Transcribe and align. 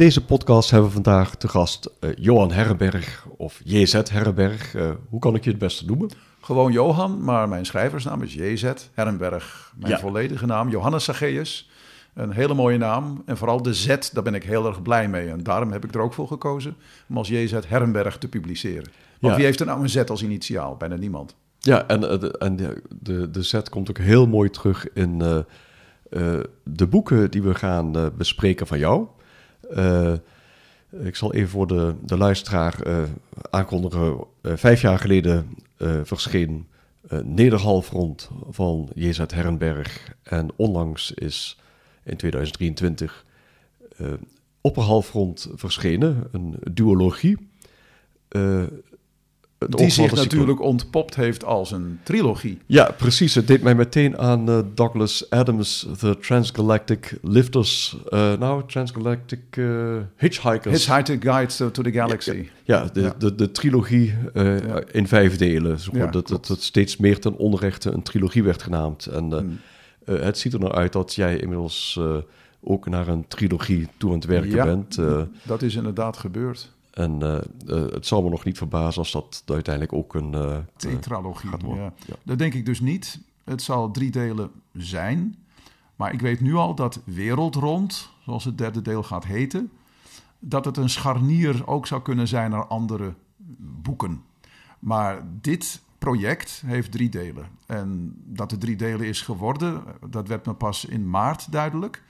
Deze 0.00 0.24
podcast 0.24 0.70
hebben 0.70 0.88
we 0.88 0.94
vandaag 0.94 1.34
te 1.34 1.48
gast 1.48 1.90
uh, 2.00 2.10
Johan 2.16 2.52
Herrenberg 2.52 3.26
of 3.36 3.60
JZ 3.64 3.92
Herrenberg. 3.92 4.74
Uh, 4.74 4.90
hoe 5.08 5.20
kan 5.20 5.34
ik 5.34 5.44
je 5.44 5.50
het 5.50 5.58
beste 5.58 5.84
noemen? 5.84 6.10
Gewoon 6.40 6.72
Johan, 6.72 7.24
maar 7.24 7.48
mijn 7.48 7.66
schrijversnaam 7.66 8.22
is 8.22 8.34
JZ 8.34 8.72
Herrenberg. 8.94 9.72
Mijn 9.76 9.98
volledige 9.98 10.46
naam 10.46 10.68
Johannes 10.68 11.04
Sageus. 11.04 11.70
Een 12.14 12.32
hele 12.32 12.54
mooie 12.54 12.78
naam. 12.78 13.22
En 13.26 13.36
vooral 13.36 13.62
de 13.62 13.74
Z, 13.74 13.86
daar 14.12 14.22
ben 14.22 14.34
ik 14.34 14.42
heel 14.42 14.66
erg 14.66 14.82
blij 14.82 15.08
mee. 15.08 15.28
En 15.28 15.42
daarom 15.42 15.72
heb 15.72 15.84
ik 15.84 15.94
er 15.94 16.00
ook 16.00 16.14
voor 16.14 16.26
gekozen 16.26 16.76
om 17.08 17.16
als 17.16 17.28
JZ 17.28 17.52
Herrenberg 17.66 18.18
te 18.18 18.28
publiceren. 18.28 18.90
Want 19.18 19.36
wie 19.36 19.44
heeft 19.44 19.60
er 19.60 19.66
nou 19.66 19.82
een 19.82 19.88
Z 19.88 19.96
als 19.96 20.22
initiaal? 20.22 20.76
Bijna 20.76 20.96
niemand. 20.96 21.34
Ja, 21.58 21.86
en, 21.86 22.10
eh, 22.10 22.20
de, 22.20 22.38
en 22.38 22.56
de, 22.56 22.82
de, 23.00 23.30
de 23.30 23.42
Z 23.42 23.60
komt 23.70 23.90
ook 23.90 23.98
heel 23.98 24.26
mooi 24.26 24.50
terug 24.50 24.92
in 24.92 25.22
uh, 25.22 26.40
de 26.64 26.86
boeken 26.86 27.30
die 27.30 27.42
we 27.42 27.54
gaan 27.54 28.12
bespreken 28.16 28.66
van 28.66 28.78
jou. 28.78 29.06
Uh, 29.76 30.12
ik 31.02 31.16
zal 31.16 31.34
even 31.34 31.48
voor 31.48 31.66
de, 31.66 31.94
de 32.04 32.16
luisteraar 32.16 32.86
uh, 32.86 33.02
aankondigen. 33.50 34.24
Uh, 34.42 34.52
vijf 34.56 34.80
jaar 34.80 34.98
geleden 34.98 35.54
verscheen 36.02 36.68
Nederhalfrond 37.22 38.30
van 38.50 38.88
JZ 38.94 39.18
Herrenberg. 39.26 40.14
En 40.22 40.48
onlangs 40.56 41.12
is 41.12 41.58
in 42.04 42.16
2023 42.16 43.24
Opperhalfrond 44.60 45.48
verschenen, 45.54 46.28
een 46.32 46.56
duologie 46.72 47.48
die 49.68 49.90
zich 49.90 50.12
natuurlijk 50.12 50.60
ontpopt 50.60 51.14
heeft 51.14 51.44
als 51.44 51.70
een 51.70 51.98
trilogie. 52.02 52.58
Ja, 52.66 52.94
precies. 52.96 53.34
Het 53.34 53.46
deed 53.46 53.62
mij 53.62 53.74
meteen 53.74 54.18
aan 54.18 54.50
uh, 54.50 54.58
Douglas 54.74 55.30
Adams, 55.30 55.86
The 55.98 56.18
Transgalactic 56.20 57.18
Lifters. 57.22 57.96
Uh, 58.08 58.32
nou, 58.38 58.62
Transgalactic 58.66 59.56
uh, 59.56 59.96
Hitchhikers. 60.16 60.86
Hitchhiker 60.86 61.32
Guide 61.32 61.70
to 61.70 61.82
the 61.82 61.92
Galaxy. 61.92 62.48
Ja, 62.64 62.84
de, 62.92 63.00
ja. 63.00 63.14
de, 63.18 63.34
de, 63.34 63.50
trilogie 63.50 64.14
in 64.90 65.08
vijf 65.08 65.36
delen. 65.36 65.78
Dat, 66.10 66.28
dat, 66.28 66.46
dat, 66.46 66.62
steeds 66.62 66.96
meer 66.96 67.20
ten 67.20 67.36
onrechte 67.36 67.90
een 67.90 68.02
trilogie 68.02 68.42
werd 68.42 68.62
genaamd. 68.62 69.06
En 69.06 69.32
hmm. 69.32 69.58
het 70.04 70.38
ziet 70.38 70.52
er 70.52 70.60
nou 70.60 70.72
uit 70.72 70.92
dat 70.92 71.14
jij 71.14 71.36
inmiddels 71.36 72.00
ook 72.60 72.88
naar 72.88 73.08
een 73.08 73.28
trilogie 73.28 73.88
toe 73.96 74.10
aan 74.10 74.16
het 74.16 74.26
werken 74.26 74.64
bent. 74.64 74.98
dat 75.42 75.62
is 75.62 75.74
inderdaad 75.74 76.16
gebeurd. 76.16 76.72
En 77.00 77.20
uh, 77.22 77.38
uh, 77.66 77.92
het 77.92 78.06
zal 78.06 78.22
me 78.22 78.28
nog 78.28 78.44
niet 78.44 78.58
verbazen 78.58 79.02
als 79.02 79.12
dat 79.12 79.42
uiteindelijk 79.46 79.94
ook 79.94 80.14
een 80.14 80.32
uh, 80.32 80.56
tetralogie 80.76 81.50
gaat 81.50 81.62
worden. 81.62 81.84
Ja. 81.84 81.92
Ja. 82.06 82.14
Dat 82.22 82.38
denk 82.38 82.54
ik 82.54 82.66
dus 82.66 82.80
niet. 82.80 83.20
Het 83.44 83.62
zal 83.62 83.90
drie 83.90 84.10
delen 84.10 84.50
zijn. 84.72 85.36
Maar 85.96 86.12
ik 86.12 86.20
weet 86.20 86.40
nu 86.40 86.54
al 86.54 86.74
dat 86.74 87.00
Wereldrond, 87.04 88.10
zoals 88.24 88.44
het 88.44 88.58
derde 88.58 88.82
deel 88.82 89.02
gaat 89.02 89.24
heten, 89.24 89.70
dat 90.38 90.64
het 90.64 90.76
een 90.76 90.90
scharnier 90.90 91.66
ook 91.66 91.86
zou 91.86 92.02
kunnen 92.02 92.28
zijn 92.28 92.50
naar 92.50 92.66
andere 92.66 93.14
boeken. 93.82 94.22
Maar 94.78 95.22
dit 95.40 95.80
project 95.98 96.62
heeft 96.66 96.92
drie 96.92 97.08
delen. 97.08 97.46
En 97.66 98.14
dat 98.24 98.50
het 98.50 98.60
drie 98.60 98.76
delen 98.76 99.06
is 99.06 99.22
geworden, 99.22 99.82
dat 100.10 100.28
werd 100.28 100.46
me 100.46 100.54
pas 100.54 100.84
in 100.84 101.10
maart 101.10 101.52
duidelijk. 101.52 102.02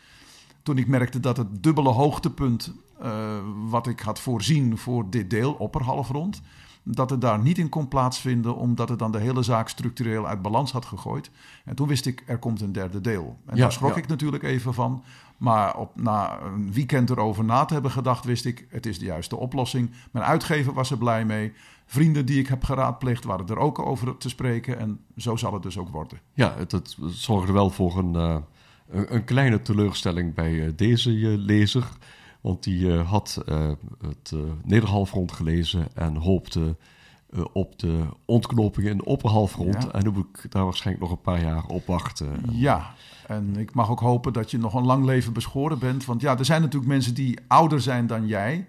Toen 0.63 0.79
ik 0.79 0.87
merkte 0.87 1.21
dat 1.21 1.37
het 1.37 1.63
dubbele 1.63 1.89
hoogtepunt 1.89 2.73
uh, 3.03 3.39
wat 3.69 3.87
ik 3.87 4.01
had 4.01 4.21
voorzien 4.21 4.79
voor 4.79 5.11
dit 5.11 5.31
deel, 5.31 5.53
opperhalfrond, 5.53 6.43
dat 6.83 7.11
het 7.11 7.21
daar 7.21 7.39
niet 7.39 7.59
in 7.59 7.69
kon 7.69 7.89
plaatsvinden, 7.89 8.57
omdat 8.57 8.89
het 8.89 8.99
dan 8.99 9.13
de 9.13 9.19
hele 9.19 9.43
zaak 9.43 9.69
structureel 9.69 10.27
uit 10.27 10.43
balans 10.43 10.73
had 10.73 10.85
gegooid. 10.85 11.31
En 11.65 11.75
toen 11.75 11.89
wist 11.89 12.07
ik, 12.07 12.23
er 12.27 12.39
komt 12.39 12.61
een 12.61 12.73
derde 12.73 13.01
deel. 13.01 13.39
En 13.47 13.57
ja, 13.57 13.63
daar 13.63 13.73
schrok 13.73 13.97
ik 13.97 14.07
natuurlijk 14.07 14.43
even 14.43 14.75
van. 14.75 15.03
Maar 15.37 15.77
op, 15.77 16.01
na 16.01 16.41
een 16.41 16.73
weekend 16.73 17.11
erover 17.11 17.45
na 17.45 17.65
te 17.65 17.73
hebben 17.73 17.91
gedacht, 17.91 18.25
wist 18.25 18.45
ik, 18.45 18.67
het 18.69 18.87
is 18.87 18.99
de 18.99 19.05
juiste 19.05 19.37
oplossing. 19.37 19.91
Mijn 20.11 20.25
uitgever 20.25 20.73
was 20.73 20.91
er 20.91 20.99
blij 20.99 21.25
mee. 21.25 21.53
Vrienden 21.87 22.27
die 22.27 22.39
ik 22.39 22.47
heb 22.47 22.65
geraadpleegd 22.65 23.25
waren 23.25 23.47
er 23.47 23.59
ook 23.59 23.79
over 23.79 24.17
te 24.17 24.29
spreken. 24.29 24.79
En 24.79 25.01
zo 25.17 25.37
zal 25.37 25.53
het 25.53 25.63
dus 25.63 25.79
ook 25.79 25.89
worden. 25.89 26.19
Ja, 26.33 26.55
het, 26.57 26.73
het 26.73 26.97
zorgde 27.07 27.53
wel 27.53 27.71
voor 27.71 27.99
een, 27.99 28.15
uh, 28.15 28.37
een, 28.89 29.25
kleine 29.25 29.63
teleurstelling 29.63 30.35
bij 30.35 30.53
uh, 30.53 30.71
deze 30.77 31.11
lezer. 31.39 31.89
Want 32.41 32.63
die 32.63 32.87
uh, 32.87 33.11
had 33.11 33.43
uh, 33.49 33.71
het 34.01 34.31
uh, 34.35 34.41
nederhalfrond 34.65 35.33
gelezen 35.33 35.89
en 35.95 36.17
hoopte 36.17 36.77
op 37.53 37.79
de 37.79 38.03
ontknoping 38.25 38.89
in 38.89 38.97
de 38.97 39.05
opperhalfrond. 39.05 39.83
Ja. 39.83 39.91
En 39.91 40.13
moet 40.13 40.27
ik 40.33 40.53
daar 40.53 40.65
waarschijnlijk 40.65 41.07
nog 41.09 41.17
een 41.17 41.23
paar 41.23 41.43
jaar 41.43 41.67
op 41.67 41.87
wachten. 41.87 42.43
Ja, 42.51 42.95
en 43.27 43.57
ik 43.57 43.75
mag 43.75 43.91
ook 43.91 44.01
hopen 44.01 44.33
dat 44.33 44.51
je 44.51 44.59
nog 44.59 44.75
een 44.75 44.87
lang 44.87 45.05
leven 45.05 45.33
beschoren 45.33 45.79
bent. 45.79 46.05
Want 46.05 46.21
ja, 46.21 46.39
er 46.39 46.45
zijn 46.45 46.61
natuurlijk 46.61 46.91
mensen 46.91 47.15
die 47.15 47.39
ouder 47.47 47.81
zijn 47.81 48.07
dan 48.07 48.27
jij. 48.27 48.69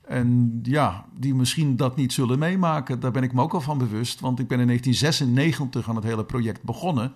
En 0.00 0.58
ja, 0.62 1.04
die 1.18 1.34
misschien 1.34 1.76
dat 1.76 1.96
niet 1.96 2.12
zullen 2.12 2.38
meemaken. 2.38 3.00
Daar 3.00 3.10
ben 3.10 3.22
ik 3.22 3.32
me 3.32 3.42
ook 3.42 3.54
al 3.54 3.60
van 3.60 3.78
bewust. 3.78 4.20
Want 4.20 4.38
ik 4.38 4.48
ben 4.48 4.60
in 4.60 4.66
1996 4.66 5.88
aan 5.88 5.96
het 5.96 6.04
hele 6.04 6.24
project 6.24 6.62
begonnen. 6.62 7.12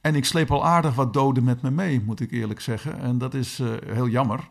En 0.00 0.14
ik 0.14 0.24
sleep 0.24 0.50
al 0.50 0.64
aardig 0.64 0.94
wat 0.94 1.12
doden 1.12 1.44
met 1.44 1.62
me 1.62 1.70
mee, 1.70 2.02
moet 2.04 2.20
ik 2.20 2.30
eerlijk 2.30 2.60
zeggen. 2.60 2.98
En 2.98 3.18
dat 3.18 3.34
is 3.34 3.60
heel 3.86 4.08
jammer. 4.08 4.48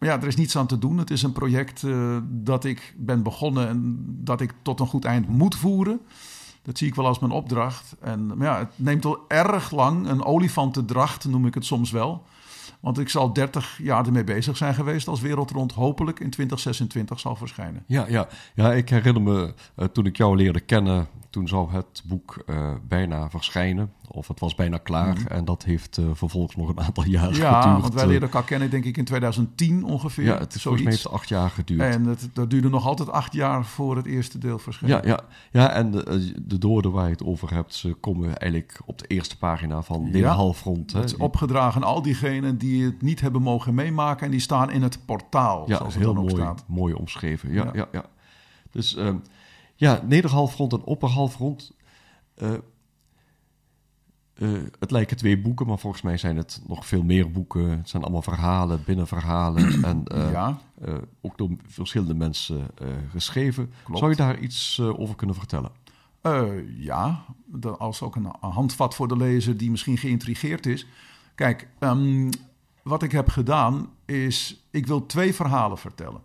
Maar 0.00 0.08
ja, 0.08 0.20
er 0.20 0.26
is 0.26 0.36
niets 0.36 0.56
aan 0.56 0.66
te 0.66 0.78
doen. 0.78 0.98
Het 0.98 1.10
is 1.10 1.22
een 1.22 1.32
project 1.32 1.82
uh, 1.82 2.16
dat 2.28 2.64
ik 2.64 2.94
ben 2.96 3.22
begonnen 3.22 3.68
en 3.68 4.04
dat 4.06 4.40
ik 4.40 4.54
tot 4.62 4.80
een 4.80 4.86
goed 4.86 5.04
eind 5.04 5.28
moet 5.28 5.54
voeren. 5.54 6.00
Dat 6.62 6.78
zie 6.78 6.88
ik 6.88 6.94
wel 6.94 7.06
als 7.06 7.18
mijn 7.18 7.32
opdracht. 7.32 7.96
En 8.00 8.26
maar 8.26 8.46
ja, 8.46 8.58
het 8.58 8.68
neemt 8.76 9.04
al 9.04 9.24
erg 9.28 9.70
lang. 9.70 10.08
Een 10.08 10.24
olifantendracht 10.24 11.28
noem 11.28 11.46
ik 11.46 11.54
het 11.54 11.64
soms 11.64 11.90
wel. 11.90 12.24
Want 12.80 12.98
ik 12.98 13.08
zal 13.08 13.32
30 13.32 13.78
jaar 13.82 14.06
ermee 14.06 14.24
bezig 14.24 14.56
zijn 14.56 14.74
geweest 14.74 15.08
als 15.08 15.20
Wereldrond 15.20 15.72
hopelijk 15.72 16.20
in 16.20 16.30
2026 16.30 17.20
zal 17.20 17.36
verschijnen. 17.36 17.84
Ja, 17.86 18.06
ja. 18.08 18.28
ja 18.54 18.72
ik 18.72 18.88
herinner 18.88 19.22
me 19.22 19.54
uh, 19.76 19.86
toen 19.86 20.06
ik 20.06 20.16
jou 20.16 20.36
leerde 20.36 20.60
kennen, 20.60 21.08
toen 21.30 21.48
zou 21.48 21.72
het 21.72 22.02
boek 22.06 22.42
uh, 22.46 22.72
bijna 22.88 23.30
verschijnen. 23.30 23.92
Of 24.08 24.28
het 24.28 24.40
was 24.40 24.54
bijna 24.54 24.78
klaar. 24.78 25.16
Mm. 25.18 25.26
En 25.26 25.44
dat 25.44 25.64
heeft 25.64 25.98
uh, 25.98 26.10
vervolgens 26.12 26.56
nog 26.56 26.68
een 26.68 26.80
aantal 26.80 27.04
jaar 27.04 27.22
ja, 27.22 27.28
geduurd. 27.28 27.64
Ja, 27.64 27.80
want 27.80 27.94
wij 27.94 28.06
leerden 28.06 28.28
elkaar 28.28 28.44
kennen 28.44 28.70
denk 28.70 28.84
ik 28.84 28.96
in 28.96 29.04
2010 29.04 29.84
ongeveer. 29.84 30.24
Ja, 30.24 30.38
het 30.38 30.54
is 30.54 30.62
volgens 30.62 30.82
mij 30.82 30.92
heeft 30.92 31.10
acht 31.10 31.28
jaar 31.28 31.50
geduurd. 31.50 31.80
En 31.94 32.04
het, 32.04 32.28
dat 32.32 32.50
duurde 32.50 32.68
nog 32.68 32.86
altijd 32.86 33.10
acht 33.10 33.32
jaar 33.32 33.64
voor 33.64 33.96
het 33.96 34.06
eerste 34.06 34.38
deel 34.38 34.58
verscheen. 34.58 34.88
Ja, 34.88 35.00
ja. 35.04 35.20
ja 35.50 35.70
en 35.70 35.90
de, 35.90 36.32
de 36.46 36.58
doorden 36.58 36.92
waar 36.92 37.04
je 37.04 37.12
het 37.12 37.24
over 37.24 37.54
hebt, 37.54 37.74
ze 37.74 37.94
komen 37.94 38.38
eigenlijk 38.38 38.80
op 38.84 38.98
de 38.98 39.06
eerste 39.06 39.38
pagina 39.38 39.82
van 39.82 40.10
de 40.10 40.18
ja, 40.18 40.34
halfrond. 40.34 40.92
Het 40.92 41.04
is 41.04 41.16
opgedragen 41.16 41.82
al 41.82 42.02
diegenen 42.02 42.58
die 42.58 42.84
het 42.84 43.02
niet 43.02 43.20
hebben 43.20 43.42
mogen 43.42 43.74
meemaken. 43.74 44.24
En 44.24 44.30
die 44.30 44.40
staan 44.40 44.70
in 44.70 44.82
het 44.82 44.98
portaal, 45.06 45.68
ja, 45.68 45.76
zoals 45.76 45.94
het 45.94 46.02
heel 46.02 46.14
het 46.14 46.22
mooi, 46.22 46.34
staat. 46.34 46.64
mooi 46.66 46.94
omschreven. 46.94 47.52
Ja, 47.52 47.64
ja. 47.64 47.70
ja, 47.74 47.88
ja. 47.92 48.04
Dus... 48.70 48.96
Uh, 48.96 49.14
ja, 49.80 50.02
nederhalfrond 50.06 50.72
en 50.72 50.82
opperhalfrond. 50.82 51.72
Uh, 52.42 52.52
uh, 54.34 54.62
het 54.78 54.90
lijken 54.90 55.16
twee 55.16 55.40
boeken, 55.40 55.66
maar 55.66 55.78
volgens 55.78 56.02
mij 56.02 56.16
zijn 56.16 56.36
het 56.36 56.62
nog 56.66 56.86
veel 56.86 57.02
meer 57.02 57.30
boeken. 57.30 57.70
Het 57.70 57.88
zijn 57.88 58.02
allemaal 58.02 58.22
verhalen, 58.22 58.82
binnenverhalen. 58.84 59.84
en 59.90 60.04
uh, 60.14 60.30
ja. 60.30 60.60
ook 61.20 61.38
door 61.38 61.50
verschillende 61.66 62.14
mensen 62.14 62.66
geschreven. 63.10 63.72
Klopt. 63.82 63.98
Zou 63.98 64.10
je 64.10 64.16
daar 64.16 64.38
iets 64.38 64.80
over 64.80 65.14
kunnen 65.14 65.36
vertellen? 65.36 65.70
ja, 66.76 67.24
als 67.78 68.02
ook 68.02 68.16
een 68.16 68.32
handvat 68.40 68.94
voor 68.94 69.08
de 69.08 69.16
lezer 69.16 69.56
die 69.56 69.70
misschien 69.70 69.98
geïntrigeerd 69.98 70.66
is. 70.66 70.86
Kijk, 71.34 71.68
um, 71.78 72.30
wat 72.82 73.02
ik 73.02 73.12
heb 73.12 73.28
gedaan 73.28 73.88
is, 74.04 74.66
ik 74.70 74.86
wil 74.86 75.06
twee 75.06 75.34
verhalen 75.34 75.78
vertellen. 75.78 76.20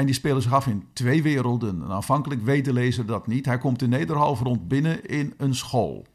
En 0.00 0.06
die 0.06 0.14
spelen 0.14 0.42
zich 0.42 0.52
af 0.52 0.66
in 0.66 0.84
twee 0.92 1.22
werelden. 1.22 1.82
En 1.82 1.90
aanvankelijk 1.90 2.42
weet 2.42 2.64
de 2.64 2.72
lezer 2.72 3.06
dat 3.06 3.26
niet. 3.26 3.46
Hij 3.46 3.58
komt 3.58 3.82
in 3.82 3.88
Nederhalf 3.88 4.40
rond 4.40 4.68
binnen 4.68 5.06
in 5.06 5.34
een 5.36 5.54
school. 5.54 6.06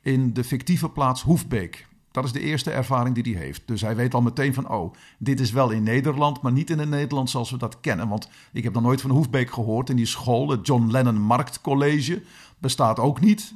In 0.00 0.32
de 0.32 0.44
fictieve 0.44 0.88
plaats 0.88 1.22
Hoefbeek. 1.22 1.86
Dat 2.10 2.24
is 2.24 2.32
de 2.32 2.40
eerste 2.40 2.70
ervaring 2.70 3.14
die 3.14 3.34
hij 3.34 3.44
heeft. 3.44 3.62
Dus 3.64 3.80
hij 3.80 3.96
weet 3.96 4.14
al 4.14 4.22
meteen 4.22 4.54
van, 4.54 4.70
oh, 4.70 4.94
dit 5.18 5.40
is 5.40 5.50
wel 5.52 5.70
in 5.70 5.82
Nederland, 5.82 6.42
maar 6.42 6.52
niet 6.52 6.70
in 6.70 6.78
het 6.78 6.88
Nederland 6.88 7.30
zoals 7.30 7.50
we 7.50 7.56
dat 7.56 7.80
kennen. 7.80 8.08
Want 8.08 8.28
ik 8.52 8.64
heb 8.64 8.72
nog 8.72 8.82
nooit 8.82 9.00
van 9.00 9.10
Hoefbeek 9.10 9.50
gehoord 9.50 9.90
in 9.90 9.96
die 9.96 10.06
school. 10.06 10.48
Het 10.48 10.66
John 10.66 10.90
Lennon 10.90 11.20
Marktcollege 11.20 12.22
bestaat 12.58 12.98
ook 12.98 13.20
niet. 13.20 13.54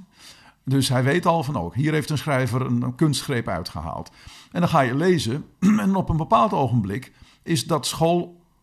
Dus 0.65 0.89
hij 0.89 1.03
weet 1.03 1.27
al 1.27 1.43
van, 1.43 1.57
oh, 1.57 1.75
hier 1.75 1.93
heeft 1.93 2.11
een 2.11 2.19
schrijver 2.19 2.61
een, 2.61 2.95
kunstgreep 2.95 3.49
uitgehaald. 3.49 4.11
En 4.53 4.61
dan 4.61 4.69
ga 4.69 4.81
je 4.81 4.95
lezen 4.95 5.45
en 5.85 5.95
op 5.95 6.09
een 6.09 6.17
bepaald 6.17 6.53
ogenblik 6.53 7.13
is 7.43 7.67
dat 7.67 7.87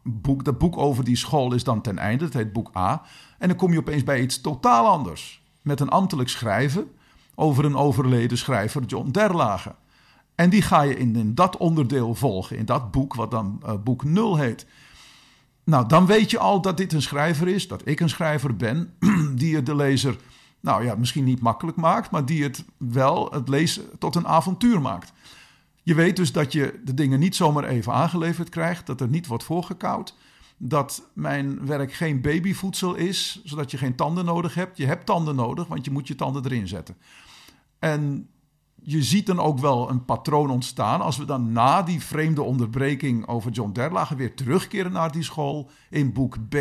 schoolboek, 0.03 0.43
dat 0.45 0.57
boek 0.57 0.77
over 0.77 1.03
die 1.03 1.15
school 1.15 1.53
is 1.53 1.63
dan 1.63 1.81
ten 1.81 1.97
einde. 1.97 2.25
Het 2.25 2.33
heet 2.33 2.53
boek 2.53 2.71
A. 2.77 3.01
En 3.37 3.47
dan 3.47 3.57
kom 3.57 3.71
je 3.71 3.79
opeens 3.79 4.03
bij 4.03 4.21
iets 4.21 4.41
totaal 4.41 4.87
anders. 4.87 5.43
Met 5.61 5.79
een 5.79 5.89
ambtelijk 5.89 6.29
schrijven 6.29 6.91
over 7.35 7.65
een 7.65 7.75
overleden 7.75 8.37
schrijver, 8.37 8.83
John 8.83 9.09
Derlage. 9.09 9.75
En 10.35 10.49
die 10.49 10.61
ga 10.61 10.81
je 10.81 10.97
in, 10.97 11.15
in 11.15 11.35
dat 11.35 11.57
onderdeel 11.57 12.15
volgen, 12.15 12.57
in 12.57 12.65
dat 12.65 12.91
boek, 12.91 13.13
wat 13.13 13.31
dan 13.31 13.61
uh, 13.65 13.73
boek 13.83 14.03
0 14.03 14.37
heet. 14.37 14.65
Nou, 15.63 15.87
dan 15.87 16.05
weet 16.05 16.31
je 16.31 16.39
al 16.39 16.61
dat 16.61 16.77
dit 16.77 16.93
een 16.93 17.01
schrijver 17.01 17.47
is, 17.47 17.67
dat 17.67 17.81
ik 17.87 17.99
een 17.99 18.09
schrijver 18.09 18.55
ben, 18.55 18.93
die 19.35 19.55
het 19.55 19.65
de 19.65 19.75
lezer, 19.75 20.15
nou 20.59 20.85
ja, 20.85 20.95
misschien 20.95 21.23
niet 21.23 21.41
makkelijk 21.41 21.77
maakt, 21.77 22.11
maar 22.11 22.25
die 22.25 22.43
het 22.43 22.65
wel 22.77 23.31
het 23.31 23.49
lezen 23.49 23.83
tot 23.99 24.15
een 24.15 24.27
avontuur 24.27 24.81
maakt. 24.81 25.13
Je 25.83 25.93
weet 25.93 26.15
dus 26.15 26.31
dat 26.31 26.51
je 26.51 26.81
de 26.83 26.93
dingen 26.93 27.19
niet 27.19 27.35
zomaar 27.35 27.63
even 27.63 27.93
aangeleverd 27.93 28.49
krijgt, 28.49 28.85
dat 28.85 29.01
er 29.01 29.07
niet 29.07 29.27
wordt 29.27 29.43
voorgekoud, 29.43 30.15
dat 30.57 31.09
mijn 31.13 31.65
werk 31.65 31.93
geen 31.93 32.21
babyvoedsel 32.21 32.95
is, 32.95 33.41
zodat 33.43 33.71
je 33.71 33.77
geen 33.77 33.95
tanden 33.95 34.25
nodig 34.25 34.53
hebt. 34.53 34.77
Je 34.77 34.85
hebt 34.85 35.05
tanden 35.05 35.35
nodig, 35.35 35.67
want 35.67 35.85
je 35.85 35.91
moet 35.91 36.07
je 36.07 36.15
tanden 36.15 36.45
erin 36.45 36.67
zetten. 36.67 36.97
En 37.79 38.29
je 38.83 39.03
ziet 39.03 39.25
dan 39.25 39.39
ook 39.39 39.59
wel 39.59 39.89
een 39.89 40.05
patroon 40.05 40.49
ontstaan 40.49 41.01
als 41.01 41.17
we 41.17 41.25
dan 41.25 41.51
na 41.51 41.81
die 41.81 42.01
vreemde 42.01 42.41
onderbreking 42.41 43.27
over 43.27 43.51
John 43.51 43.71
Derlage 43.71 44.15
weer 44.15 44.35
terugkeren 44.35 44.91
naar 44.91 45.11
die 45.11 45.23
school 45.23 45.69
in 45.89 46.13
boek 46.13 46.49
B. 46.49 46.55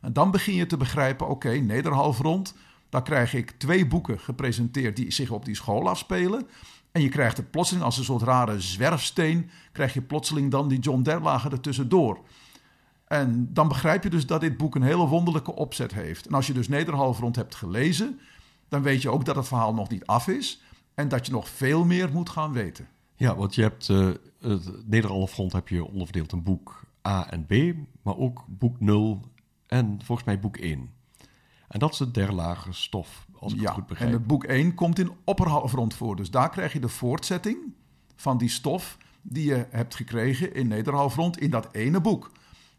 En 0.00 0.12
dan 0.12 0.30
begin 0.30 0.54
je 0.54 0.66
te 0.66 0.76
begrijpen, 0.76 1.28
oké, 1.28 1.46
okay, 1.46 1.58
Nederhalfrond, 1.58 2.54
daar 2.88 3.02
krijg 3.02 3.34
ik 3.34 3.50
twee 3.50 3.86
boeken 3.86 4.18
gepresenteerd 4.18 4.96
die 4.96 5.10
zich 5.10 5.30
op 5.30 5.44
die 5.44 5.54
school 5.54 5.88
afspelen. 5.88 6.46
En 6.92 7.02
je 7.02 7.08
krijgt 7.08 7.38
er 7.38 7.44
plotseling 7.44 7.84
als 7.84 7.98
een 7.98 8.04
soort 8.04 8.22
rare 8.22 8.60
zwerfsteen, 8.60 9.50
krijg 9.72 9.94
je 9.94 10.02
plotseling 10.02 10.50
dan 10.50 10.68
die 10.68 10.78
John 10.78 11.02
Derlage 11.02 11.50
ertussendoor. 11.50 12.20
En 13.04 13.48
dan 13.52 13.68
begrijp 13.68 14.02
je 14.02 14.10
dus 14.10 14.26
dat 14.26 14.40
dit 14.40 14.56
boek 14.56 14.74
een 14.74 14.82
hele 14.82 15.06
wonderlijke 15.06 15.54
opzet 15.54 15.92
heeft. 15.94 16.26
En 16.26 16.34
als 16.34 16.46
je 16.46 16.52
dus 16.52 16.68
Nederhalfrond 16.68 17.36
hebt 17.36 17.54
gelezen, 17.54 18.20
dan 18.68 18.82
weet 18.82 19.02
je 19.02 19.10
ook 19.10 19.24
dat 19.24 19.36
het 19.36 19.48
verhaal 19.48 19.74
nog 19.74 19.88
niet 19.88 20.06
af 20.06 20.28
is 20.28 20.62
en 20.94 21.08
dat 21.08 21.26
je 21.26 21.32
nog 21.32 21.48
veel 21.48 21.84
meer 21.84 22.12
moet 22.12 22.30
gaan 22.30 22.52
weten. 22.52 22.88
Ja, 23.14 23.36
want 23.36 23.54
je 23.54 23.62
hebt 23.62 23.88
uh, 23.88 24.10
het 24.40 24.88
Nederhalfrond 24.88 25.52
heb 25.52 25.68
je 25.68 25.84
onderverdeeld 25.84 26.32
in 26.32 26.42
boek 26.42 26.84
A 27.08 27.30
en 27.30 27.46
B, 27.46 27.76
maar 28.02 28.16
ook 28.16 28.44
boek 28.48 28.80
0 28.80 29.22
en 29.66 30.00
volgens 30.04 30.26
mij 30.26 30.40
boek 30.40 30.56
1. 30.56 30.90
En 31.68 31.78
dat 31.78 31.92
is 31.92 31.98
de 31.98 32.10
derlage 32.10 32.72
stof, 32.72 33.26
als 33.42 33.52
ik 33.52 33.60
ja, 33.60 33.64
het 33.64 33.74
goed 33.74 33.86
begrijp. 33.86 34.10
En 34.10 34.16
het 34.16 34.26
boek 34.26 34.44
1 34.44 34.74
komt 34.74 34.98
in 34.98 35.12
opperhalfrond 35.24 35.94
voor. 35.94 36.16
Dus 36.16 36.30
daar 36.30 36.50
krijg 36.50 36.72
je 36.72 36.80
de 36.80 36.88
voortzetting 36.88 37.58
van 38.16 38.38
die 38.38 38.48
stof 38.48 38.98
die 39.22 39.44
je 39.44 39.66
hebt 39.70 39.94
gekregen 39.94 40.54
in 40.54 40.68
Nederhalfrond 40.68 41.38
in 41.38 41.50
dat 41.50 41.68
ene 41.72 42.00
boek. 42.00 42.30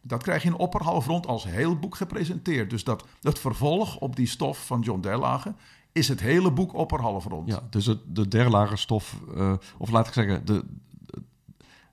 Dat 0.01 0.23
krijg 0.23 0.43
je 0.43 0.49
in 0.49 0.55
opperhalfrond 0.55 1.27
als 1.27 1.43
heel 1.43 1.79
boek 1.79 1.95
gepresenteerd. 1.95 2.69
Dus 2.69 2.83
dat, 2.83 3.05
het 3.21 3.39
vervolg 3.39 3.97
op 3.97 4.15
die 4.15 4.27
stof 4.27 4.65
van 4.65 4.81
John 4.81 5.01
Derlage 5.01 5.53
is 5.91 6.07
het 6.07 6.19
hele 6.19 6.51
boek 6.51 6.73
opperhalfrond. 6.73 7.49
Ja, 7.49 7.67
dus 7.69 7.85
het, 7.85 7.99
de 8.07 8.27
derlage 8.27 8.75
stof, 8.75 9.19
uh, 9.35 9.53
of 9.77 9.89
laat 9.89 10.07
ik 10.07 10.13
zeggen, 10.13 10.45
de, 10.45 10.65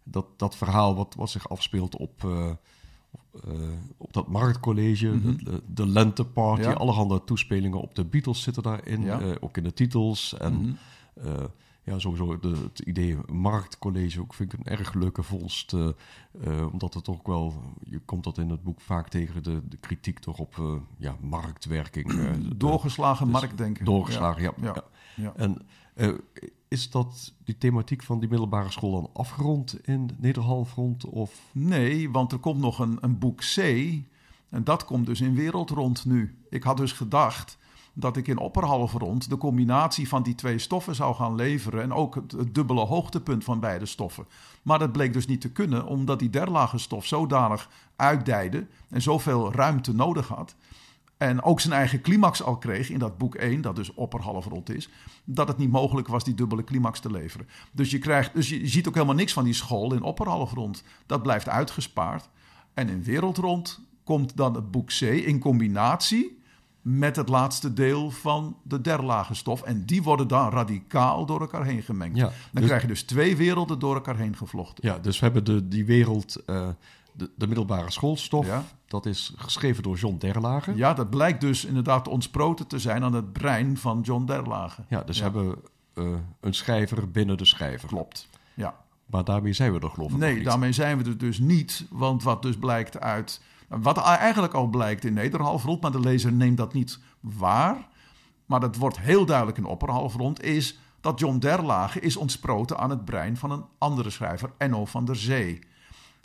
dat, 0.03 0.27
dat 0.37 0.57
verhaal 0.57 0.95
wat, 0.95 1.15
wat 1.15 1.31
zich 1.31 1.49
afspeelt 1.49 1.97
op, 1.97 2.23
uh, 2.25 2.31
uh, 2.33 2.51
op 3.97 4.13
dat 4.13 4.29
marktcollege, 4.29 5.07
mm 5.07 5.21
-hmm. 5.21 5.45
de, 5.45 5.63
de 5.67 5.87
lenteparty, 5.87 6.63
ja. 6.63 6.73
allerhande 6.73 7.25
toespelingen 7.25 7.81
op 7.81 7.95
de 7.95 8.05
Beatles 8.05 8.43
zitten 8.43 8.63
daarin, 8.63 9.03
ja. 9.03 9.21
ook 9.41 9.57
in 9.57 9.63
de 9.63 9.73
titels. 9.73 10.39
En 10.39 10.53
mm 10.53 10.63
-hmm 10.63 10.77
ja, 11.91 11.99
sowieso 11.99 12.39
de, 12.39 12.49
het 12.49 12.79
idee 12.79 13.17
marktcollege 13.33 14.21
ook 14.21 14.35
vind 14.35 14.53
ik 14.53 14.59
een 14.59 14.79
erg 14.79 14.95
leuke 14.95 15.23
vondst. 15.23 15.75
Omdat 16.73 16.95
het 16.95 17.05
toch 17.05 17.21
wel, 17.23 17.63
je 17.85 17.99
komt 17.99 18.25
dat 18.25 18.39
in 18.39 18.51
het 18.51 18.63
boek 18.63 18.81
vaak 18.81 19.09
tegen, 19.09 19.43
de, 19.43 19.61
de 19.69 19.77
kritiek 19.77 20.19
toch 20.19 20.39
op 20.39 20.83
ja, 20.97 21.17
marktwerking. 21.21 22.39
doorgeslagen 22.57 23.25
dus 23.25 23.41
marktdenken. 23.41 23.85
Doorgeslagen, 23.85 24.43
ja. 24.43 24.53
ja, 24.57 24.85
ja. 25.17 25.55
En 26.01 26.21
is 26.69 26.91
dat 26.91 27.33
die 27.45 27.59
thematiek 27.59 28.03
van 28.03 28.21
die 28.21 28.29
middelbare 28.29 28.71
school 28.71 28.91
dan 28.91 29.11
afgerond 29.13 29.87
in 29.87 30.11
Nederhalfrond? 30.17 31.05
Of? 31.05 31.41
Nee, 31.53 32.11
want 32.11 32.33
er 32.33 32.39
komt 32.39 32.61
nog 32.61 32.79
een, 32.79 32.99
een 33.01 33.19
boek 33.19 33.41
C. 33.41 33.57
En 34.49 34.65
dat 34.65 34.85
komt 34.85 35.07
dus 35.07 35.21
in 35.21 35.35
Wereldrond 35.35 36.05
nu. 36.05 36.39
Ik 36.51 36.63
had 36.63 36.77
dus 36.77 36.93
gedacht 36.93 37.59
dat 37.93 38.17
ik 38.17 38.29
in 38.29 38.39
opperhalfrond 38.39 39.29
de 39.31 39.37
combinatie 39.37 40.09
van 40.09 40.23
die 40.23 40.35
twee 40.35 40.59
stoffen 40.59 40.95
zou 40.95 41.15
gaan 41.15 41.35
leveren 41.35 41.83
en 41.83 41.93
ook 41.93 42.15
het, 42.15 42.55
dubbele 42.55 42.85
hoogtepunt 42.85 43.45
van 43.45 43.61
beide 43.61 43.87
stoffen. 43.87 44.27
Maar 44.63 44.79
dat 44.79 44.93
bleek 44.93 45.13
dus 45.13 45.27
niet 45.27 45.41
te 45.41 45.53
kunnen, 45.53 45.87
omdat 45.87 46.19
die 46.19 46.31
derlage 46.31 46.79
stof 46.79 47.07
zodanig 47.07 47.71
uitdijde 47.97 48.67
en 48.89 49.03
zoveel 49.03 49.53
ruimte 49.53 49.95
nodig 49.95 50.29
had. 50.29 50.55
En 51.21 51.43
ook 51.43 51.61
zijn 51.61 51.75
eigen 51.75 52.01
climax 52.01 52.43
al 52.43 52.57
kreeg 52.57 52.91
in 52.91 52.99
dat 52.99 53.19
boek 53.19 53.35
1, 53.35 53.61
dat 53.61 53.77
dus 53.77 53.95
opperhalfrond 53.95 54.75
is, 54.75 54.89
dat 55.25 55.49
het 55.49 55.59
niet 55.59 55.71
mogelijk 55.71 56.09
was 56.09 56.25
die 56.25 56.35
dubbele 56.35 56.65
climax 56.65 57.01
te 57.01 57.11
leveren. 57.11 57.49
Dus 57.73 57.91
je, 57.91 57.99
krijgt, 57.99 58.35
dus 58.35 58.49
je 58.49 58.67
ziet 58.67 58.89
ook 58.89 58.95
helemaal 58.95 59.15
niks 59.15 59.33
van 59.33 59.45
die 59.45 59.53
school 59.53 59.95
in 59.95 60.03
opperhalfrond. 60.03 60.83
Dat 61.07 61.23
blijft 61.23 61.49
uitgespaard. 61.49 62.29
En 62.75 62.89
in 62.89 63.03
wereldrond 63.03 63.81
komt 64.05 64.37
dan 64.37 64.55
het 64.55 64.71
boek 64.71 64.89
C 64.89 65.01
in 65.01 65.39
combinatie 65.39 66.41
met 66.83 67.17
het 67.17 67.29
laatste 67.29 67.73
deel 67.73 68.11
van 68.11 68.57
de 68.63 68.81
derlage 68.81 69.35
stof. 69.35 69.63
En 69.63 69.85
die 69.85 70.03
worden 70.03 70.29
dan 70.29 70.51
radicaal 70.51 71.27
door 71.27 71.41
elkaar 71.41 71.65
heen 71.65 71.83
gemengd. 71.83 72.17
dan 72.17 72.31
dus, 72.53 72.65
krijg 72.65 72.83
je 72.83 72.89
dus 72.89 73.03
twee 73.03 73.37
werelden 73.37 73.79
door 73.79 73.95
elkaar 73.95 74.17
heen 74.17 74.37
gevlochten. 74.37 74.89
Ja, 74.89 74.99
dus 74.99 75.19
we 75.19 75.25
hebben 75.25 75.45
de, 75.45 75.69
die 75.69 75.85
wereld, 75.85 76.43
uh, 76.47 76.69
de, 77.21 77.31
de, 77.37 77.47
middelbare 77.47 77.91
schoolstof. 77.91 78.47
Ja. 78.47 78.65
Dat 78.87 79.07
is 79.07 79.33
geschreven 79.37 79.83
door 79.83 79.97
John 79.97 80.17
Derlage. 80.17 80.77
Ja, 80.77 80.95
dat 80.95 81.11
blijkt 81.11 81.41
dus 81.41 81.65
inderdaad 81.65 82.09
ontsproten 82.09 82.67
te 82.67 82.79
zijn 82.79 83.03
aan 83.03 83.15
het 83.15 83.33
brein 83.33 83.77
van 83.79 84.01
John 84.01 84.25
Derlage. 84.25 84.83
Ja, 84.89 85.03
dus 85.03 85.17
ja. 85.17 85.23
hebben 85.23 85.49
we 85.49 85.59
uh, 86.03 86.19
een 86.41 86.55
schrijver 86.55 87.11
binnen 87.11 87.37
de 87.37 87.45
schrijver. 87.45 87.89
Klopt, 87.89 88.29
ja. 88.55 88.75
Maar 89.07 89.25
daarmee 89.25 89.53
zijn 89.53 89.73
we 89.73 89.81
er 89.81 89.91
geloof 89.91 90.11
ik 90.11 90.17
Nee, 90.17 90.43
daarmee 90.43 90.73
zijn 90.73 90.99
we 90.99 91.05
er 91.05 91.19
dus 91.19 91.39
niet. 91.39 91.87
Want 91.91 92.23
wat 92.23 92.43
dus 92.43 92.57
blijkt 92.57 93.01
uit 93.01 93.41
wat 93.69 93.99
eigenlijk 93.99 94.55
al 94.55 94.67
blijkt 94.67 95.05
in 95.05 95.13
Nederhalfrond, 95.13 95.81
maar 95.81 95.93
de 95.93 96.01
lezer 96.01 96.33
neemt 96.33 96.57
dat 96.57 96.73
niet 96.73 96.99
waar. 97.21 97.89
Maar 98.47 98.61
dat 98.61 98.77
wordt 98.77 98.99
heel 98.99 99.27
duidelijk 99.27 99.59
in 99.59 99.65
Opperhalfrond, 99.65 100.43
is 100.43 100.79
dat 101.01 101.21
John 101.21 101.39
Derlage 101.39 102.01
is 102.01 102.17
ontsproten 102.17 102.79
aan 102.79 102.91
het 102.91 103.05
brein 103.05 103.37
van 103.37 103.51
een 103.51 103.65
andere 103.79 104.11
schrijver, 104.11 104.53
Enno 104.59 104.85
van 104.85 105.05
der 105.05 105.17
Zee. 105.17 105.59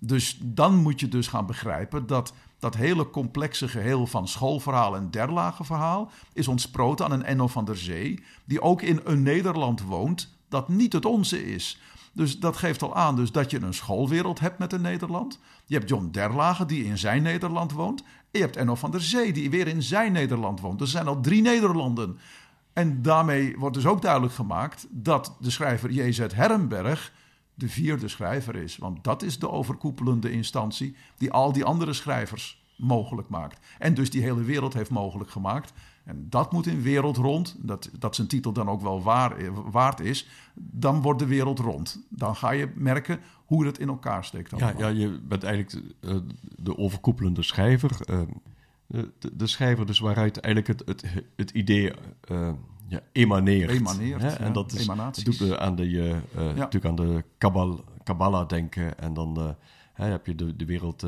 Dus 0.07 0.39
dan 0.41 0.75
moet 0.75 0.99
je 0.99 1.07
dus 1.07 1.27
gaan 1.27 1.45
begrijpen 1.45 2.07
dat 2.07 2.33
dat 2.59 2.75
hele 2.75 3.09
complexe 3.09 3.67
geheel 3.67 4.07
van 4.07 4.27
schoolverhaal 4.27 4.95
en 4.95 5.11
derlageverhaal 5.11 6.11
is 6.33 6.47
ontsproten 6.47 7.05
aan 7.05 7.11
een 7.11 7.23
Enno 7.23 7.47
van 7.47 7.65
der 7.65 7.77
Zee, 7.77 8.23
die 8.45 8.61
ook 8.61 8.81
in 8.81 9.01
een 9.03 9.23
Nederland 9.23 9.81
woont 9.81 10.35
dat 10.49 10.69
niet 10.69 10.93
het 10.93 11.05
onze 11.05 11.53
is. 11.53 11.79
Dus 12.13 12.39
dat 12.39 12.57
geeft 12.57 12.81
al 12.81 12.95
aan 12.95 13.15
dus 13.15 13.31
dat 13.31 13.51
je 13.51 13.61
een 13.61 13.73
schoolwereld 13.73 14.39
hebt 14.39 14.59
met 14.59 14.73
een 14.73 14.81
Nederland. 14.81 15.39
Je 15.65 15.75
hebt 15.75 15.89
John 15.89 16.09
Derlage, 16.11 16.65
die 16.65 16.85
in 16.85 16.97
zijn 16.97 17.23
Nederland 17.23 17.71
woont. 17.71 18.01
En 18.01 18.07
je 18.31 18.39
hebt 18.39 18.55
Enno 18.55 18.75
van 18.75 18.91
der 18.91 19.01
Zee, 19.01 19.33
die 19.33 19.49
weer 19.49 19.67
in 19.67 19.83
zijn 19.83 20.11
Nederland 20.11 20.59
woont. 20.59 20.81
Er 20.81 20.87
zijn 20.87 21.07
al 21.07 21.21
drie 21.21 21.41
Nederlanden. 21.41 22.17
En 22.73 23.01
daarmee 23.01 23.55
wordt 23.57 23.75
dus 23.75 23.85
ook 23.85 24.01
duidelijk 24.01 24.33
gemaakt 24.33 24.87
dat 24.89 25.35
de 25.39 25.49
schrijver 25.49 25.91
J.Z. 25.91 26.19
Herrenberg 26.33 27.13
de 27.55 27.69
vierde 27.69 28.07
schrijver 28.07 28.55
is. 28.55 28.77
Want 28.77 29.03
dat 29.03 29.23
is 29.23 29.39
de 29.39 29.49
overkoepelende 29.49 30.31
instantie 30.31 30.95
die 31.17 31.31
al 31.31 31.51
die 31.51 31.65
andere 31.65 31.93
schrijvers 31.93 32.63
mogelijk 32.77 33.29
maakt. 33.29 33.59
En 33.79 33.93
dus 33.93 34.09
die 34.09 34.21
hele 34.21 34.43
wereld 34.43 34.73
heeft 34.73 34.89
mogelijk 34.89 35.29
gemaakt. 35.29 35.73
En 36.03 36.25
dat 36.29 36.51
moet 36.51 36.67
in 36.67 36.81
wereld 36.81 37.17
rond, 37.17 37.55
dat, 37.59 37.89
dat 37.99 38.15
zijn 38.15 38.27
titel 38.27 38.51
dan 38.51 38.69
ook 38.69 38.81
wel 38.81 39.01
waar, 39.01 39.53
waard 39.71 39.99
is, 39.99 40.27
dan 40.53 41.01
wordt 41.01 41.19
de 41.19 41.25
wereld 41.25 41.59
rond. 41.59 42.05
Dan 42.09 42.35
ga 42.35 42.51
je 42.51 42.71
merken 42.75 43.19
hoe 43.45 43.65
het 43.65 43.79
in 43.79 43.87
elkaar 43.87 44.25
steekt. 44.25 44.53
Ja, 44.57 44.73
ja, 44.77 44.87
je 44.87 45.19
bent 45.27 45.43
eigenlijk 45.43 45.83
de 46.57 46.77
overkoepelende 46.77 47.41
schrijver. 47.43 47.97
Uh, 48.09 48.21
de, 48.87 49.11
de, 49.33 49.47
schrijver 49.47 49.85
dus 49.85 49.99
waaruit 49.99 50.39
eigenlijk 50.39 50.79
het, 50.79 50.87
het, 50.87 51.23
het 51.35 51.51
idee 51.51 51.91
uh, 52.31 52.51
ja, 52.87 52.99
emaneert. 53.11 53.71
Emaneert, 53.71 54.21
hè? 54.21 54.29
En 54.29 54.53
dat 54.53 54.73
is, 54.73 54.85
doet 55.23 55.57
aan 55.57 55.75
de, 55.75 55.89
ja. 55.89 56.21
natuurlijk 56.35 56.85
aan 56.85 56.95
de 56.95 57.23
Kabbalah 58.03 58.47
denken. 58.47 58.99
En 58.99 59.13
dan 59.13 59.55
heb 59.93 60.25
je 60.25 60.35
de, 60.35 60.55
de 60.55 60.65
wereld 60.65 61.05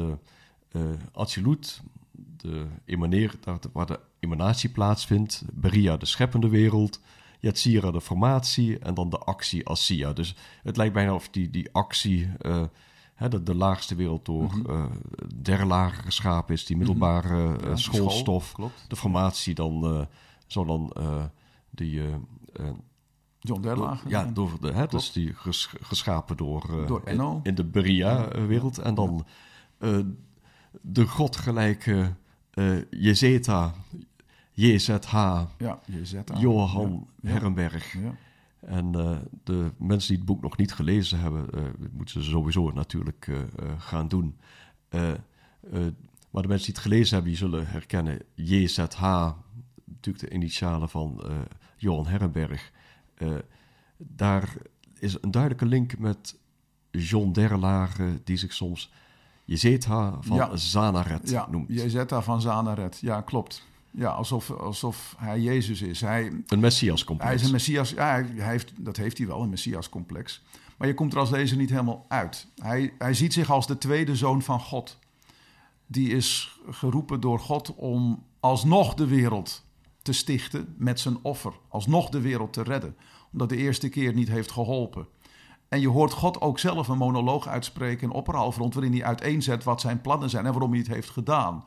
absoluut, 1.11 1.81
de 2.11 2.65
emaneer, 2.85 3.33
waar 3.73 3.85
de 3.85 3.99
emanatie 4.19 4.69
plaatsvindt. 4.69 5.43
Beria, 5.53 5.97
de 5.97 6.05
scheppende 6.05 6.49
wereld. 6.49 6.99
Yatsira 7.39 7.91
de 7.91 8.01
formatie 8.01 8.79
en 8.79 8.93
dan 8.93 9.09
de 9.09 9.17
actie 9.17 9.67
Assia. 9.67 10.13
Dus 10.13 10.35
het 10.63 10.77
lijkt 10.77 10.93
bijna 10.93 11.13
of 11.13 11.29
die, 11.29 11.49
die 11.49 11.69
actie, 11.71 12.29
uh, 12.41 12.63
hè, 13.17 13.29
de, 13.29 13.43
de 13.43 13.55
laagste 13.55 13.95
wereld 13.95 14.25
door 14.25 14.55
mm 14.55 14.65
-hmm. 14.65 14.89
der 15.35 15.65
lager 15.65 16.03
geschapen 16.03 16.53
is, 16.53 16.65
die 16.65 16.77
middelbare 16.77 17.57
uh, 17.65 17.75
schoolstof. 17.75 18.47
School, 18.47 18.71
de 18.87 18.95
formatie 18.95 19.53
dan 19.53 20.07
zo 20.47 20.65
dan 20.65 20.93
die... 21.69 22.01
John 23.39 23.61
Derlager. 23.61 24.09
Ja, 24.09 24.25
door 24.25 24.57
de, 24.61 24.71
hè, 24.71 24.87
dus 24.87 25.11
die 25.11 25.33
ges, 25.33 25.69
geschapen 25.81 26.37
door, 26.37 26.85
door 26.87 27.01
Enno. 27.03 27.33
In, 27.35 27.39
in 27.43 27.55
de 27.55 27.63
Beria-wereld. 27.63 28.77
En 28.77 28.95
dan 28.95 29.25
de 30.81 31.07
godgelijke 31.07 32.15
uh, 32.53 32.81
Jezeta, 32.89 33.73
JZH, 34.51 35.13
ja, 35.57 35.79
JZH. 35.85 36.19
Johan 36.37 37.07
ja, 37.21 37.29
Herrenberg. 37.29 37.93
Ja. 37.93 38.15
En 38.59 38.93
uh, 38.95 39.17
de 39.43 39.71
mensen 39.77 40.09
die 40.09 40.17
het 40.17 40.25
boek 40.25 40.41
nog 40.41 40.57
niet 40.57 40.73
gelezen 40.73 41.19
hebben, 41.19 41.47
uh, 41.55 41.61
moeten 41.91 42.23
ze 42.23 42.29
sowieso 42.29 42.71
natuurlijk 42.71 43.29
gaan 43.77 44.07
doen. 44.07 44.37
maar 46.29 46.41
de 46.41 46.47
mensen 46.47 46.65
die 46.65 46.75
het 46.75 46.77
gelezen 46.77 47.13
hebben, 47.13 47.31
die 47.31 47.39
zullen 47.39 47.67
herkennen 47.67 48.21
JZH, 48.33 49.01
natuurlijk 49.85 50.29
de 50.29 50.35
initialen 50.35 50.89
van 50.89 51.21
Johan 51.77 52.07
Herrenberg. 52.07 52.71
daar 53.97 54.53
is 54.99 55.17
een 55.21 55.31
duidelijke 55.31 55.65
link 55.65 55.97
met 55.97 56.39
John 56.91 57.31
Derlage, 57.31 58.21
die 58.23 58.37
zich 58.37 58.53
soms 58.53 58.91
Jezeta 59.45 60.17
van 60.21 60.37
ja. 60.37 60.55
Zanaret 60.55 61.29
ja, 61.29 61.47
noemt. 61.49 61.67
Jezeta 61.69 62.21
van 62.21 62.41
Zanaret, 62.41 62.99
ja, 63.01 63.21
klopt. 63.21 63.66
Ja, 63.91 64.09
alsof, 64.09 64.51
alsof 64.51 65.15
hij 65.17 65.39
Jezus 65.39 65.81
is. 65.81 66.01
Hij, 66.01 66.31
een 66.47 66.59
Messias-complex. 66.59 67.29
Hij 67.29 67.39
is 67.39 67.45
een 67.45 67.51
Messias, 67.51 67.89
ja, 67.89 68.05
hij 68.05 68.49
heeft, 68.49 68.73
dat 68.79 68.97
heeft 68.97 69.17
hij 69.17 69.27
wel, 69.27 69.41
een 69.41 69.49
Messias-complex. 69.49 70.43
Maar 70.77 70.87
je 70.87 70.93
komt 70.93 71.13
er 71.13 71.19
als 71.19 71.29
lezer 71.29 71.57
niet 71.57 71.69
helemaal 71.69 72.05
uit. 72.07 72.47
Hij, 72.55 72.93
hij 72.97 73.13
ziet 73.13 73.33
zich 73.33 73.51
als 73.51 73.67
de 73.67 73.77
tweede 73.77 74.15
zoon 74.15 74.41
van 74.41 74.59
God. 74.59 74.97
Die 75.87 76.09
is 76.09 76.59
geroepen 76.69 77.19
door 77.19 77.39
God 77.39 77.75
om 77.75 78.23
alsnog 78.39 78.93
de 78.93 79.07
wereld 79.07 79.63
te 80.01 80.13
stichten 80.13 80.75
met 80.77 80.99
zijn 80.99 81.17
offer. 81.21 81.53
Alsnog 81.67 82.09
de 82.09 82.21
wereld 82.21 82.53
te 82.53 82.63
redden. 82.63 82.95
Omdat 83.31 83.49
de 83.49 83.57
eerste 83.57 83.89
keer 83.89 84.13
niet 84.13 84.27
heeft 84.27 84.51
geholpen. 84.51 85.07
En 85.69 85.79
je 85.79 85.89
hoort 85.89 86.11
God 86.11 86.41
ook 86.41 86.59
zelf 86.59 86.87
een 86.87 86.97
monoloog 86.97 87.47
uitspreken 87.47 88.09
in 88.09 88.15
Opperhalfrond... 88.15 88.73
waarin 88.73 88.91
hij 88.91 89.03
uiteenzet 89.03 89.63
wat 89.63 89.81
zijn 89.81 90.01
plannen 90.01 90.29
zijn 90.29 90.45
en 90.45 90.51
waarom 90.51 90.71
hij 90.71 90.79
het 90.79 90.87
heeft 90.87 91.09
gedaan. 91.09 91.65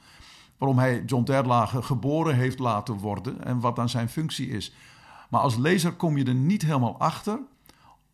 Waarom 0.61 0.79
hij 0.79 1.03
John 1.07 1.25
Derlage 1.25 1.83
geboren 1.83 2.35
heeft 2.35 2.59
laten 2.59 2.95
worden 2.95 3.45
en 3.45 3.61
wat 3.61 3.77
dan 3.77 3.89
zijn 3.89 4.09
functie 4.09 4.49
is. 4.49 4.73
Maar 5.29 5.41
als 5.41 5.57
lezer 5.57 5.93
kom 5.93 6.17
je 6.17 6.25
er 6.25 6.35
niet 6.35 6.63
helemaal 6.63 6.99
achter 6.99 7.39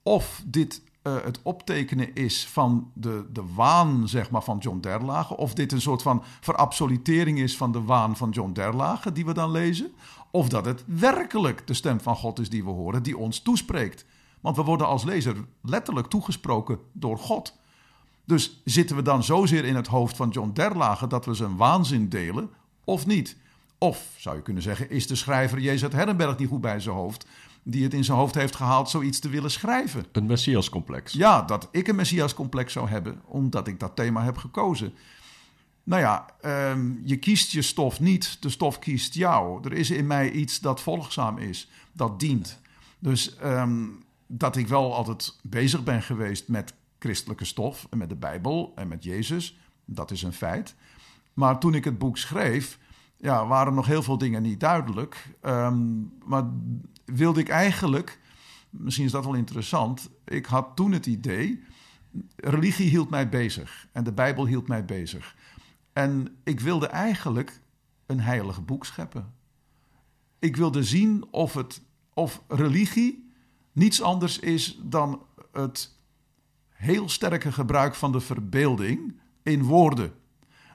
of 0.03 0.43
dit 0.47 0.83
uh, 1.03 1.15
het 1.25 1.41
optekenen 1.43 2.15
is 2.15 2.47
van 2.47 2.91
de, 2.95 3.26
de 3.33 3.45
waan 3.55 4.09
zeg 4.09 4.31
maar, 4.31 4.43
van 4.43 4.59
John 4.59 4.81
Derlage... 4.81 5.37
of 5.37 5.55
dit 5.55 5.73
een 5.73 5.81
soort 5.81 6.03
van 6.03 6.23
verabsolutering 6.41 7.38
is 7.38 7.57
van 7.57 7.73
de 7.73 7.83
waan 7.83 8.17
van 8.17 8.31
John 8.31 8.53
Derlage 8.53 9.12
die 9.12 9.25
we 9.25 9.35
dan 9.35 9.50
lezen... 9.50 9.93
of 10.31 10.49
dat 10.49 10.65
het 10.65 10.85
werkelijk 10.87 11.67
de 11.67 11.75
stem 11.75 12.00
van 12.00 12.17
God 12.17 12.38
is 12.38 12.50
die 12.50 12.65
we 12.65 12.71
horen, 12.71 13.03
die 13.03 13.19
ons 13.19 13.41
toespreekt... 13.41 14.07
Want 14.41 14.57
we 14.57 14.65
worden 14.65 14.87
als 14.87 15.05
lezer 15.05 15.37
letterlijk 15.62 16.07
toegesproken 16.07 16.79
door 16.93 17.19
God. 17.19 17.59
Dus 18.26 18.61
zitten 18.64 18.97
we 18.97 19.02
dan 19.02 19.25
zozeer 19.25 19.64
in 19.64 19.76
het 19.76 19.87
hoofd 19.87 20.16
van 20.16 20.28
John 20.28 20.50
Derlage 20.52 21.06
dat 21.06 21.25
we 21.25 21.35
zijn 21.35 21.56
waanzin 21.56 22.09
delen, 22.09 22.50
of 22.85 23.06
niet? 23.06 23.37
Of 23.78 24.14
zou 24.16 24.37
je 24.37 24.42
kunnen 24.42 24.62
zeggen, 24.62 24.90
is 24.90 25.06
de 25.06 25.14
schrijver 25.14 25.61
Jezus 25.61 25.92
Herrenberg 25.92 26.38
niet 26.38 26.49
goed 26.49 26.61
bij 26.61 26.80
zijn 26.80 26.97
hoofd, 26.97 27.26
die 27.62 27.83
het 27.83 27.95
in 27.95 28.04
zijn 28.04 28.18
hoofd 28.18 28.35
heeft 28.35 28.56
gehaald 28.56 28.90
zoiets 28.90 29.18
te 29.18 29.28
willen 29.28 29.50
schrijven? 29.50 30.06
Een 30.12 30.26
messiascomplex. 30.26 31.12
Ja, 31.12 31.42
dat 31.42 31.68
ik 31.71 31.88
een 31.88 31.97
messiascomplex 31.97 32.73
zou 32.73 32.88
hebben, 32.88 33.21
omdat 33.25 33.66
ik 33.66 33.80
dat 33.80 33.97
thema 33.97 34.25
heb 34.25 34.37
gekozen. 34.37 34.95
Nou 35.83 36.02
ja, 36.02 36.26
um, 36.71 37.02
je 37.04 37.16
kiest 37.16 37.52
je 37.52 37.62
stof 37.62 38.00
niet, 38.00 38.37
de 38.42 38.49
stof 38.49 38.78
kiest 38.78 39.14
jou. 39.14 39.61
Er 39.64 39.73
is 39.73 39.90
in 39.90 40.06
mij 40.06 40.30
iets 40.30 40.61
dat 40.61 40.80
volgzaam 40.80 41.38
is, 41.38 41.71
dat 41.92 42.21
dient. 42.21 42.61
Dus 42.99 43.37
um, 43.45 44.04
dat 44.26 44.56
ik 44.56 44.68
wel 44.68 44.95
altijd 44.95 45.37
bezig 45.42 45.85
ben 45.85 46.02
geweest 46.02 46.49
met 46.49 46.75
christelijke 47.07 47.45
stof 47.45 47.87
en 47.91 47.99
met 47.99 48.09
de 48.09 48.17
Bijbel 48.17 48.73
en 48.75 48.89
met 48.89 49.05
Jezus. 49.05 49.59
Dat 49.85 50.11
is 50.11 50.23
een 50.23 50.33
feit. 50.33 50.75
Maar 51.35 51.59
toen 51.59 51.75
ik 51.75 51.85
het 51.85 51.99
boek 51.99 52.19
schreef, 52.19 52.79
ja, 53.17 53.47
waren 53.47 53.75
nog 53.75 53.87
heel 53.87 54.03
veel 54.03 54.19
dingen 54.19 54.43
niet 54.43 54.61
duidelijk. 54.61 55.37
Um, 55.43 56.13
maar 56.25 56.45
wilde 57.05 57.41
ik 57.41 57.49
eigenlijk, 57.49 58.21
misschien 58.71 59.05
is 59.05 59.11
dat 59.11 59.25
wel 59.25 59.35
interessant, 59.35 60.11
ik 60.25 60.47
had 60.47 60.77
toen 60.77 60.93
het 60.93 61.07
idee, 61.07 61.63
religie 62.37 62.89
hield 62.89 63.11
mij 63.11 63.29
bezig 63.29 63.89
en 63.93 64.05
de 64.05 64.13
Bijbel 64.13 64.47
hield 64.47 64.69
mij 64.69 64.85
bezig. 64.85 65.37
En 65.93 66.37
ik 66.45 66.61
wilde 66.61 66.87
eigenlijk 66.87 67.61
een 68.07 68.21
heilig 68.21 68.65
boek 68.65 68.87
scheppen. 68.87 69.35
Ik 70.39 70.57
wilde 70.57 70.85
zien 70.85 71.25
of, 71.31 71.55
het, 71.55 71.81
of 72.15 72.43
religie 72.49 73.31
niets 73.73 74.03
anders 74.03 74.39
is 74.39 74.79
dan 74.83 75.23
het 75.53 75.96
heel 76.87 77.09
sterke 77.09 77.52
gebruik 77.52 77.95
van 77.95 78.12
de 78.12 78.21
verbeelding 78.21 79.21
in 79.43 79.62
woorden. 79.62 80.12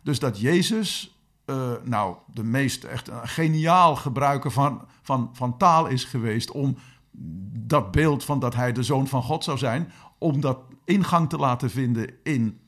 Dus 0.04 0.20
dat 0.20 0.40
Jezus, 0.40 1.20
uh, 1.46 1.72
nou, 1.84 2.16
de 2.34 2.44
meest 2.44 2.84
echt 2.84 3.08
een 3.08 3.28
geniaal 3.28 3.96
gebruiker 3.96 4.52
van, 4.52 4.82
van, 5.02 5.30
van 5.34 5.58
taal 5.58 5.88
is 5.88 6.04
geweest 6.04 6.52
om 6.52 6.78
dat 7.54 7.92
beeld 7.92 8.24
van 8.24 8.40
dat 8.40 8.56
hij 8.56 8.72
de 8.72 8.84
zoon 8.84 9.08
van 9.08 9.24
God 9.24 9.44
zou 9.44 9.58
zijn, 9.58 9.92
om 10.18 10.42
dat 10.42 10.60
ingang 10.86 11.30
te 11.30 11.38
laten 11.38 11.70
vinden 11.70 12.10
in, 12.24 12.60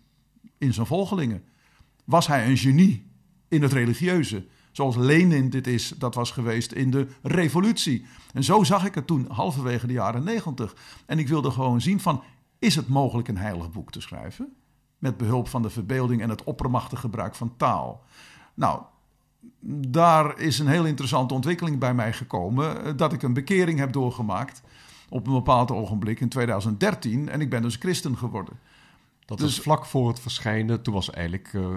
in 0.57 0.73
zijn 0.73 0.85
volgelingen. 0.85 1.43
Was 2.03 2.27
hij 2.27 2.47
een 2.47 2.57
genie 2.57 3.11
in 3.47 3.61
het 3.61 3.73
religieuze? 3.73 4.45
Zoals 4.71 4.95
Lenin 4.95 5.49
dit 5.49 5.67
is, 5.67 5.93
dat 5.97 6.15
was 6.15 6.31
geweest 6.31 6.71
in 6.71 6.91
de 6.91 7.07
revolutie. 7.21 8.05
En 8.33 8.43
zo 8.43 8.63
zag 8.63 8.85
ik 8.85 8.95
het 8.95 9.07
toen, 9.07 9.25
halverwege 9.29 9.87
de 9.87 9.93
jaren 9.93 10.23
negentig. 10.23 10.75
En 11.05 11.19
ik 11.19 11.27
wilde 11.27 11.51
gewoon 11.51 11.81
zien 11.81 11.99
van, 11.99 12.23
is 12.63 12.75
het 12.75 12.87
mogelijk 12.87 13.27
een 13.27 13.37
heilig 13.37 13.71
boek 13.71 13.91
te 13.91 14.01
schrijven? 14.01 14.53
Met 14.97 15.17
behulp 15.17 15.47
van 15.47 15.61
de 15.61 15.69
verbeelding 15.69 16.21
en 16.21 16.29
het 16.29 16.43
oppermachtig 16.43 16.99
gebruik 16.99 17.35
van 17.35 17.53
taal. 17.57 18.03
Nou, 18.53 18.81
daar 19.87 20.39
is 20.39 20.59
een 20.59 20.67
heel 20.67 20.85
interessante 20.85 21.33
ontwikkeling 21.33 21.79
bij 21.79 21.93
mij 21.93 22.13
gekomen. 22.13 22.85
Eh, 22.85 22.91
dat 22.95 23.13
ik 23.13 23.21
een 23.21 23.33
bekering 23.33 23.79
heb 23.79 23.93
doorgemaakt 23.93 24.61
op 25.09 25.27
een 25.27 25.33
bepaald 25.33 25.71
ogenblik 25.71 26.19
in 26.19 26.29
2013. 26.29 27.29
En 27.29 27.41
ik 27.41 27.49
ben 27.49 27.61
dus 27.61 27.75
christen 27.75 28.17
geworden. 28.17 28.59
Dat 29.25 29.37
dus, 29.37 29.57
is 29.57 29.63
vlak 29.63 29.85
voor 29.85 30.07
het 30.07 30.19
verschijnen. 30.19 30.81
Toen 30.81 30.93
was 30.93 31.09
eigenlijk 31.09 31.53
uh, 31.53 31.67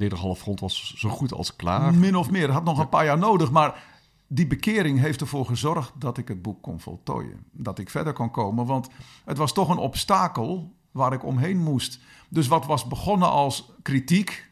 uh, 0.00 0.54
was 0.58 0.94
zo 0.96 1.08
goed 1.08 1.32
als 1.32 1.56
klaar. 1.56 1.94
Min 1.94 2.16
of 2.16 2.30
meer. 2.30 2.50
Had 2.50 2.64
nog 2.64 2.78
een 2.78 2.88
paar 2.88 3.04
jaar 3.04 3.18
nodig. 3.18 3.50
Maar 3.50 3.82
die 4.26 4.46
bekering 4.46 4.98
heeft 4.98 5.20
ervoor 5.20 5.46
gezorgd 5.46 5.92
dat 5.98 6.18
ik 6.18 6.28
het 6.28 6.42
boek 6.42 6.62
kon 6.62 6.80
voltooien. 6.80 7.38
Dat 7.52 7.78
ik 7.78 7.90
verder 7.90 8.12
kon 8.12 8.30
komen. 8.30 8.66
Want 8.66 8.88
het 9.24 9.36
was 9.36 9.52
toch 9.52 9.68
een 9.68 9.76
obstakel 9.76 10.74
waar 10.90 11.12
ik 11.12 11.24
omheen 11.24 11.58
moest. 11.58 12.00
Dus 12.28 12.46
wat 12.46 12.66
was 12.66 12.86
begonnen 12.86 13.30
als 13.30 13.72
kritiek, 13.82 14.50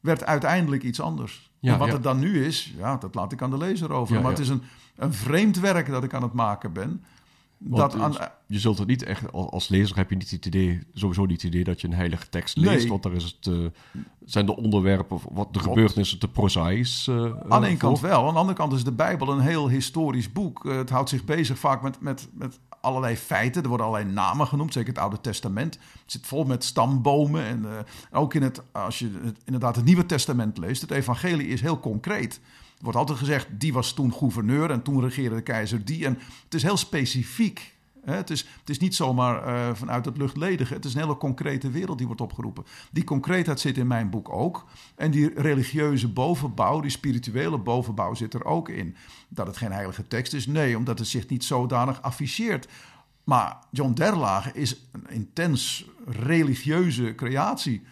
werd 0.00 0.24
uiteindelijk 0.24 0.82
iets 0.82 1.00
anders. 1.00 1.50
Ja, 1.58 1.72
en 1.72 1.78
wat 1.78 1.92
het 1.92 2.02
dan 2.02 2.18
nu 2.18 2.44
is, 2.44 2.74
ja, 2.76 2.96
dat 2.96 3.14
laat 3.14 3.32
ik 3.32 3.42
aan 3.42 3.50
de 3.50 3.58
lezer 3.58 3.92
over. 3.92 4.20
maar 4.20 4.30
het 4.30 4.40
is 4.40 4.48
een, 4.48 4.62
een 4.96 5.12
vreemd 5.12 5.60
werk 5.60 5.88
dat 5.88 6.04
ik 6.04 6.14
aan 6.14 6.22
het 6.22 6.32
maken 6.32 6.72
ben 6.72 7.04
dat 7.64 7.94
aan, 7.94 8.14
je 8.46 8.58
zult 8.58 8.78
het 8.78 8.88
niet 8.88 9.02
echt, 9.02 9.32
als 9.32 9.68
lezer 9.68 9.96
heb 9.96 10.10
je 10.10 10.16
niet 10.16 10.30
het 10.30 10.46
idee, 10.46 10.80
sowieso 10.94 11.26
niet 11.26 11.42
het 11.42 11.52
idee 11.52 11.64
dat 11.64 11.80
je 11.80 11.86
een 11.86 11.94
heilige 11.94 12.28
tekst 12.28 12.56
leest. 12.56 12.88
Want 12.88 13.02
daar 13.02 13.12
is 13.12 13.24
het, 13.24 13.46
uh, 13.46 13.66
zijn 14.24 14.46
de 14.46 14.56
onderwerpen, 14.56 15.18
wat 15.30 15.54
de 15.54 15.58
gebeurtenissen 15.58 16.18
te 16.18 16.28
prozaïs. 16.28 17.06
Uh, 17.10 17.32
aan 17.48 17.60
de 17.60 17.66
ene 17.66 17.76
kant 17.76 18.00
wel. 18.00 18.26
Aan 18.26 18.32
de 18.32 18.38
andere 18.40 18.58
kant 18.58 18.72
is 18.72 18.84
de 18.84 18.92
Bijbel 18.92 19.28
een 19.28 19.40
heel 19.40 19.68
historisch 19.68 20.32
boek. 20.32 20.64
Uh, 20.64 20.76
het 20.76 20.90
houdt 20.90 21.08
zich 21.08 21.24
bezig 21.24 21.58
vaak 21.58 21.82
met, 21.82 22.00
met, 22.00 22.28
met 22.34 22.58
allerlei 22.80 23.16
feiten. 23.16 23.62
Er 23.62 23.68
worden 23.68 23.86
allerlei 23.86 24.12
namen 24.12 24.46
genoemd, 24.46 24.72
zeker 24.72 24.88
het 24.88 25.02
Oude 25.02 25.20
Testament. 25.20 25.74
Het 25.74 26.12
zit 26.12 26.26
vol 26.26 26.44
met 26.44 26.64
stambomen. 26.64 27.44
En 27.44 27.66
ook 28.12 28.34
in 28.34 28.42
het, 28.42 28.62
als 28.72 28.98
je 28.98 29.10
het, 29.22 29.38
inderdaad 29.44 29.76
het 29.76 29.84
Nieuwe 29.84 30.06
Testament 30.06 30.58
leest, 30.58 30.80
het 30.80 30.90
evangelie 30.90 31.48
is 31.48 31.60
heel 31.60 31.80
concreet 31.80 32.40
wordt 32.82 32.98
altijd 32.98 33.18
gezegd, 33.18 33.46
die 33.50 33.72
was 33.72 33.92
toen 33.92 34.12
gouverneur 34.12 34.70
en 34.70 34.82
toen 34.82 35.00
regeerde 35.00 35.34
de 35.34 35.42
keizer 35.42 35.84
die. 35.84 36.06
En 36.06 36.18
het 36.44 36.54
is 36.54 36.62
heel 36.62 36.76
specifiek. 36.76 37.76
Hè? 38.04 38.14
Het, 38.14 38.30
is, 38.30 38.40
het 38.60 38.70
is 38.70 38.78
niet 38.78 38.94
zomaar 38.94 39.46
uh, 39.46 39.74
vanuit 39.74 40.04
het 40.04 40.16
luchtledige. 40.16 40.74
Het 40.74 40.84
is 40.84 40.94
een 40.94 41.00
hele 41.00 41.16
concrete 41.16 41.70
wereld 41.70 41.98
die 41.98 42.06
wordt 42.06 42.20
opgeroepen. 42.20 42.64
Die 42.90 43.04
concreetheid 43.04 43.60
zit 43.60 43.78
in 43.78 43.86
mijn 43.86 44.10
boek 44.10 44.32
ook. 44.32 44.64
En 44.94 45.10
die 45.10 45.40
religieuze 45.40 46.08
bovenbouw, 46.08 46.80
die 46.80 46.90
spirituele 46.90 47.58
bovenbouw 47.58 48.14
zit 48.14 48.34
er 48.34 48.44
ook 48.44 48.68
in. 48.68 48.96
Dat 49.28 49.46
het 49.46 49.56
geen 49.56 49.72
heilige 49.72 50.08
tekst 50.08 50.34
is? 50.34 50.46
Nee, 50.46 50.76
omdat 50.76 50.98
het 50.98 51.08
zich 51.08 51.28
niet 51.28 51.44
zodanig 51.44 52.02
afficheert. 52.02 52.68
Maar 53.24 53.58
John 53.70 53.92
Derlage 53.92 54.52
is 54.52 54.76
een 54.92 55.10
intens 55.10 55.86
religieuze 56.06 57.14
creatie, 57.14 57.82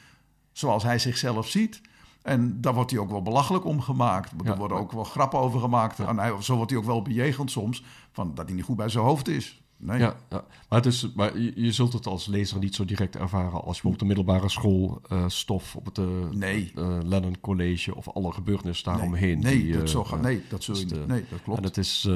zoals 0.53 0.83
hij 0.83 0.99
zichzelf 0.99 1.49
ziet. 1.49 1.81
En 2.23 2.61
daar 2.61 2.75
wordt 2.75 2.91
hij 2.91 3.01
ook 3.01 3.11
wel 3.11 3.23
belachelijk 3.23 3.65
om 3.65 3.81
gemaakt. 3.81 4.33
Er 4.45 4.57
worden 4.57 4.77
ook 4.77 4.93
wel 4.93 5.05
grappen 5.05 5.39
over 5.39 5.61
gemaakt. 5.61 5.99
En 5.99 6.19
hij, 6.19 6.43
zo 6.43 6.57
wordt 6.57 6.71
hij 6.71 6.81
ook 6.81 6.87
wel 6.87 7.03
bejegend 7.03 7.51
soms, 7.51 7.85
van 8.13 8.35
dat 8.35 8.47
hij 8.47 8.55
niet 8.55 8.65
goed 8.65 8.77
bij 8.77 8.89
zijn 8.89 9.05
hoofd 9.05 9.29
is. 9.29 9.63
Nee. 9.83 9.99
Ja, 9.99 10.17
ja, 10.31 10.45
maar, 10.69 10.79
het 10.79 10.87
is, 10.87 11.13
maar 11.15 11.39
je, 11.39 11.73
zult 11.73 11.93
het 11.93 12.07
als 12.07 12.27
lezer 12.27 12.59
niet 12.59 12.75
zo 12.75 12.85
direct 12.85 13.17
ervaren 13.17 13.65
als 13.65 13.81
je 13.81 13.89
op 13.89 13.99
de 13.99 14.05
middelbare 14.05 14.49
school 14.49 15.01
uh, 15.13 15.25
stof 15.27 15.77
op 15.77 15.85
het 15.85 15.99
uh, 15.99 16.07
nee. 16.31 16.73
uh, 16.75 16.99
Lennon 17.05 17.41
College 17.41 17.95
of 17.95 18.09
alle 18.09 18.33
gebeurtenissen 18.33 18.93
daaromheen. 18.93 19.39
Nee, 19.41 19.63
nee, 19.63 19.79
dat, 19.79 19.91
zo 19.91 20.05
gaat, 20.05 20.21
nee 20.21 20.43
dat 20.49 20.63
zul 20.63 20.77
je 20.77 20.85
niet. 20.85 21.07
Nee, 21.07 21.25
dat 21.31 21.43
klopt. 21.43 21.59
En 21.59 21.65
het 21.65 21.77
is, 21.77 22.09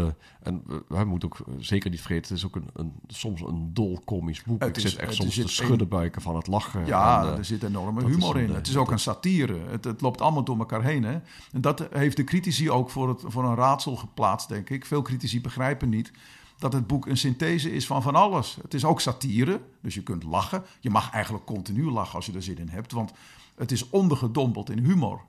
en 0.42 0.62
wij 0.88 1.04
moeten 1.04 1.28
ook 1.28 1.44
zeker 1.58 1.90
niet 1.90 2.00
vergeten, 2.00 2.28
het 2.28 2.38
is 2.38 2.46
ook 2.46 2.56
een, 2.56 2.68
een 2.72 2.92
soms 3.06 3.40
een 3.40 3.70
dol 3.74 4.00
komisch 4.04 4.42
boek. 4.42 4.60
Het 4.60 4.76
Ik 4.76 4.84
is, 4.84 4.90
zit 4.90 5.00
echt 5.00 5.14
soms 5.14 5.34
te 5.34 5.48
schudden 5.48 5.88
buiken 5.88 6.22
van 6.22 6.36
het 6.36 6.46
lachen. 6.46 6.86
Ja, 6.86 7.26
en, 7.26 7.38
er 7.38 7.44
zit 7.44 7.62
enorme 7.62 8.04
humor 8.04 8.38
in. 8.38 8.50
het 8.50 8.66
is 8.66 8.76
ook 8.76 8.90
een 8.90 8.98
satire. 8.98 9.58
Het, 9.68 9.84
het, 9.84 10.00
loopt 10.00 10.20
allemaal 10.20 10.44
door 10.44 10.58
elkaar 10.58 10.82
heen. 10.82 11.02
Hè? 11.02 11.18
En 11.52 11.60
dat 11.60 11.86
heeft 11.90 12.16
de 12.16 12.24
critici 12.24 12.70
ook 12.70 12.90
voor, 12.90 13.08
het, 13.08 13.22
voor 13.24 13.44
een 13.44 13.54
raadsel 13.54 13.96
geplaatst, 13.96 14.48
denk 14.48 14.70
ik. 14.70 14.84
Veel 14.84 15.02
critici 15.02 15.40
begrijpen 15.40 15.88
niet 15.88 16.12
dat 16.58 16.72
het 16.72 16.86
boek 16.86 17.06
een 17.06 17.16
synthese 17.16 17.72
is 17.72 17.86
van 17.86 18.02
van 18.02 18.14
alles. 18.14 18.58
Het 18.62 18.74
is 18.74 18.84
ook 18.84 19.00
satire, 19.00 19.60
dus 19.82 19.94
je 19.94 20.02
kunt 20.02 20.22
lachen. 20.22 20.62
Je 20.80 20.90
mag 20.90 21.10
eigenlijk 21.10 21.44
continu 21.44 21.90
lachen 21.90 22.14
als 22.14 22.26
je 22.26 22.32
er 22.32 22.42
zin 22.42 22.58
in 22.58 22.68
hebt, 22.68 22.92
want 22.92 23.12
het 23.54 23.72
is 23.72 23.88
ondergedompeld 23.90 24.70
in 24.70 24.78
humor. 24.78 25.20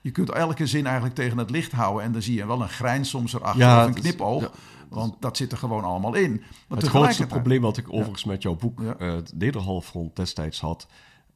Je 0.00 0.10
kunt 0.10 0.30
elke 0.30 0.66
zin 0.66 0.84
eigenlijk 0.84 1.14
tegen 1.14 1.38
het 1.38 1.50
licht 1.50 1.72
houden 1.72 2.04
en 2.04 2.12
dan 2.12 2.22
zie 2.22 2.34
je 2.34 2.46
wel 2.46 2.62
een 2.62 2.68
grijns 2.68 3.08
soms 3.08 3.32
erachter 3.32 3.60
ja, 3.60 3.80
of 3.80 3.86
een 3.86 4.00
knipoog. 4.00 4.50
want 4.88 5.16
dat 5.20 5.36
zit 5.36 5.52
er 5.52 5.58
gewoon 5.58 5.84
allemaal 5.84 6.14
in. 6.14 6.42
Maar 6.68 6.78
het 6.78 6.86
grootste 6.86 7.26
probleem 7.26 7.60
wat 7.60 7.76
ik 7.76 7.92
overigens 7.92 8.24
met 8.24 8.42
jouw 8.42 8.54
boek 8.54 8.80
ja. 8.80 8.96
uh, 8.98 9.14
het 9.14 9.32
Nederhalfront 9.34 10.16
destijds 10.16 10.60
had, 10.60 10.86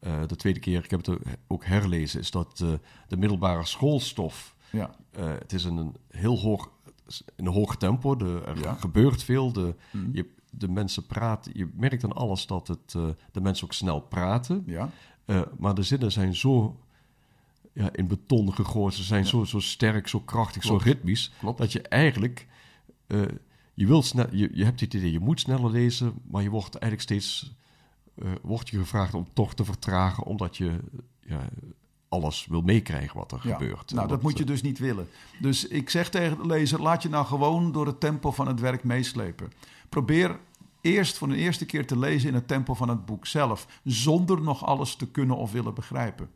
uh, 0.01 0.13
de 0.27 0.37
tweede 0.37 0.61
keer, 0.61 0.85
ik 0.85 0.91
heb 0.91 1.07
het 1.07 1.19
ook 1.47 1.65
herlezen, 1.65 2.21
is 2.21 2.31
dat 2.31 2.61
uh, 2.63 2.73
de 3.09 3.17
middelbare 3.17 3.65
schoolstof, 3.65 4.55
ja. 4.71 4.91
het 5.17 5.53
is 5.53 5.65
een 5.65 5.97
heel 6.11 6.39
hoog 6.39 6.71
in 7.37 7.47
een 7.47 7.53
hoog 7.53 7.77
tempo. 7.77 8.17
De, 8.17 8.43
er 8.45 8.77
gebeurt 8.79 9.23
veel. 9.23 9.53
De, 9.53 9.75
Mhm. 9.91 10.09
je, 10.13 10.27
de 10.51 10.69
mensen 10.69 11.07
praten. 11.07 11.53
Je 11.55 11.69
merkt 11.75 12.05
aan 12.05 12.13
alles 12.13 12.47
dat 12.47 12.69
het, 12.69 12.95
uh, 12.97 13.09
de 13.33 13.41
mensen 13.41 13.65
ook 13.65 13.73
snel 13.73 14.01
praten. 14.01 14.63
Ja. 14.67 14.91
Uh, 15.27 15.41
maar 15.59 15.75
de 15.75 15.83
zinnen 15.83 16.13
zijn 16.13 16.35
zo 16.37 16.81
ja, 17.73 17.93
in 17.93 18.07
beton 18.07 18.55
gegooid. 18.55 18.95
Ze 18.95 19.03
zijn 19.03 19.23
ja. 19.23 19.29
zo, 19.29 19.45
zo 19.45 19.61
sterk, 19.61 20.09
zo 20.09 20.21
krachtig, 20.21 20.63
Klopt. 20.63 20.83
zo 20.83 20.89
ritmisch. 20.91 21.33
Klopt. 21.39 21.59
Dat 21.59 21.73
je 21.73 21.83
eigenlijk... 21.83 22.47
Uh, 23.07 23.23
je, 23.75 23.87
wilt 23.87 24.05
snel, 24.05 24.27
je, 24.31 24.51
je 24.53 24.65
hebt 24.65 24.81
het 24.81 24.95
idee, 24.95 25.13
je 25.13 25.21
moet 25.21 25.41
sneller 25.41 25.71
lezen... 25.71 26.15
maar 26.31 26.43
je 26.43 26.51
wordt 26.51 26.75
eigenlijk 26.75 27.03
steeds... 27.03 27.57
wordt 28.43 28.69
je 28.69 28.79
gevraagd 28.79 29.15
om 29.15 29.27
toch 29.33 29.55
te 29.55 29.65
vertragen... 29.65 30.25
omdat 30.25 30.57
je... 30.57 30.79
Ja, 31.21 31.49
alles 32.09 32.47
wil 32.49 32.61
meekrijgen 32.61 33.17
wat 33.17 33.33
er 33.33 33.41
ja, 33.43 33.53
gebeurt. 33.53 33.91
Nou, 33.91 34.01
dat, 34.01 34.09
dat 34.09 34.23
moet 34.23 34.39
je 34.39 34.45
dus 34.45 34.63
niet 34.63 34.79
willen. 34.79 35.09
Dus 35.41 35.67
ik 35.67 35.91
zeg 35.91 36.11
tegen 36.11 36.37
de 36.37 36.47
lezer: 36.47 36.83
laat 36.83 37.03
je 37.03 37.09
nou 37.09 37.27
gewoon 37.27 37.73
door 37.73 37.87
het 37.87 38.01
tempo 38.01 38.33
van 38.33 38.47
het 38.47 38.61
werk 38.61 38.85
meeslepen. 38.85 39.53
Probeer 39.89 40.39
eerst 40.81 41.19
voor 41.19 41.29
de 41.29 41.37
eerste 41.37 41.67
keer 41.67 41.87
te 41.87 41.99
lezen 41.99 42.29
in 42.29 42.35
het 42.35 42.49
tempo 42.49 42.75
van 42.75 42.89
het 42.89 43.07
boek 43.07 43.27
zelf, 43.27 43.67
zonder 43.85 44.41
nog 44.41 44.65
alles 44.65 44.97
te 44.97 45.11
kunnen 45.11 45.37
of 45.37 45.53
willen 45.53 45.75
begrijpen. 45.75 46.31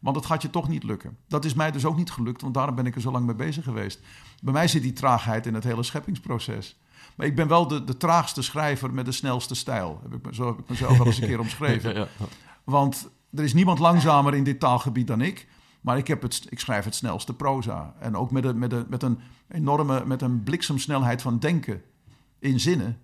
Want 0.00 0.14
dat 0.14 0.26
gaat 0.26 0.42
je 0.42 0.50
toch 0.50 0.68
niet 0.68 0.82
lukken. 0.82 1.16
Dat 1.28 1.44
is 1.44 1.54
mij 1.54 1.70
dus 1.70 1.84
ook 1.84 1.96
niet 1.96 2.10
gelukt, 2.10 2.42
want 2.42 2.54
daarom 2.54 2.74
ben 2.74 2.86
ik 2.86 2.94
er 2.94 3.00
zo 3.00 3.10
lang 3.10 3.26
mee 3.26 3.34
bezig 3.34 3.64
geweest. 3.64 4.00
Bij 4.42 4.52
mij 4.52 4.68
zit 4.68 4.82
die 4.82 4.92
traagheid 4.92 5.46
in 5.46 5.54
het 5.54 5.64
hele 5.64 5.82
scheppingsproces. 5.82 6.76
Maar 7.16 7.26
ik 7.26 7.36
ben 7.36 7.48
wel 7.48 7.66
de, 7.66 7.84
de 7.84 7.96
traagste 7.96 8.42
schrijver 8.42 8.92
met 8.92 9.04
de 9.04 9.12
snelste 9.12 9.54
stijl. 9.54 10.00
Heb 10.02 10.26
ik, 10.26 10.34
zo 10.34 10.46
heb 10.46 10.58
ik 10.58 10.68
mezelf 10.68 10.98
wel 10.98 11.06
eens 11.06 11.18
een 11.20 11.26
keer 11.26 11.40
omschreven. 11.48 12.08
Want 12.64 13.08
er 13.36 13.44
is 13.44 13.54
niemand 13.54 13.78
langzamer 13.78 14.34
in 14.34 14.44
dit 14.44 14.60
taalgebied 14.60 15.06
dan 15.06 15.20
ik. 15.20 15.48
Maar 15.80 15.98
ik, 15.98 16.06
heb 16.06 16.22
het, 16.22 16.46
ik 16.48 16.60
schrijf 16.60 16.84
het 16.84 16.94
snelste 16.94 17.34
proza. 17.34 17.94
En 17.98 18.16
ook 18.16 18.30
met 18.30 18.44
een, 18.44 18.58
met, 18.58 18.72
een, 18.72 18.86
met 18.88 19.02
een 19.02 19.18
enorme, 19.48 20.04
met 20.06 20.22
een 20.22 20.42
bliksemsnelheid 20.42 21.22
van 21.22 21.38
denken 21.38 21.82
in 22.38 22.60
zinnen. 22.60 22.98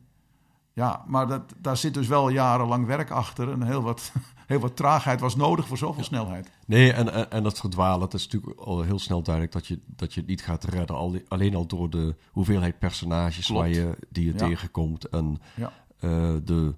Ja, 0.73 1.05
maar 1.07 1.27
dat, 1.27 1.55
daar 1.59 1.77
zit 1.77 1.95
dus 1.95 2.07
wel 2.07 2.29
jarenlang 2.29 2.87
werk 2.87 3.11
achter. 3.11 3.53
En 3.53 3.63
heel 3.63 3.83
wat, 3.83 4.13
heel 4.47 4.59
wat 4.59 4.77
traagheid 4.77 5.21
was 5.21 5.37
nodig 5.37 5.67
voor 5.69 5.79
zoveel 5.79 6.01
ja. 6.01 6.07
snelheid. 6.07 6.51
Nee, 6.67 6.93
en, 6.93 7.13
en, 7.13 7.31
en 7.31 7.43
dat 7.43 7.59
verdwalen, 7.59 8.01
het 8.01 8.15
is 8.15 8.29
natuurlijk 8.29 8.61
al 8.61 8.83
heel 8.83 8.99
snel 8.99 9.23
duidelijk 9.23 9.55
dat 9.55 9.67
je, 9.67 9.79
dat 9.87 10.15
je 10.15 10.21
het 10.21 10.29
niet 10.29 10.43
gaat 10.43 10.65
redden. 10.65 10.97
Al, 10.97 11.17
alleen 11.29 11.55
al 11.55 11.67
door 11.67 11.91
de 11.91 12.17
hoeveelheid 12.31 12.79
personages 12.79 13.49
waar 13.49 13.69
je, 13.69 13.97
die 14.09 14.25
je 14.25 14.33
ja. 14.33 14.39
tegenkomt. 14.39 15.09
En 15.09 15.41
ja. 15.55 15.73
uh, 16.01 16.35
de, 16.45 16.75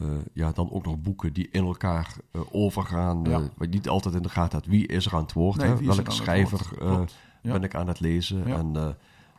uh, 0.00 0.08
ja, 0.32 0.52
dan 0.52 0.70
ook 0.70 0.84
nog 0.84 1.00
boeken 1.00 1.32
die 1.32 1.48
in 1.50 1.64
elkaar 1.64 2.16
uh, 2.32 2.42
overgaan. 2.50 3.24
Ja. 3.24 3.40
Uh, 3.58 3.68
niet 3.70 3.88
altijd 3.88 4.14
in 4.14 4.22
de 4.22 4.28
gaten 4.28 4.58
had 4.58 4.66
wie 4.68 4.86
is 4.86 5.06
er 5.06 5.14
aan 5.14 5.22
het 5.22 5.32
woord. 5.32 5.56
Nee, 5.56 5.68
hè? 5.68 5.84
Welke 5.84 6.10
schrijver 6.10 6.82
uh, 6.82 6.96
woord? 6.96 7.14
Ja. 7.42 7.52
ben 7.52 7.62
ik 7.62 7.74
aan 7.74 7.88
het 7.88 8.00
lezen. 8.00 8.48
Ja. 8.48 8.56
En, 8.56 8.72
uh, 8.74 8.88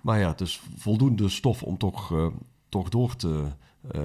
maar 0.02 0.20
ja, 0.20 0.28
het 0.28 0.42
is 0.42 0.62
voldoende 0.76 1.30
stof 1.30 1.64
om 1.64 1.78
toch, 1.78 2.12
uh, 2.12 2.28
toch 2.70 2.90
door 2.90 3.16
te, 3.16 3.52
uh, 3.96 4.02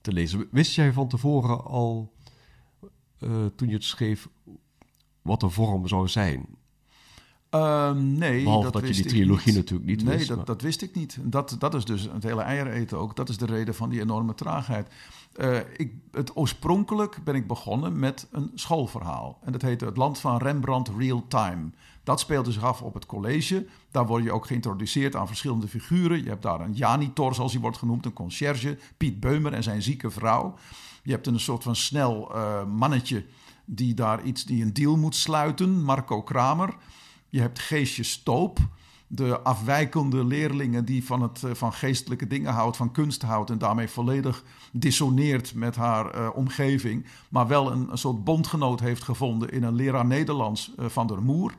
te 0.00 0.12
lezen. 0.12 0.48
Wist 0.50 0.74
jij 0.74 0.92
van 0.92 1.08
tevoren 1.08 1.64
al, 1.64 2.12
uh, 3.20 3.30
toen 3.56 3.68
je 3.68 3.74
het 3.74 3.84
schreef, 3.84 4.28
wat 5.22 5.40
de 5.40 5.48
vorm 5.48 5.88
zou 5.88 6.08
zijn? 6.08 6.46
Um, 7.50 8.12
nee, 8.12 8.42
Behalve 8.42 8.64
dat, 8.64 8.72
dat 8.72 8.82
wist 8.82 8.96
je 8.96 9.02
die 9.02 9.12
trilogie 9.12 9.46
niet. 9.46 9.56
natuurlijk 9.56 9.88
niet 9.88 10.04
nee, 10.04 10.16
wist. 10.16 10.28
dat, 10.28 10.36
maar- 10.36 10.46
dat 10.46 10.62
wist 10.62 10.82
ik 10.82 10.94
niet. 10.94 11.18
Dat, 11.22 11.56
dat 11.58 11.74
is 11.74 11.84
dus 11.84 12.02
het 12.12 12.22
hele 12.22 12.42
eieren 12.42 12.72
eten 12.72 12.98
ook. 12.98 13.16
Dat 13.16 13.28
is 13.28 13.38
de 13.38 13.46
reden 13.46 13.74
van 13.74 13.88
die 13.88 14.00
enorme 14.00 14.34
traagheid. 14.34 14.88
Eh, 15.36 15.58
ik, 15.76 15.92
het, 16.10 16.36
oorspronkelijk 16.36 17.24
ben 17.24 17.34
ik 17.34 17.46
begonnen 17.46 17.98
met 17.98 18.28
een 18.30 18.50
schoolverhaal. 18.54 19.38
En 19.42 19.52
dat 19.52 19.62
heette 19.62 19.84
Het 19.84 19.96
Land 19.96 20.18
van 20.18 20.38
Rembrandt 20.38 20.90
Real 20.98 21.24
Time. 21.28 21.70
Dat 22.04 22.20
speelde 22.20 22.52
zich 22.52 22.64
af 22.64 22.82
op 22.82 22.94
het 22.94 23.06
college. 23.06 23.66
Daar 23.90 24.06
word 24.06 24.24
je 24.24 24.32
ook 24.32 24.46
geïntroduceerd 24.46 25.16
aan 25.16 25.26
verschillende 25.26 25.68
figuren. 25.68 26.22
Je 26.22 26.28
hebt 26.28 26.42
daar 26.42 26.60
een 26.60 26.72
janitor, 26.72 27.34
zoals 27.34 27.52
hij 27.52 27.60
wordt 27.60 27.78
genoemd, 27.78 28.04
een 28.04 28.12
conciërge. 28.12 28.78
Piet 28.96 29.20
Beumer 29.20 29.52
en 29.52 29.62
zijn 29.62 29.82
zieke 29.82 30.10
vrouw. 30.10 30.54
Je 31.02 31.12
hebt 31.12 31.26
een 31.26 31.40
soort 31.40 31.62
van 31.62 31.76
snel 31.76 32.34
eh, 32.34 32.64
mannetje 32.64 33.24
die 33.64 33.94
daar 33.94 34.22
iets, 34.22 34.44
die 34.44 34.62
een 34.62 34.72
deal 34.72 34.96
moet 34.96 35.14
sluiten. 35.14 35.82
Marco 35.82 36.22
Kramer. 36.22 36.76
Je 37.28 37.40
hebt 37.40 37.58
Geesje 37.58 38.02
Stoop, 38.02 38.58
de 39.06 39.40
afwijkende 39.40 40.24
leerlingen 40.24 40.84
die 40.84 41.04
van, 41.04 41.22
het, 41.22 41.42
uh, 41.44 41.50
van 41.54 41.72
geestelijke 41.72 42.26
dingen 42.26 42.52
houdt, 42.52 42.76
van 42.76 42.92
kunst 42.92 43.22
houdt 43.22 43.50
en 43.50 43.58
daarmee 43.58 43.88
volledig 43.88 44.44
dissoneert 44.72 45.54
met 45.54 45.76
haar 45.76 46.14
uh, 46.14 46.28
omgeving, 46.34 47.06
maar 47.28 47.46
wel 47.46 47.72
een, 47.72 47.90
een, 47.90 47.98
soort 47.98 48.24
bondgenoot 48.24 48.80
heeft 48.80 49.02
gevonden 49.02 49.50
in 49.50 49.62
een 49.62 49.74
leraar 49.74 50.06
Nederlands 50.06 50.72
uh, 50.78 50.86
van 50.86 51.06
der 51.06 51.22
Moer. 51.22 51.52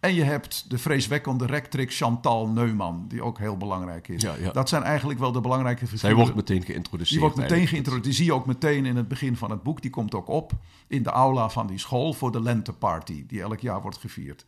En 0.00 0.14
je 0.14 0.22
hebt 0.22 0.70
de 0.70 0.78
vreeswekkende 0.78 1.46
rectrix 1.46 1.96
Chantal 1.96 2.48
Neumann, 2.48 3.04
die 3.08 3.22
ook 3.22 3.38
heel 3.38 3.56
belangrijk 3.56 4.08
is. 4.08 4.22
Ja, 4.22 4.34
ja. 4.34 4.52
Dat 4.52 4.68
zijn 4.68 4.82
eigenlijk 4.82 5.18
wel 5.18 5.32
de 5.32 5.40
belangrijke 5.40 5.86
figuren. 5.86 5.98
Zij 5.98 6.14
wordt 6.14 6.34
meteen 6.34 6.62
geïntroduceerd. 6.62 7.20
Die 7.20 7.30
wordt 7.30 7.36
meteen 7.36 7.66
geïntroduceerd. 7.66 8.04
Die 8.04 8.12
zie 8.12 8.24
je 8.24 8.32
ook 8.32 8.46
meteen 8.46 8.86
in 8.86 8.96
het 8.96 9.08
begin 9.08 9.36
van 9.36 9.50
het 9.50 9.62
boek. 9.62 9.82
Die 9.82 9.90
komt 9.90 10.14
ook 10.14 10.28
op 10.28 10.52
in 10.86 11.02
de 11.02 11.10
aula 11.10 11.48
van 11.48 11.66
die 11.66 11.78
school 11.78 12.12
voor 12.12 12.32
de 12.32 12.42
lenteparty, 12.42 13.24
die 13.26 13.40
elk 13.40 13.60
jaar 13.60 13.82
wordt 13.82 13.98
gevierd. 13.98 14.46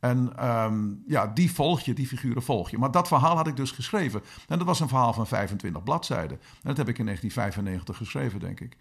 En 0.00 0.48
um, 0.48 1.02
ja, 1.06 1.26
die 1.26 1.52
volg 1.52 1.80
je, 1.80 1.94
die 1.94 2.06
figuren 2.06 2.42
volg 2.42 2.70
je. 2.70 2.78
Maar 2.78 2.90
dat 2.90 3.08
verhaal 3.08 3.36
had 3.36 3.46
ik 3.46 3.56
dus 3.56 3.70
geschreven. 3.70 4.22
En 4.48 4.58
dat 4.58 4.66
was 4.66 4.80
een 4.80 4.88
verhaal 4.88 5.12
van 5.12 5.26
25 5.26 5.82
bladzijden. 5.82 6.40
En 6.40 6.62
dat 6.62 6.76
heb 6.76 6.88
ik 6.88 6.98
in 6.98 7.04
1995 7.04 7.96
geschreven, 7.96 8.40
denk 8.40 8.60
ik. 8.60 8.76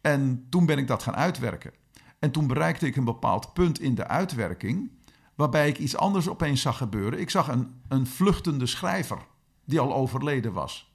En 0.00 0.46
toen 0.48 0.66
ben 0.66 0.78
ik 0.78 0.86
dat 0.86 1.02
gaan 1.02 1.16
uitwerken. 1.16 1.72
En 2.18 2.30
toen 2.30 2.46
bereikte 2.46 2.86
ik 2.86 2.96
een 2.96 3.04
bepaald 3.04 3.52
punt 3.52 3.80
in 3.80 3.94
de 3.94 4.06
uitwerking... 4.06 4.90
waarbij 5.34 5.68
ik 5.68 5.78
iets 5.78 5.96
anders 5.96 6.28
opeens 6.28 6.60
zag 6.60 6.76
gebeuren. 6.76 7.20
Ik 7.20 7.30
zag 7.30 7.48
een, 7.48 7.80
een 7.88 8.06
vluchtende 8.06 8.66
schrijver 8.66 9.18
die 9.64 9.80
al 9.80 9.94
overleden 9.94 10.52
was. 10.52 10.94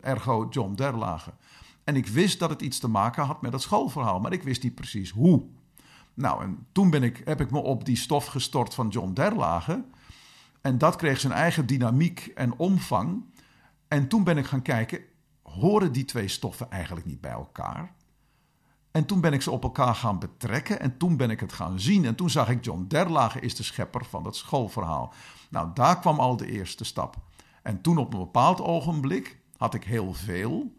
Ergo 0.00 0.46
John 0.50 0.74
Derlage. 0.74 1.32
En 1.84 1.96
ik 1.96 2.06
wist 2.06 2.38
dat 2.38 2.50
het 2.50 2.62
iets 2.62 2.78
te 2.78 2.88
maken 2.88 3.24
had 3.24 3.42
met 3.42 3.52
het 3.52 3.62
schoolverhaal. 3.62 4.20
Maar 4.20 4.32
ik 4.32 4.42
wist 4.42 4.62
niet 4.62 4.74
precies 4.74 5.10
hoe. 5.10 5.46
Nou, 6.14 6.42
en 6.42 6.66
toen 6.72 6.90
ben 6.90 7.02
ik, 7.02 7.22
heb 7.24 7.40
ik 7.40 7.50
me 7.50 7.58
op 7.58 7.84
die 7.84 7.96
stof 7.96 8.26
gestort 8.26 8.74
van 8.74 8.88
John 8.88 9.12
Derlage. 9.12 9.84
En 10.60 10.78
dat 10.78 10.96
kreeg 10.96 11.20
zijn 11.20 11.32
eigen 11.32 11.66
dynamiek 11.66 12.26
en 12.34 12.56
omvang. 12.56 13.24
En 13.88 14.08
toen 14.08 14.24
ben 14.24 14.38
ik 14.38 14.46
gaan 14.46 14.62
kijken, 14.62 15.00
horen 15.42 15.92
die 15.92 16.04
twee 16.04 16.28
stoffen 16.28 16.70
eigenlijk 16.70 17.06
niet 17.06 17.20
bij 17.20 17.30
elkaar? 17.30 17.94
En 18.90 19.04
toen 19.04 19.20
ben 19.20 19.32
ik 19.32 19.42
ze 19.42 19.50
op 19.50 19.62
elkaar 19.62 19.94
gaan 19.94 20.18
betrekken 20.18 20.80
en 20.80 20.96
toen 20.96 21.16
ben 21.16 21.30
ik 21.30 21.40
het 21.40 21.52
gaan 21.52 21.80
zien. 21.80 22.04
En 22.04 22.14
toen 22.14 22.30
zag 22.30 22.48
ik 22.48 22.64
John 22.64 22.84
Derlage 22.88 23.40
is 23.40 23.54
de 23.54 23.62
schepper 23.62 24.04
van 24.04 24.22
dat 24.22 24.36
schoolverhaal. 24.36 25.12
Nou, 25.50 25.70
daar 25.74 26.00
kwam 26.00 26.20
al 26.20 26.36
de 26.36 26.50
eerste 26.50 26.84
stap. 26.84 27.16
En 27.62 27.80
toen 27.80 27.98
op 27.98 28.12
een 28.12 28.18
bepaald 28.18 28.60
ogenblik 28.60 29.38
had 29.56 29.74
ik 29.74 29.84
heel 29.84 30.12
veel... 30.12 30.72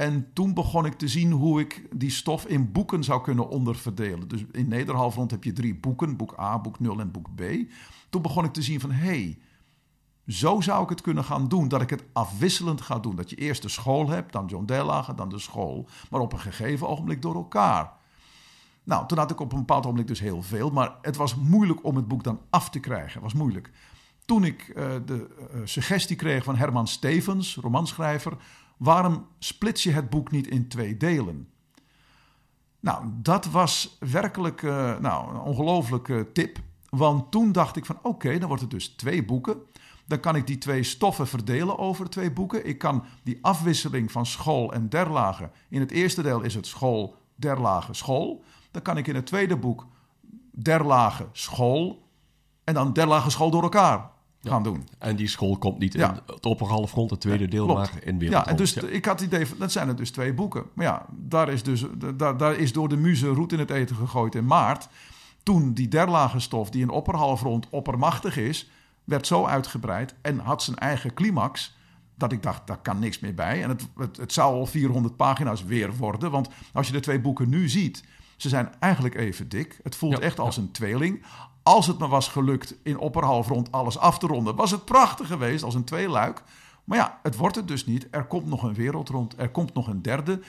En 0.00 0.32
toen 0.32 0.54
begon 0.54 0.84
ik 0.84 0.92
te 0.92 1.08
zien 1.08 1.32
hoe 1.32 1.60
ik 1.60 1.88
die 1.98 2.10
stof 2.10 2.46
in 2.46 2.72
boeken 2.72 3.04
zou 3.04 3.22
kunnen 3.22 3.48
onderverdelen. 3.48 4.28
Dus 4.28 4.44
in 4.52 4.68
Nederhalfrond 4.68 5.30
heb 5.30 5.44
je 5.44 5.52
drie 5.52 5.74
boeken, 5.74 6.16
boek 6.16 6.38
A, 6.38 6.58
boek 6.58 6.80
0 6.80 7.00
en 7.00 7.10
boek 7.10 7.34
B. 7.34 7.42
Toen 8.08 8.22
begon 8.22 8.44
ik 8.44 8.52
te 8.52 8.62
zien 8.62 8.80
van, 8.80 8.90
hé, 8.90 9.06
hey, 9.06 9.38
zo 10.26 10.60
zou 10.60 10.82
ik 10.82 10.88
het 10.88 11.00
kunnen 11.00 11.24
gaan 11.24 11.48
doen. 11.48 11.68
Dat 11.68 11.80
ik 11.82 11.90
het 11.90 12.04
afwisselend 12.12 12.80
ga 12.80 12.98
doen. 12.98 13.16
Dat 13.16 13.30
je 13.30 13.36
eerst 13.36 13.62
de 13.62 13.68
school 13.68 14.08
hebt, 14.08 14.32
dan 14.32 14.46
John 14.46 14.64
Derlage, 14.64 15.14
dan 15.14 15.28
de 15.28 15.38
school. 15.38 15.88
Maar 16.10 16.20
op 16.20 16.32
een 16.32 16.40
gegeven 16.40 16.88
ogenblik 16.88 17.22
door 17.22 17.34
elkaar. 17.34 17.92
Nou, 18.84 19.06
toen 19.06 19.18
had 19.18 19.30
ik 19.30 19.40
op 19.40 19.52
een 19.52 19.58
bepaald 19.58 19.84
moment 19.84 20.08
dus 20.08 20.20
heel 20.20 20.42
veel, 20.42 20.70
maar 20.70 20.96
het 21.02 21.16
was 21.16 21.34
moeilijk 21.34 21.84
om 21.84 21.96
het 21.96 22.08
boek 22.08 22.24
dan 22.24 22.40
af 22.50 22.70
te 22.70 22.80
krijgen. 22.80 23.12
Het 23.12 23.22
was 23.22 23.34
moeilijk. 23.34 23.70
Toen 24.24 24.44
ik 24.44 24.68
uh, 24.68 24.74
de 25.04 25.48
uh, 25.54 25.60
suggestie 25.64 26.16
kreeg 26.16 26.44
van 26.44 26.56
Herman 26.56 26.86
Stevens, 26.86 27.56
romanschrijver, 27.56 28.36
waarom 28.78 29.26
splits 29.38 29.82
je 29.82 29.90
het 29.90 30.10
boek 30.10 30.30
niet 30.30 30.46
in 30.46 30.68
twee 30.68 30.96
delen? 30.96 31.48
Nou, 32.80 33.04
dat 33.12 33.46
was 33.46 33.96
werkelijk 34.00 34.62
uh, 34.62 34.98
nou, 34.98 35.34
een 35.34 35.40
ongelooflijke 35.40 36.28
tip. 36.32 36.58
Want 36.88 37.30
toen 37.30 37.52
dacht 37.52 37.76
ik 37.76 37.86
van 37.86 37.98
oké, 38.02 38.38
dan 38.38 38.48
wordt 38.48 38.62
het 38.62 38.70
dus 38.70 38.88
twee 38.88 39.24
boeken. 39.24 39.56
Dan 40.06 40.20
kan 40.20 40.36
ik 40.36 40.46
die 40.46 40.58
twee 40.58 40.82
stoffen 40.82 41.26
verdelen 41.26 41.78
over 41.78 42.10
twee 42.10 42.32
boeken. 42.32 42.66
Ik 42.66 42.78
kan 42.78 43.04
die 43.22 43.38
afwisseling 43.42 44.12
van 44.12 44.26
school 44.26 44.72
en 44.72 44.88
derlage. 44.88 45.50
In 45.68 45.80
het 45.80 45.90
eerste 45.90 46.22
deel 46.22 46.40
is 46.40 46.54
het 46.54 46.66
school, 46.66 47.16
derlage, 47.34 47.94
school. 47.94 48.44
Dan 48.70 48.82
kan 48.82 48.96
ik 48.96 49.06
in 49.06 49.14
het 49.14 49.26
tweede 49.26 49.56
boek 49.56 49.86
derlage, 50.50 51.26
school. 51.32 52.08
En 52.64 52.74
dan 52.74 52.92
derlage 52.92 53.30
school 53.30 53.50
door 53.50 53.62
elkaar 53.62 54.10
gaan 54.42 54.62
doen. 54.62 54.88
En 54.98 55.16
die 55.16 55.28
school 55.28 55.58
komt 55.58 55.78
niet 55.78 55.94
in 55.94 56.00
het 56.26 56.46
opperhalfrond, 56.46 57.10
het 57.10 57.20
tweede 57.20 57.48
deel, 57.48 57.66
maar 57.66 57.90
in 58.02 58.18
weer. 58.18 58.30
Ja, 58.30 58.46
en 58.46 58.56
dus 58.56 58.76
ik 58.76 59.04
had 59.04 59.20
het 59.20 59.32
idee, 59.32 59.46
van, 59.46 59.58
dat 59.58 59.72
zijn 59.72 59.88
er 59.88 59.96
dus 59.96 60.10
twee 60.10 60.34
boeken. 60.34 60.64
Maar 60.74 60.86
ja, 60.86 61.06
daar 61.10 61.48
is, 61.48 61.62
dus, 61.62 61.84
daar, 62.16 62.36
daar 62.36 62.56
is 62.56 62.72
door 62.72 62.88
de 62.88 62.96
muze 62.96 63.28
roet 63.28 63.52
in 63.52 63.58
het 63.58 63.70
eten 63.70 63.96
gegooid 63.96 64.34
in 64.34 64.46
maart. 64.46 64.88
Toen 65.42 65.72
die 65.72 65.88
derlage 65.88 66.40
stof, 66.40 66.70
die 66.70 66.82
in 66.82 66.90
opperhalfrond 66.90 67.66
oppermachtig 67.70 68.36
is, 68.36 68.70
werd 69.04 69.26
zo 69.26 69.44
uitgebreid 69.44 70.14
en 70.20 70.38
had 70.38 70.62
zijn 70.62 70.76
eigen 70.76 71.14
climax 71.14 71.76
dat 72.14 72.32
ik 72.32 72.42
dacht, 72.42 72.66
daar 72.66 72.78
kan 72.78 72.98
niks 72.98 73.18
meer 73.18 73.34
bij. 73.34 73.62
En 73.62 73.68
het, 73.68 73.88
het, 73.96 74.16
het, 74.16 74.32
zou 74.32 74.54
al 74.54 74.66
400 74.66 75.16
pagina's 75.16 75.64
weer 75.64 75.96
worden. 75.96 76.30
Want 76.30 76.48
als 76.72 76.86
je 76.86 76.92
de 76.92 77.00
twee 77.00 77.20
boeken 77.20 77.48
nu 77.48 77.68
ziet, 77.68 78.04
ze 78.36 78.48
zijn 78.48 78.70
eigenlijk 78.78 79.14
even 79.14 79.48
dik. 79.48 79.80
Het 79.82 79.96
voelt 79.96 80.18
echt 80.18 80.38
als 80.38 80.56
een 80.56 80.70
tweeling. 80.70 81.24
Als 81.68 81.86
het 81.86 81.98
me 81.98 82.08
was 82.08 82.28
gelukt 82.28 82.78
in 82.82 82.98
opperhalfrond 82.98 83.72
alles 83.72 83.98
af 83.98 84.18
te 84.18 84.26
ronden, 84.26 84.56
was 84.56 84.70
het 84.70 84.84
prachtig 84.84 85.26
geweest 85.26 85.64
als 85.64 85.74
een 85.74 85.84
tweeluik. 85.84 86.42
Maar 86.84 86.98
ja, 86.98 87.18
het 87.22 87.36
wordt 87.36 87.56
het 87.56 87.68
dus 87.68 87.86
niet. 87.86 88.08
Er 88.10 88.24
komt 88.26 88.46
nog 88.46 88.62
een 88.62 88.74
wereldrond, 88.74 89.34
er 89.38 89.50
komt 89.50 89.74
nog 89.74 89.86
een 89.86 90.02
derde. 90.02 90.40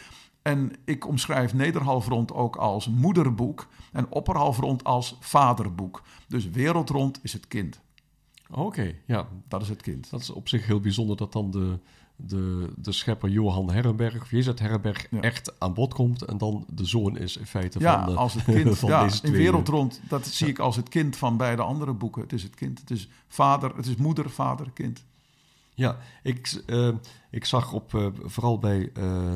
En 0.42 0.76
ik 0.86 1.08
omschrijf 1.08 1.54
Nederhalfrond 1.54 2.34
ook 2.34 2.56
als 2.56 2.88
moederboek 2.88 3.68
en 3.92 4.12
opperhalfrond 4.12 4.84
als 4.84 5.18
vaderboek. 5.20 6.02
Dus 6.28 6.50
wereldrond 6.50 7.20
is 7.24 7.34
het 7.34 7.48
kind. 7.48 7.82
Oké, 8.52 8.96
ja. 9.06 9.28
Dat 9.48 9.62
is 9.62 9.70
het 9.70 9.82
kind. 9.82 10.10
Dat 10.10 10.20
is 10.20 10.30
op 10.30 10.50
zich 10.50 10.66
heel 10.66 10.80
bijzonder 10.80 11.18
dat 11.18 11.32
dan 11.32 11.52
de, 11.52 11.80
de, 12.26 12.74
de 12.76 12.92
schepper 12.92 13.30
Johan 13.30 13.72
Herrenberg, 13.72 14.22
of 14.22 14.32
Jezet 14.32 14.60
Herrenberg, 14.60 15.08
echt 15.10 15.60
aan 15.60 15.74
bod 15.74 15.94
komt. 15.94 16.22
En 16.22 16.38
dan 16.38 16.66
de 16.68 16.86
zoon 16.86 17.18
is 17.18 17.38
in 17.38 17.46
feite 17.46 17.80
ja, 17.80 18.04
van, 18.04 18.14
de, 18.14 18.20
als 18.20 18.34
het 18.34 18.44
kind, 18.44 18.78
van 18.80 18.90
ja, 18.90 19.04
deze 19.04 19.22
In 19.24 19.32
Wereldrond, 19.32 20.02
dat 20.08 20.28
zie 20.28 20.48
ik 20.48 20.60
als 20.60 20.76
het 20.76 20.90
kind 20.90 21.18
van 21.18 21.38
beide 21.38 21.62
andere 21.62 21.94
boeken. 21.94 22.22
Het 22.22 22.34
is 22.34 22.44
het 22.44 22.56
kind. 22.56 22.80
Het 22.80 22.92
is 22.92 23.10
vader, 23.28 23.76
het 23.76 23.86
is 23.86 23.96
moeder, 23.96 24.30
vader, 24.30 24.72
kind. 24.72 25.06
Ja, 25.74 25.98
ik, 26.24 26.64
uh, 26.68 26.96
ik 27.30 27.46
zag 27.46 27.74
op, 27.74 27.94
uh, 27.94 28.08
vooral 28.24 28.60
bij, 28.60 28.92
uh, 28.98 29.36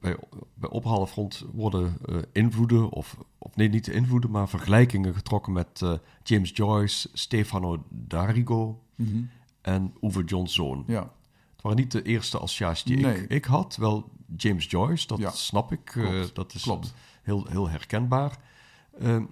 bij, 0.00 0.16
bij 0.54 0.70
Ophalfront 0.70 1.44
worden 1.52 1.96
invloeden, 2.32 2.90
of, 2.90 3.16
of 3.38 3.56
nee, 3.56 3.68
niet 3.68 3.88
invloeden, 3.88 4.30
maar 4.30 4.48
vergelijkingen 4.48 5.14
getrokken 5.14 5.52
met 5.52 5.82
James 6.22 6.50
Joyce, 6.54 7.08
Stefano 7.12 7.84
D'Arrigo 7.88 8.82
mm 8.94 9.06
-hmm. 9.06 9.30
en 9.60 9.94
Uwe 10.00 10.24
John's 10.24 10.54
zoon. 10.54 10.84
Ja. 10.86 11.10
Het 11.58 11.66
waren 11.66 11.82
niet 11.82 11.92
de 11.92 12.02
eerste 12.02 12.38
associaties 12.38 12.82
die 12.82 12.96
nee. 12.96 13.22
ik, 13.22 13.30
ik, 13.30 13.44
had. 13.44 13.76
Wel 13.76 14.10
James 14.36 14.66
Joyce, 14.70 15.06
dat 15.06 15.18
ja. 15.18 15.30
snap 15.30 15.72
ik. 15.72 15.84
Klopt. 15.84 16.34
dat 16.34 16.54
is 16.54 16.62
Klopt. 16.62 16.94
Heel, 17.22 17.46
heel 17.48 17.68
herkenbaar. 17.68 18.38
Ehm, 19.00 19.24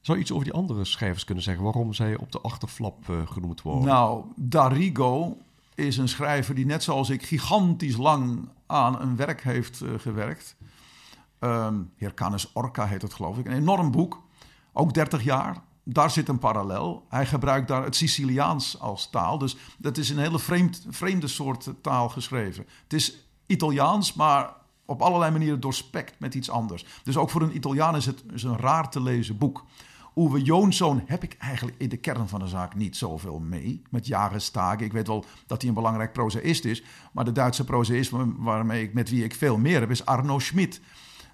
zou 0.00 0.18
je 0.18 0.24
iets 0.24 0.32
over 0.32 0.44
die 0.44 0.54
andere 0.54 0.84
schrijvers 0.84 1.24
kunnen 1.24 1.44
zeggen? 1.44 1.64
Waarom 1.64 1.92
zij 1.92 2.16
op 2.16 2.32
de 2.32 2.40
achterflap 2.40 3.24
genoemd 3.24 3.62
worden? 3.62 3.88
Nou, 3.88 4.24
D'Arrigo 4.36 5.36
is 5.74 5.96
een 5.96 6.08
schrijver 6.08 6.54
die 6.54 6.66
net 6.66 6.82
zoals 6.82 7.10
ik 7.10 7.22
gigantisch 7.22 7.96
lang 7.96 8.48
aan 8.66 9.00
een 9.00 9.16
werk 9.16 9.42
heeft 9.42 9.80
uh, 9.80 9.90
gewerkt. 9.98 10.56
Um, 11.40 11.90
Hircanus 11.96 12.52
Orca 12.52 12.86
heet 12.86 13.02
het 13.02 13.14
geloof 13.14 13.38
ik. 13.38 13.46
Een 13.46 13.52
enorm 13.52 13.90
boek, 13.90 14.22
ook 14.72 14.94
30 14.94 15.22
jaar. 15.22 15.62
Daar 15.90 16.10
zit 16.10 16.28
een 16.28 16.38
parallel. 16.38 17.04
Hij 17.08 17.26
gebruikt 17.26 17.68
daar 17.68 17.84
het 17.84 17.96
Siciliaans 17.96 18.80
als 18.80 19.10
taal. 19.10 19.38
Dus 19.38 19.56
dat 19.78 19.96
is 19.96 20.10
een 20.10 20.18
hele 20.18 20.38
vreemd, 20.38 20.86
vreemde 20.88 21.28
soort 21.28 21.70
taal 21.82 22.08
geschreven. 22.08 22.66
Het 22.82 22.92
is 22.92 23.28
Italiaans, 23.46 24.14
maar 24.14 24.52
op 24.84 25.02
allerlei 25.02 25.32
manieren 25.32 25.60
doorspekt 25.60 26.18
met 26.18 26.34
iets 26.34 26.50
anders. 26.50 26.84
Dus 27.04 27.16
ook 27.16 27.30
voor 27.30 27.42
een 27.42 27.56
Italiaan 27.56 27.96
is 27.96 28.06
het 28.06 28.22
is 28.32 28.42
een 28.42 28.58
raar 28.58 28.90
te 28.90 29.00
lezen 29.00 29.38
boek. 29.38 29.64
Uwe 30.14 30.42
Joonszoon 30.42 31.02
heb 31.06 31.22
ik 31.22 31.36
eigenlijk 31.38 31.76
in 31.78 31.88
de 31.88 31.96
kern 31.96 32.28
van 32.28 32.40
de 32.40 32.48
zaak 32.48 32.74
niet 32.74 32.96
zoveel 32.96 33.38
mee. 33.38 33.82
Met 33.90 34.06
Jagerstaken. 34.06 34.86
Ik 34.86 34.92
weet 34.92 35.06
wel 35.06 35.24
dat 35.46 35.60
hij 35.60 35.68
een 35.68 35.74
belangrijk 35.74 36.12
prozaïst 36.12 36.64
is. 36.64 36.82
Maar 37.12 37.24
de 37.24 37.32
Duitse 37.32 37.64
prozaïst 37.64 38.12
waarmee 38.36 38.82
ik, 38.82 38.94
met 38.94 39.10
wie 39.10 39.24
ik 39.24 39.34
veel 39.34 39.58
meer 39.58 39.80
heb 39.80 39.90
is 39.90 40.04
Arno 40.04 40.38
Schmid. 40.38 40.80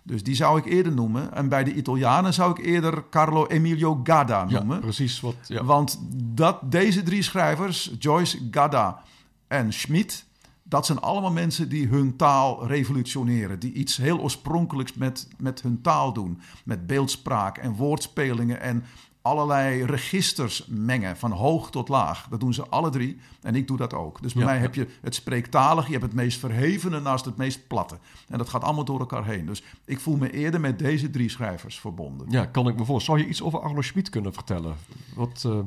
Dus 0.06 0.22
die 0.22 0.34
zou 0.34 0.58
ik 0.58 0.64
eerder 0.64 0.92
noemen. 0.92 1.34
En 1.34 1.48
bij 1.48 1.64
de 1.64 1.74
Italianen 1.74 2.34
zou 2.34 2.50
ik 2.50 2.66
eerder 2.66 3.04
Carlo 3.10 3.46
Emilio 3.46 4.00
Gadda 4.02 4.44
noemen. 4.44 4.76
Ja, 4.76 4.82
precies. 4.82 5.20
Wat, 5.20 5.36
ja. 5.46 5.64
Want 5.64 6.00
dat, 6.14 6.58
deze 6.72 7.02
drie 7.02 7.22
schrijvers, 7.22 7.92
Joyce, 7.98 8.38
Gadda 8.50 9.02
en 9.48 9.72
Schmid... 9.72 10.24
dat 10.62 10.86
zijn 10.86 11.00
allemaal 11.00 11.32
mensen 11.32 11.68
die 11.68 11.86
hun 11.88 12.16
taal 12.16 12.66
revolutioneren. 12.66 13.58
Die 13.58 13.72
iets 13.72 13.96
heel 13.96 14.20
oorspronkelijks 14.20 14.94
met, 14.94 15.28
met 15.38 15.62
hun 15.62 15.80
taal 15.80 16.12
doen. 16.12 16.40
Met 16.64 16.86
beeldspraak 16.86 17.58
en 17.58 17.72
woordspelingen 17.72 18.60
en 18.60 18.84
allerlei 19.24 19.84
registers 19.84 20.64
mengen, 20.68 21.16
van 21.16 21.30
hoog 21.32 21.70
tot 21.70 21.88
laag. 21.88 22.26
Dat 22.30 22.40
doen 22.40 22.54
ze 22.54 22.66
alle 22.68 22.90
drie 22.90 23.18
en 23.42 23.54
ik 23.54 23.66
doe 23.66 23.76
dat 23.76 23.94
ook. 23.94 24.22
Dus 24.22 24.32
bij 24.32 24.42
Ja, 24.42 24.48
mij 24.48 24.58
heb 24.58 24.74
je 24.74 24.88
het 25.00 25.14
spreektalige, 25.14 25.86
je 25.86 25.92
hebt 25.92 26.04
het 26.04 26.14
meest 26.14 26.38
verhevene 26.38 27.00
naast 27.00 27.24
het 27.24 27.36
meest 27.36 27.66
platte. 27.66 27.98
En 28.28 28.38
dat 28.38 28.48
gaat 28.48 28.62
allemaal 28.64 28.84
door 28.84 29.00
elkaar 29.00 29.24
heen. 29.26 29.46
Dus 29.46 29.62
ik 29.84 30.00
voel 30.00 30.16
me 30.16 30.30
eerder 30.32 30.60
met 30.60 30.78
deze 30.78 31.10
drie 31.10 31.28
schrijvers 31.28 31.78
verbonden. 31.80 32.26
Ja, 32.30 32.44
kan 32.46 32.68
ik 32.68 32.76
me 32.78 32.84
voor. 32.84 33.00
Zou 33.02 33.18
je 33.18 33.26
iets 33.26 33.42
over 33.42 33.60
Arno 33.60 33.82
Schmid 33.82 34.08
kunnen 34.10 34.32
vertellen? 34.32 34.76
Wat, 35.14 35.42
eh, 35.46 35.58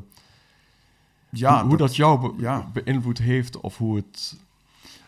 Ja, 1.29 1.59
hoe, 1.59 1.67
hoe 1.67 1.77
dat 1.77 1.95
jou 1.95 2.19
be- 2.19 2.41
ja. 2.41 2.69
beïnvloed 2.73 3.17
heeft 3.17 3.59
of 3.59 3.77
hoe 3.77 3.95
het... 3.95 4.37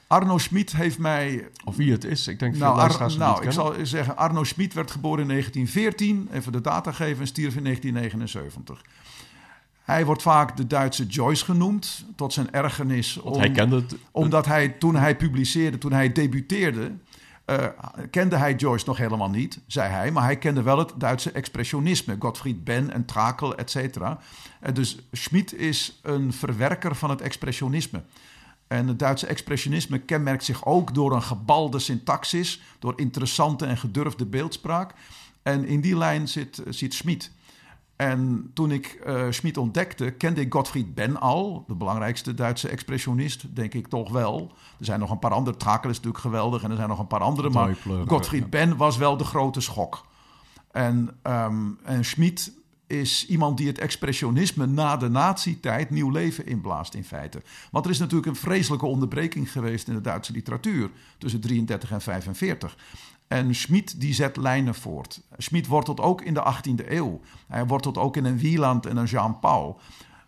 Arno 0.10 0.38
Schmid 0.38 0.76
heeft 0.76 0.98
mij 1.00 1.48
Of 1.66 1.76
wie 1.76 1.92
het 1.92 2.04
is. 2.04 2.28
Ik 2.28 2.40
denk 2.40 2.56
veel 2.56 2.66
Nou, 2.66 2.80
Ar- 2.80 3.18
nou 3.18 3.44
ik 3.46 3.52
zal 3.52 3.74
zeggen, 3.84 4.18
Arno 4.18 4.44
Schmid 4.44 4.74
werd 4.74 4.92
geboren 4.92 5.22
in 5.22 5.28
1914, 5.28 6.28
even 6.32 6.52
de 6.52 6.62
data 6.62 6.92
geven, 6.92 7.20
en 7.22 7.28
stierf 7.28 7.56
in 7.56 7.64
1979. 7.64 8.82
Hij 9.84 10.06
wordt 10.06 10.22
vaak 10.22 10.58
de 10.58 10.68
Duitse 10.68 11.06
Joyce 11.06 11.46
genoemd, 11.46 12.06
tot 12.16 12.34
zijn 12.34 12.52
ergernis. 12.52 13.18
Om- 13.18 13.40
hij 13.40 13.52
kende 13.52 13.76
het... 13.76 13.96
omdat 14.12 14.46
hij, 14.46 14.70
toen 14.70 14.96
hij 14.96 15.16
publiceerde, 15.16 15.78
toen 15.78 15.92
hij 15.92 16.12
debuteerde, 16.12 16.92
eh, 17.46 17.66
kende 18.10 18.36
hij 18.36 18.56
Joyce 18.56 18.86
nog 18.88 18.98
helemaal 18.98 19.30
niet, 19.30 19.60
zei 19.68 19.90
hij. 19.90 20.12
Maar 20.12 20.24
hij 20.24 20.38
kende 20.38 20.62
wel 20.62 20.78
het 20.78 20.94
Duitse 20.96 21.32
expressionisme. 21.32 22.16
Gottfried 22.20 22.64
Benn 22.64 22.92
en 22.92 23.06
Trakel, 23.06 23.56
et 23.56 23.72
cetera. 23.72 24.20
Eh, 24.60 24.74
dus 24.74 24.98
Schmid 25.12 25.54
is 25.54 26.00
een 26.04 26.34
verwerker 26.34 26.96
van 26.96 27.10
het 27.10 27.22
expressionisme. 27.22 28.02
En 28.70 28.88
het 28.88 29.00
Duitse 29.00 29.28
expressionisme 29.28 30.00
kenmerkt 30.00 30.44
zich 30.44 30.66
ook 30.66 30.94
door 30.94 31.12
een 31.12 31.22
gebalde 31.22 31.80
syntaxis, 31.80 32.62
door 32.80 32.94
interessante 32.96 33.66
en 33.66 33.78
gedurfde 33.78 34.26
beeldspraak. 34.26 34.94
En 35.44 35.66
in 35.66 35.82
die 35.82 35.98
lijn 35.98 36.28
zit, 36.28 36.64
zit 36.70 36.94
Schmid. 36.94 37.32
En 37.96 38.52
toen 38.54 38.72
ik 38.72 38.86
eh 39.06 39.26
Schmid 39.30 39.58
ontdekte, 39.58 40.12
kende 40.12 40.42
ik 40.42 40.54
Gottfried 40.54 40.96
Benn 40.96 41.20
al, 41.20 41.64
de 41.68 41.76
belangrijkste 41.76 42.34
Duitse 42.34 42.70
expressionist, 42.70 43.56
denk 43.56 43.74
ik 43.74 43.88
toch 43.88 44.12
wel. 44.12 44.52
Er 44.80 44.86
zijn 44.86 45.00
nog 45.00 45.10
een 45.10 45.20
paar 45.20 45.34
andere, 45.34 45.58
Trakel 45.58 45.90
is 45.90 45.96
natuurlijk 45.96 46.24
geweldig 46.24 46.64
en 46.64 46.70
er 46.70 46.76
zijn 46.76 46.90
nog 46.90 47.00
een 47.00 47.08
paar 47.08 47.20
andere, 47.20 47.50
maar 47.50 47.76
Gottfried 48.08 48.44
ja. 48.44 48.50
Benn 48.50 48.78
was 48.78 48.98
wel 48.98 49.18
de 49.18 49.24
grote 49.24 49.62
schok. 49.62 50.06
En, 50.72 51.18
ehm 51.22 51.68
en 51.84 52.06
Schmid 52.06 52.52
is 52.90 53.26
iemand 53.28 53.58
die 53.58 53.68
het 53.68 53.78
expressionisme 53.78 54.66
na 54.66 54.98
de 54.98 55.10
nazi-tijd 55.10 55.90
nieuw 55.90 56.10
leven 56.10 56.46
inblaast 56.46 56.94
in 56.94 57.04
feite. 57.04 57.42
Want 57.72 57.86
er 57.86 57.92
is 57.92 58.00
natuurlijk 58.00 58.28
een 58.28 58.36
vreselijke 58.36 58.86
onderbreking 58.86 59.52
geweest 59.52 59.88
in 59.88 59.94
de 59.94 60.02
Duitse 60.02 60.32
literatuur 60.32 60.90
tussen 61.18 61.40
33 61.40 61.92
en 61.92 62.02
45. 62.02 62.78
En 63.28 63.56
Schmid 63.56 64.02
die 64.02 64.14
zet 64.14 64.38
lijnen 64.38 64.76
voort. 64.76 65.22
Schmid 65.38 65.68
wortelt 65.68 66.00
ook 66.00 66.22
in 66.22 66.34
de 66.34 66.54
18e 66.54 66.88
eeuw. 66.88 67.22
Hij 67.48 67.66
wortelt 67.66 67.98
ook 67.98 68.18
in 68.18 68.26
een 68.26 68.38
Wieland 68.38 68.86
en 68.86 68.98
een 68.98 69.06
Jean-Paul. 69.06 69.80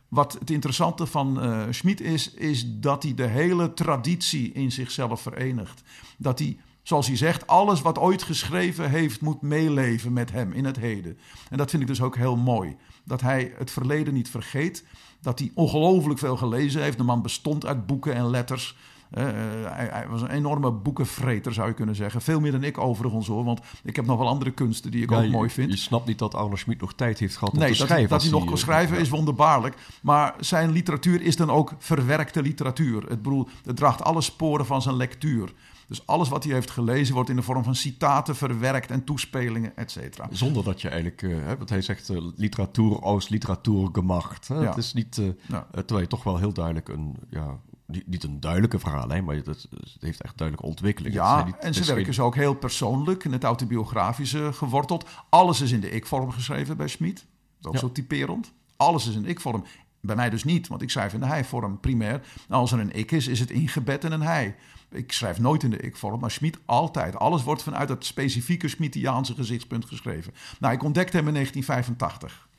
Wat 0.07 0.33
het 0.33 0.49
interessante 0.49 1.05
van 1.05 1.41
eh 1.41 1.61
Schmid 1.69 2.01
is, 2.01 2.33
is 2.33 2.65
dat 2.67 3.03
hij 3.03 3.13
de 3.13 3.27
hele 3.27 3.73
traditie 3.73 4.51
in 4.51 4.71
zichzelf 4.71 5.21
verenigt. 5.21 5.81
Dat 6.17 6.39
hij, 6.39 6.57
zoals 6.83 7.07
hij 7.07 7.17
zegt, 7.17 7.47
alles 7.47 7.81
wat 7.81 7.99
ooit 7.99 8.23
geschreven 8.23 8.89
heeft, 8.89 9.21
moet 9.21 9.41
meeleven 9.41 10.13
met 10.13 10.31
hem 10.31 10.51
in 10.51 10.65
het 10.65 10.77
heden. 10.77 11.17
En 11.49 11.57
dat 11.57 11.69
vind 11.69 11.81
ik 11.81 11.87
dus 11.87 12.01
ook 12.01 12.15
heel 12.15 12.37
mooi. 12.37 12.75
Dat 13.03 13.21
hij 13.21 13.53
het 13.57 13.71
verleden 13.71 14.13
niet 14.13 14.29
vergeet. 14.29 14.85
Dat 15.21 15.39
hij 15.39 15.51
ongelooflijk 15.53 16.19
veel 16.19 16.37
gelezen 16.37 16.81
heeft. 16.81 16.97
De 16.97 17.03
man 17.03 17.21
bestond 17.21 17.65
uit 17.65 17.85
boeken 17.85 18.13
en 18.13 18.29
letters. 18.29 18.77
hij, 19.09 19.89
hij, 19.91 20.07
was 20.09 20.21
een 20.21 20.29
enorme 20.29 20.71
boekenvreter, 20.71 21.53
zou 21.53 21.67
je 21.67 21.73
kunnen 21.73 21.95
zeggen. 21.95 22.21
Veel 22.21 22.39
meer 22.39 22.51
dan 22.51 22.63
ik 22.63 22.77
overigens 22.77 23.27
hoor, 23.27 23.43
want 23.43 23.59
ik 23.83 23.95
heb 23.95 24.05
nog 24.05 24.17
wel 24.17 24.27
andere 24.27 24.51
kunsten 24.51 24.91
die 24.91 25.03
ik 25.03 25.11
ook 25.11 25.27
mooi 25.27 25.49
vind. 25.49 25.71
Je 25.71 25.77
snapt 25.77 26.07
niet 26.07 26.19
dat 26.19 26.35
Arno 26.35 26.55
Schmid 26.55 26.81
nog 26.81 26.93
tijd 26.93 27.19
heeft 27.19 27.37
gehad 27.37 27.53
om 27.53 27.59
nee, 27.59 27.71
te 27.71 27.77
dat, 27.77 27.87
schrijven. 27.87 28.09
dat 28.09 28.21
hij 28.21 28.31
nog 28.31 28.45
kan 28.45 28.57
schrijven 28.57 28.97
is 28.97 29.09
wonderbaarlijk. 29.09 29.75
Maar 30.01 30.33
zijn 30.39 30.71
literatuur 30.71 31.21
is 31.21 31.35
dan 31.35 31.49
ook 31.49 31.73
verwerkte 31.77 32.41
literatuur. 32.41 33.03
Het, 33.07 33.21
bedoel, 33.21 33.47
het 33.65 33.75
draagt 33.75 34.03
alle 34.03 34.21
sporen 34.21 34.65
van 34.65 34.81
zijn 34.81 34.95
lectuur. 34.95 35.53
Dus 35.91 36.05
alles 36.05 36.29
wat 36.29 36.43
hij 36.43 36.53
heeft 36.53 36.71
gelezen 36.71 37.13
wordt 37.13 37.29
in 37.29 37.35
de 37.35 37.41
vorm 37.41 37.63
van 37.63 37.75
citaten 37.75 38.35
verwerkt 38.35 38.91
en 38.91 39.03
toespelingen, 39.03 39.77
et 39.77 39.91
cetera. 39.91 40.27
Zonder 40.31 40.63
dat 40.63 40.81
je 40.81 40.89
eigenlijk, 40.89 41.21
hè, 41.21 41.57
want 41.57 41.69
hij 41.69 41.81
zegt 41.81 42.09
uh, 42.09 42.21
literatuur 42.35 42.99
als 42.99 43.29
literatuur 43.29 43.89
gemacht. 43.91 44.47
Hè? 44.47 44.55
Ja. 44.55 44.67
Het 44.67 44.77
is 44.77 44.93
niet, 44.93 45.17
uh, 45.17 45.27
ja. 45.47 45.67
terwijl 45.71 45.99
je 45.99 46.07
toch 46.07 46.23
wel 46.23 46.37
heel 46.37 46.53
duidelijk 46.53 46.89
een, 46.89 47.15
ja, 47.29 47.59
niet, 48.05 48.23
een 48.23 48.39
duidelijke 48.39 48.79
verhaallijn, 48.79 49.23
maar 49.23 49.35
het, 49.35 49.67
heeft 49.99 50.21
echt 50.21 50.37
duidelijke 50.37 50.69
ontwikkeling. 50.69 51.13
Ja, 51.13 51.45
niet, 51.45 51.57
en 51.57 51.73
zijn 51.73 51.95
werk 51.95 52.07
is 52.07 52.19
ook 52.19 52.35
heel 52.35 52.53
persoonlijk, 52.53 53.23
in 53.23 53.31
het 53.31 53.43
autobiografische 53.43 54.53
geworteld. 54.53 55.05
Alles 55.29 55.61
is 55.61 55.71
in 55.71 55.79
de 55.79 55.91
ik-vorm 55.91 56.31
geschreven 56.31 56.77
bij 56.77 56.87
Schmid. 56.87 57.25
Ook 57.61 57.73
ja. 57.73 57.79
zo 57.79 57.91
typerend. 57.91 58.53
Alles 58.77 59.07
is 59.07 59.15
in 59.15 59.25
ik-vorm. 59.25 59.63
Bij 60.01 60.15
mij 60.15 60.29
dus 60.29 60.43
niet, 60.43 60.67
want 60.67 60.81
ik 60.81 60.89
schrijf 60.89 61.13
in 61.13 61.19
de 61.19 61.25
hij-vorm 61.25 61.79
primair. 61.79 62.21
Als 62.49 62.71
er 62.71 62.79
een 62.79 62.95
ik 62.95 63.11
is, 63.11 63.27
is 63.27 63.39
het 63.39 63.51
ingebed 63.51 64.03
in 64.03 64.11
een 64.11 64.21
hij. 64.21 64.55
Ik 64.91 65.11
schrijf 65.11 65.39
nooit 65.39 65.63
in 65.63 65.69
de 65.69 65.77
ik-vorm, 65.77 66.19
maar 66.19 66.31
Schmid 66.31 66.57
altijd. 66.65 67.15
Alles 67.15 67.43
wordt 67.43 67.63
vanuit 67.63 67.89
het 67.89 68.05
specifieke 68.05 68.67
Schmittiaanse 68.67 69.33
gezichtspunt 69.33 69.85
geschreven. 69.85 70.33
Nou, 70.59 70.73
ik 70.73 70.83
ontdekte 70.83 71.17
hem 71.17 71.27
in 71.27 71.33
1985. 71.33 72.49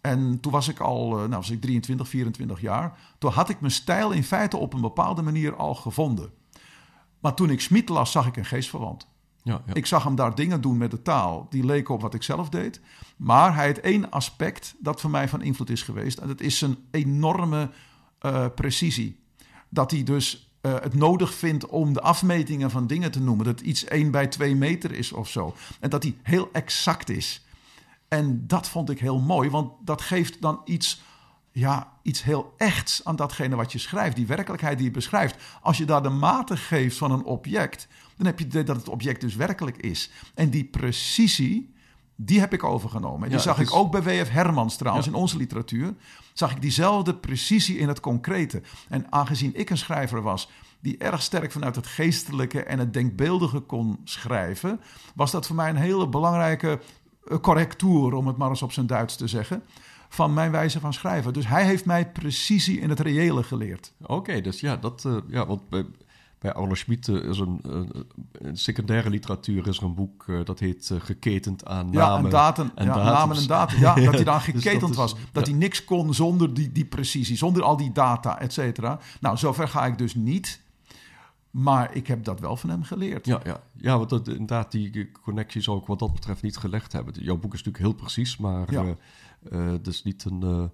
En 0.00 0.40
toen 0.40 0.52
was 0.52 0.68
ik 0.68 0.80
al, 0.80 1.08
nou 1.08 1.28
was 1.28 1.50
ik 1.50 1.60
23, 1.60 2.08
24 2.08 2.60
jaar. 2.60 2.98
Toen 3.18 3.32
had 3.32 3.48
ik 3.48 3.60
mijn 3.60 3.72
stijl 3.72 4.10
in 4.10 4.24
feite 4.24 4.56
op 4.56 4.74
een 4.74 4.80
bepaalde 4.80 5.22
manier 5.22 5.56
al 5.56 5.74
gevonden. 5.74 6.30
Maar 7.20 7.34
toen 7.34 7.50
ik 7.50 7.60
Schmid 7.60 7.88
las, 7.88 8.12
zag 8.12 8.26
ik 8.26 8.36
een 8.36 8.44
geestverwant. 8.44 9.06
Ja, 9.42 9.62
ja. 9.66 9.74
Ik 9.74 9.86
zag 9.86 10.04
hem 10.04 10.14
daar 10.14 10.34
dingen 10.34 10.60
doen 10.60 10.76
met 10.76 10.90
de 10.90 11.02
taal 11.02 11.46
die 11.50 11.64
leken 11.64 11.94
op 11.94 12.00
wat 12.00 12.14
ik 12.14 12.22
zelf 12.22 12.48
deed. 12.48 12.80
Maar 13.16 13.54
hij 13.54 13.66
had 13.66 13.78
één 13.78 14.10
aspect 14.10 14.74
dat 14.78 15.00
voor 15.00 15.10
mij 15.10 15.28
van 15.28 15.42
invloed 15.42 15.70
is 15.70 15.82
geweest. 15.82 16.18
En 16.18 16.28
dat 16.28 16.40
is 16.40 16.58
zijn 16.58 16.76
enorme 16.90 17.70
uh, 18.20 18.46
precisie. 18.54 19.20
Dat 19.68 19.90
hij 19.90 20.02
dus 20.02 20.51
uh, 20.62 20.74
het 20.80 20.94
nodig 20.94 21.34
vindt 21.34 21.66
om 21.66 21.92
de 21.92 22.00
afmetingen 22.00 22.70
van 22.70 22.86
dingen 22.86 23.10
te 23.10 23.20
noemen. 23.20 23.44
Dat 23.44 23.60
iets 23.60 23.84
1 23.84 24.10
bij 24.10 24.26
2 24.26 24.54
meter 24.54 24.92
is 24.92 25.12
of 25.12 25.28
zo. 25.28 25.54
En 25.80 25.90
dat 25.90 26.02
hij 26.02 26.16
heel 26.22 26.48
exact 26.52 27.08
is. 27.10 27.44
En 28.08 28.46
dat 28.46 28.68
vond 28.68 28.90
ik 28.90 28.98
heel 28.98 29.20
mooi, 29.20 29.50
want 29.50 29.72
dat 29.84 30.00
geeft 30.02 30.40
dan 30.40 30.60
iets, 30.64 31.02
ja, 31.52 31.92
iets 32.02 32.22
heel 32.22 32.54
echts 32.56 33.04
aan 33.04 33.16
datgene 33.16 33.56
wat 33.56 33.72
je 33.72 33.78
schrijft. 33.78 34.16
Die 34.16 34.26
werkelijkheid 34.26 34.76
die 34.76 34.86
je 34.86 34.92
beschrijft. 34.92 35.36
Als 35.60 35.78
je 35.78 35.84
daar 35.84 36.02
de 36.02 36.08
mate 36.08 36.56
geeft 36.56 36.96
van 36.96 37.10
een 37.10 37.24
object, 37.24 37.88
dan 38.16 38.26
heb 38.26 38.38
je 38.38 38.46
dat 38.46 38.76
het 38.76 38.88
object 38.88 39.20
dus 39.20 39.34
werkelijk 39.34 39.76
is. 39.76 40.10
En 40.34 40.50
die 40.50 40.64
precisie, 40.64 41.74
die 42.16 42.40
heb 42.40 42.52
ik 42.52 42.64
overgenomen. 42.64 43.22
En 43.22 43.28
die 43.28 43.36
Ja, 43.36 43.42
zag 43.44 43.60
ik 43.60 43.74
ook 43.74 43.90
bij 43.90 44.02
W.F. 44.02 44.30
Hermans 44.30 44.76
trouwens, 44.76 45.06
Ja. 45.06 45.12
in 45.12 45.18
onze 45.18 45.36
literatuur. 45.36 45.94
Zag 46.32 46.50
ik 46.50 46.60
diezelfde 46.60 47.14
precisie 47.14 47.78
in 47.78 47.88
het 47.88 48.00
concrete. 48.00 48.62
En 48.88 49.06
aangezien 49.12 49.54
ik 49.54 49.70
een 49.70 49.78
schrijver 49.78 50.22
was 50.22 50.48
die 50.80 50.98
erg 50.98 51.22
sterk 51.22 51.52
vanuit 51.52 51.76
het 51.76 51.86
geestelijke 51.86 52.62
en 52.62 52.78
het 52.78 52.92
denkbeeldige 52.92 53.60
kon 53.60 54.00
schrijven, 54.04 54.80
was 55.14 55.30
dat 55.30 55.46
voor 55.46 55.56
mij 55.56 55.68
een 55.70 55.76
hele 55.76 56.08
belangrijke 56.08 56.80
eh, 57.28 57.38
correctuur, 57.38 58.12
om 58.14 58.26
het 58.26 58.36
maar 58.36 58.48
eens 58.48 58.62
op 58.62 58.72
zijn 58.72 58.86
Duits 58.86 59.16
te 59.16 59.26
zeggen, 59.26 59.62
van 60.08 60.34
mijn 60.34 60.50
wijze 60.50 60.80
van 60.80 60.92
schrijven. 60.92 61.32
Dus 61.32 61.46
hij 61.46 61.64
heeft 61.64 61.84
mij 61.84 62.10
precisie 62.10 62.80
in 62.80 62.88
het 62.88 63.00
reële 63.00 63.42
geleerd. 63.42 63.92
Oké, 64.06 64.40
dus 64.40 64.60
ja, 64.60 64.76
dat, 64.76 65.04
eh, 65.04 65.16
ja 65.28 65.46
want 65.46 65.62
bij, 66.42 66.52
Arno 66.52 66.74
Schmid 66.74 67.08
eh, 67.08 67.14
is 67.14 67.38
een, 67.38 67.60
secundaire 68.52 69.10
literatuur 69.10 69.66
is 69.68 69.76
er 69.76 69.82
een 69.84 69.94
boek 69.94 70.24
eh, 70.28 70.44
dat 70.44 70.58
heet 70.58 70.90
eh, 70.90 71.00
Geketend 71.00 71.64
aan 71.66 71.88
Ja, 71.92 72.06
namen. 72.08 72.24
en 72.24 72.30
datum, 72.30 72.70
en 72.74 72.84
ja, 72.86 72.94
datums. 72.94 73.12
namen 73.18 73.36
en 73.36 73.46
data. 73.46 73.74
Ja, 73.76 73.94
dat 74.04 74.14
hij 74.14 74.24
dan 74.24 74.34
Dus 74.34 74.44
dat 74.52 74.62
geketend 74.62 74.90
is- 74.90 74.96
was. 74.96 75.14
Dat 75.32 75.46
ja. 75.46 75.50
hij 75.52 75.60
niks 75.60 75.84
kon 75.84 76.14
zonder 76.14 76.54
die, 76.54 76.72
die 76.72 76.84
precisie, 76.84 77.36
zonder 77.36 77.62
al 77.62 77.76
die 77.76 77.92
data, 77.92 78.40
et 78.40 78.52
cetera. 78.52 78.98
Nou, 79.20 79.36
zover 79.36 79.68
ga 79.68 79.86
ik 79.86 79.98
dus 79.98 80.14
niet. 80.14 80.60
Maar 81.50 81.94
ik 81.94 82.06
heb 82.06 82.24
dat 82.24 82.40
wel 82.40 82.56
van 82.56 82.70
hem 82.70 82.82
geleerd. 82.82 83.26
Ja, 83.26 83.40
ja. 83.44 83.60
ja 83.76 83.98
want 83.98 84.10
dat, 84.10 84.28
inderdaad, 84.28 84.70
die 84.70 85.10
connectie 85.22 85.60
zou 85.60 85.78
ik 85.78 85.86
wat 85.86 85.98
dat 85.98 86.12
betreft 86.12 86.42
niet 86.42 86.56
gelegd 86.56 86.92
hebben. 86.92 87.14
Jouw 87.18 87.36
boek 87.36 87.54
is 87.54 87.62
natuurlijk 87.62 87.84
heel 87.84 88.02
precies, 88.02 88.36
maar 88.36 88.72
Ja. 88.72 88.84
is 89.82 90.02
niet 90.02 90.24
een... 90.24 90.70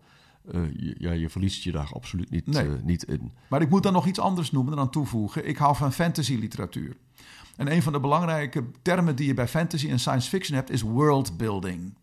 eh, 0.53 0.61
je, 0.77 0.95
ja, 0.99 1.13
je 1.13 1.29
verliest 1.29 1.63
je 1.63 1.73
daar 1.73 1.91
absoluut 1.93 2.31
niet, 2.31 2.47
Nee. 2.47 2.67
eh, 2.67 2.73
niet 2.83 3.03
in. 3.03 3.33
Maar 3.49 3.63
ik 3.63 3.69
moet 3.71 3.83
dan 3.83 3.93
nog 3.93 4.07
iets 4.07 4.21
anders 4.21 4.51
noemen 4.51 4.73
en 4.73 4.79
aan 4.79 4.91
toevoegen. 4.91 5.49
Ik 5.49 5.57
hou 5.57 5.77
van 5.77 5.93
fantasy 5.93 6.35
literatuur. 6.35 6.97
En 7.57 7.73
een 7.73 7.83
van 7.83 7.93
de 7.93 8.01
belangrijke 8.01 8.65
termen 8.83 9.17
die 9.17 9.27
je 9.27 9.35
bij 9.35 9.49
fantasy 9.49 9.91
en 9.91 9.99
science 10.01 10.29
fiction 10.29 10.57
hebt, 10.57 10.71
is 10.71 10.81
worldbuilding. 10.83 11.95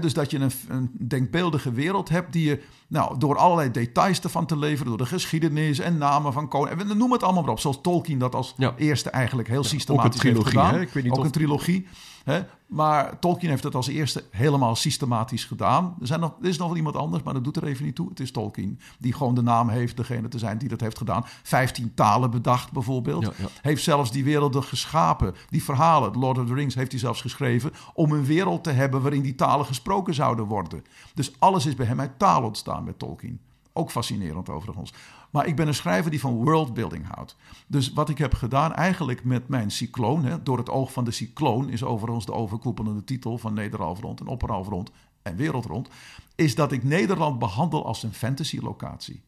Dus 0.00 0.12
dat 0.12 0.30
je 0.30 0.38
een, 0.38 0.50
een 0.68 0.90
denkbeeldige 1.08 1.72
wereld 1.72 2.08
hebt 2.08 2.32
die 2.32 2.44
je 2.48 2.62
nou, 2.94 3.18
door 3.18 3.36
allerlei 3.36 3.70
details 3.70 4.20
ervan 4.20 4.46
te 4.46 4.56
leveren, 4.56 4.86
door 4.88 4.98
de 4.98 5.06
geschiedenis 5.06 5.78
en 5.78 5.98
namen 5.98 6.32
van 6.32 6.48
koningen, 6.48 6.90
en 6.90 6.96
noem 6.98 7.12
het 7.12 7.22
allemaal 7.22 7.42
maar 7.42 7.52
op, 7.52 7.60
zoals 7.60 7.80
Tolkien 7.82 8.18
dat 8.18 8.34
als 8.34 8.54
Ja. 8.56 8.74
eerste 8.76 9.10
eigenlijk 9.10 9.48
heel 9.48 9.64
systematisch 9.64 10.22
heeft 10.22 10.46
gedaan. 10.46 10.74
hè? 10.74 10.80
Ik 10.80 10.92
weet 10.92 11.02
niet 11.02 11.12
ook 11.12 11.18
of- 11.18 11.24
een 11.24 11.30
trilogie. 11.30 11.86
Hè? 12.24 12.40
Maar 12.66 13.18
Tolkien 13.18 13.48
heeft 13.48 13.62
het 13.64 13.74
als 13.74 13.86
eerste 13.88 14.24
helemaal 14.30 14.76
systematisch 14.76 15.44
gedaan. 15.44 15.96
Er, 16.00 16.06
zijn 16.06 16.20
nog, 16.20 16.32
er 16.42 16.48
is 16.48 16.58
nog 16.58 16.66
wel 16.68 16.76
iemand 16.76 16.96
anders, 16.96 17.22
maar 17.22 17.34
dat 17.34 17.44
doet 17.44 17.56
er 17.56 17.64
even 17.64 17.84
niet 17.84 17.94
toe. 17.94 18.08
Het 18.08 18.20
is 18.20 18.30
Tolkien, 18.30 18.80
die 18.98 19.12
gewoon 19.12 19.34
de 19.34 19.42
naam 19.42 19.68
heeft, 19.68 19.96
degene 19.96 20.28
te 20.28 20.38
zijn 20.38 20.58
die 20.58 20.68
dat 20.68 20.80
heeft 20.80 20.98
gedaan. 20.98 21.24
Vijftien 21.42 21.92
talen 21.94 22.30
bedacht 22.30 22.72
bijvoorbeeld. 22.72 23.22
Ja. 23.22 23.32
Heeft 23.62 23.82
zelfs 23.82 24.10
die 24.12 24.24
werelden 24.24 24.62
geschapen. 24.62 25.34
Die 25.50 25.64
verhalen, 25.64 26.12
The 26.12 26.18
Lord 26.18 26.38
of 26.38 26.46
the 26.46 26.54
Rings 26.54 26.74
heeft 26.74 26.90
hij 26.90 27.00
zelfs 27.00 27.20
geschreven... 27.20 27.72
om 27.94 28.12
een 28.12 28.24
wereld 28.24 28.64
te 28.64 28.70
hebben 28.70 29.02
waarin 29.02 29.22
die 29.22 29.34
talen 29.34 29.66
gesproken 29.66 30.14
zouden 30.14 30.44
worden. 30.44 30.84
Dus 31.14 31.32
alles 31.38 31.66
is 31.66 31.74
bij 31.74 31.86
hem 31.86 32.00
uit 32.00 32.18
taal 32.18 32.42
ontstaan 32.42 32.83
met 32.84 32.98
Tolkien. 32.98 33.40
Ook 33.72 33.90
fascinerend 33.90 34.48
overigens. 34.48 34.92
Maar 35.30 35.46
ik 35.46 35.56
ben 35.56 35.66
een 35.68 35.74
schrijver 35.74 36.10
die 36.10 36.20
van 36.20 36.44
worldbuilding 36.44 37.06
houdt. 37.14 37.36
Dus 37.66 37.92
wat 37.92 38.08
ik 38.08 38.18
heb 38.18 38.34
gedaan 38.34 38.72
eigenlijk 38.72 39.24
met 39.24 39.48
mijn 39.48 39.70
cycloon... 39.70 40.24
Hè, 40.24 40.42
door 40.42 40.58
het 40.58 40.70
oog 40.70 40.92
van 40.92 41.04
de 41.04 41.10
cycloon 41.10 41.68
is 41.68 41.84
overigens 41.84 42.26
de 42.26 42.32
overkoepelende 42.32 43.04
titel... 43.04 43.38
van 43.38 43.54
Nederhalfrond 43.54 44.20
en 44.20 44.26
Opperhalfrond 44.26 44.90
en 45.22 45.36
Wereldrond... 45.36 45.88
is 46.34 46.54
dat 46.54 46.72
ik 46.72 46.84
Nederland 46.84 47.38
behandel 47.38 47.86
als 47.86 48.02
een 48.02 48.12
fantasy-locatie. 48.12 49.22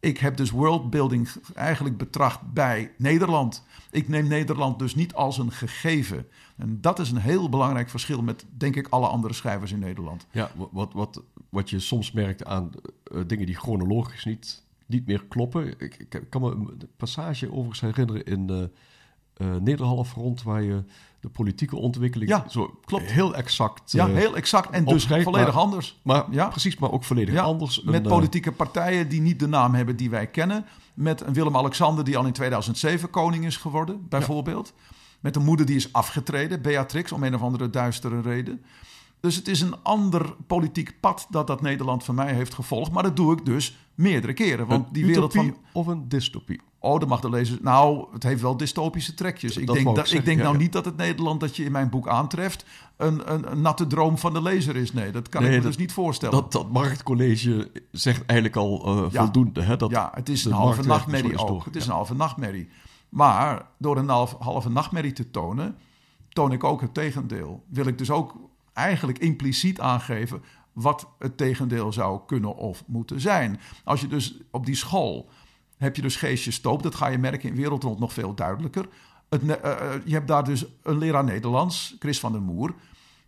Ik 0.00 0.18
heb 0.18 0.36
dus 0.36 0.50
worldbuilding 0.50 1.28
eigenlijk 1.54 1.96
betracht 1.96 2.52
bij 2.52 2.92
Nederland. 2.98 3.64
Ik 3.90 4.08
neem 4.08 4.26
Nederland 4.26 4.78
dus 4.78 4.94
niet 4.94 5.14
als 5.14 5.38
een 5.38 5.52
gegeven. 5.52 6.26
En 6.56 6.80
dat 6.80 6.98
is 6.98 7.10
een 7.10 7.16
heel 7.16 7.48
belangrijk 7.48 7.90
verschil 7.90 8.22
met, 8.22 8.44
denk 8.50 8.76
ik, 8.76 8.88
alle 8.88 9.06
andere 9.06 9.34
schrijvers 9.34 9.72
in 9.72 9.78
Nederland. 9.78 10.26
Ja, 10.30 10.50
wa- 10.54 10.68
wat, 10.70 10.92
wat, 10.92 11.22
wat 11.54 11.70
je 11.70 11.78
soms 11.80 12.12
merkt 12.12 12.44
aan 12.44 12.70
eh, 13.04 13.20
dingen 13.26 13.46
die 13.46 13.54
chronologisch 13.56 14.24
niet, 14.24 14.62
niet 14.86 15.06
meer 15.06 15.24
kloppen. 15.28 15.74
Ik, 15.80 15.96
ik 15.98 16.26
kan 16.30 16.40
me 16.40 16.50
een 16.50 16.88
passage 16.96 17.50
overigens 17.52 17.80
herinneren 17.80 18.24
in 18.24 18.50
eh 18.50 18.62
eh 19.34 19.56
Nederhalfrond... 19.60 20.42
waar 20.42 20.62
je 20.62 20.84
de 21.20 21.28
politieke 21.28 21.76
ontwikkeling 21.76 22.30
Ja, 22.30 22.44
zo 22.48 22.78
klopt. 22.84 23.10
heel 23.10 23.34
exact... 23.34 23.92
Ja, 23.92 24.08
eh, 24.08 24.14
heel 24.14 24.36
exact. 24.36 24.70
En 24.70 24.84
dus 24.84 25.06
volledig 25.06 25.32
maar- 25.32 25.62
anders. 25.62 26.00
Maar 26.02 26.24
Ja. 26.30 26.48
precies, 26.48 26.76
maar 26.76 26.90
ook 26.92 27.04
volledig 27.04 27.34
Ja, 27.34 27.42
anders. 27.42 27.82
met 27.82 27.94
Een, 27.94 28.02
eh, 28.04 28.10
politieke 28.10 28.52
partijen 28.52 29.08
die 29.08 29.20
niet 29.20 29.38
de 29.38 29.46
naam 29.46 29.74
hebben 29.74 29.96
die 29.96 30.10
wij 30.10 30.26
kennen. 30.26 30.64
Met 30.94 31.20
een 31.20 31.32
Willem-Alexander 31.32 32.04
die 32.04 32.16
al 32.16 32.26
in 32.26 32.32
2007 32.32 33.10
koning 33.10 33.44
is 33.46 33.56
geworden, 33.56 34.08
bijvoorbeeld. 34.08 34.72
Met 35.20 35.36
een 35.36 35.44
moeder 35.44 35.66
die 35.66 35.76
is 35.76 35.92
afgetreden, 35.92 36.62
Beatrix, 36.62 37.12
om 37.12 37.22
een 37.22 37.34
of 37.34 37.42
andere 37.42 37.70
duistere 37.70 38.20
reden. 38.20 38.64
Dus 39.24 39.36
het 39.36 39.48
is 39.48 39.60
een 39.60 39.74
ander 39.82 40.36
politiek 40.46 41.00
pad 41.00 41.26
dat 41.30 41.46
dat 41.46 41.60
Nederland 41.60 42.04
van 42.04 42.14
mij 42.14 42.32
heeft 42.34 42.54
gevolgd. 42.54 42.92
Maar 42.92 43.02
dat 43.02 43.16
doe 43.16 43.32
ik 43.32 43.44
dus 43.44 43.76
meerdere 43.94 44.32
keren. 44.32 44.66
Want 44.66 44.86
een 44.86 44.92
die 44.92 45.06
wereld 45.06 45.32
van... 45.32 45.56
of 45.72 45.86
een 45.86 46.08
dystopie. 46.08 46.60
Oh, 46.78 47.00
dan 47.00 47.08
mag 47.08 47.20
de 47.20 47.30
lezer... 47.30 47.58
Nou, 47.62 48.06
het 48.12 48.22
heeft 48.22 48.42
wel 48.42 48.56
dystopische 48.56 49.14
trekjes. 49.14 49.56
Ik 49.56 49.66
Dat 49.66 49.74
denk, 49.76 49.96
dat, 49.96 50.12
ik 50.12 50.24
denk 50.24 50.36
ja, 50.38 50.42
nou 50.44 50.56
ja. 50.56 50.62
niet 50.62 50.72
dat 50.72 50.84
het 50.84 50.96
Nederland 50.96 51.40
dat 51.40 51.56
je 51.56 51.64
in 51.64 51.72
mijn 51.72 51.88
boek 51.88 52.08
aantreft... 52.08 52.64
een, 52.96 53.32
een, 53.32 53.50
een 53.52 53.60
natte 53.60 53.86
droom 53.86 54.18
van 54.18 54.32
de 54.32 54.42
lezer 54.42 54.76
is. 54.76 54.92
Nee, 54.92 55.10
dat 55.10 55.28
kan 55.28 55.42
Nee, 55.42 55.50
ik 55.50 55.56
me 55.56 55.62
dat- 55.62 55.72
dus 55.72 55.80
niet 55.80 55.92
voorstellen. 55.92 56.34
Dat, 56.34 56.52
dat 56.52 56.70
marktcollege 56.70 57.70
zegt 57.90 58.22
eigenlijk 58.26 58.58
al 58.58 58.84
eh, 58.86 59.12
Ja. 59.12 59.22
voldoende. 59.22 59.62
Hè? 59.62 59.76
Dat 59.76 59.90
ja, 59.90 60.10
het 60.14 60.28
is 60.28 60.44
een 60.44 60.52
halve 60.52 60.82
nachtmerrie 60.82 61.38
ook. 61.38 61.48
door. 61.48 61.64
Het 61.64 61.76
is 61.76 61.86
een 61.86 61.92
halve 61.92 62.14
nachtmerrie. 62.14 62.68
Maar 63.08 63.66
door 63.78 63.96
een 63.96 64.08
half, 64.08 64.36
halve 64.38 64.70
nachtmerrie 64.70 65.12
te 65.12 65.30
tonen, 65.30 65.76
toon 66.28 66.52
ik 66.52 66.64
ook 66.64 66.80
het 66.80 66.94
tegendeel. 66.94 67.64
Wil 67.68 67.86
ik 67.86 67.98
dus 67.98 68.10
ook 68.10 68.34
eigenlijk 68.74 69.18
impliciet 69.18 69.80
aangeven 69.80 70.42
wat 70.72 71.08
het 71.18 71.36
tegendeel 71.36 71.92
zou 71.92 72.20
kunnen 72.26 72.56
of 72.56 72.82
moeten 72.86 73.20
zijn. 73.20 73.60
Als 73.84 74.00
je 74.00 74.06
dus 74.06 74.36
op 74.50 74.66
die 74.66 74.74
school 74.74 75.28
heb 75.76 75.96
je 75.96 76.02
dus 76.02 76.16
geestje 76.16 76.50
stoop, 76.50 76.82
dat 76.82 76.94
ga 76.94 77.06
je 77.06 77.18
merken 77.18 77.48
in 77.48 77.56
Wereldrond 77.56 77.98
nog 77.98 78.12
veel 78.12 78.34
duidelijker. 78.34 78.88
Het, 79.28 79.42
eh, 79.42 79.72
eh, 79.72 80.00
je 80.04 80.12
hebt 80.12 80.28
daar 80.28 80.44
dus 80.44 80.64
een 80.82 80.98
leraar 80.98 81.24
Nederlands, 81.24 81.96
Chris 81.98 82.20
van 82.20 82.32
der 82.32 82.42
Moer, 82.42 82.74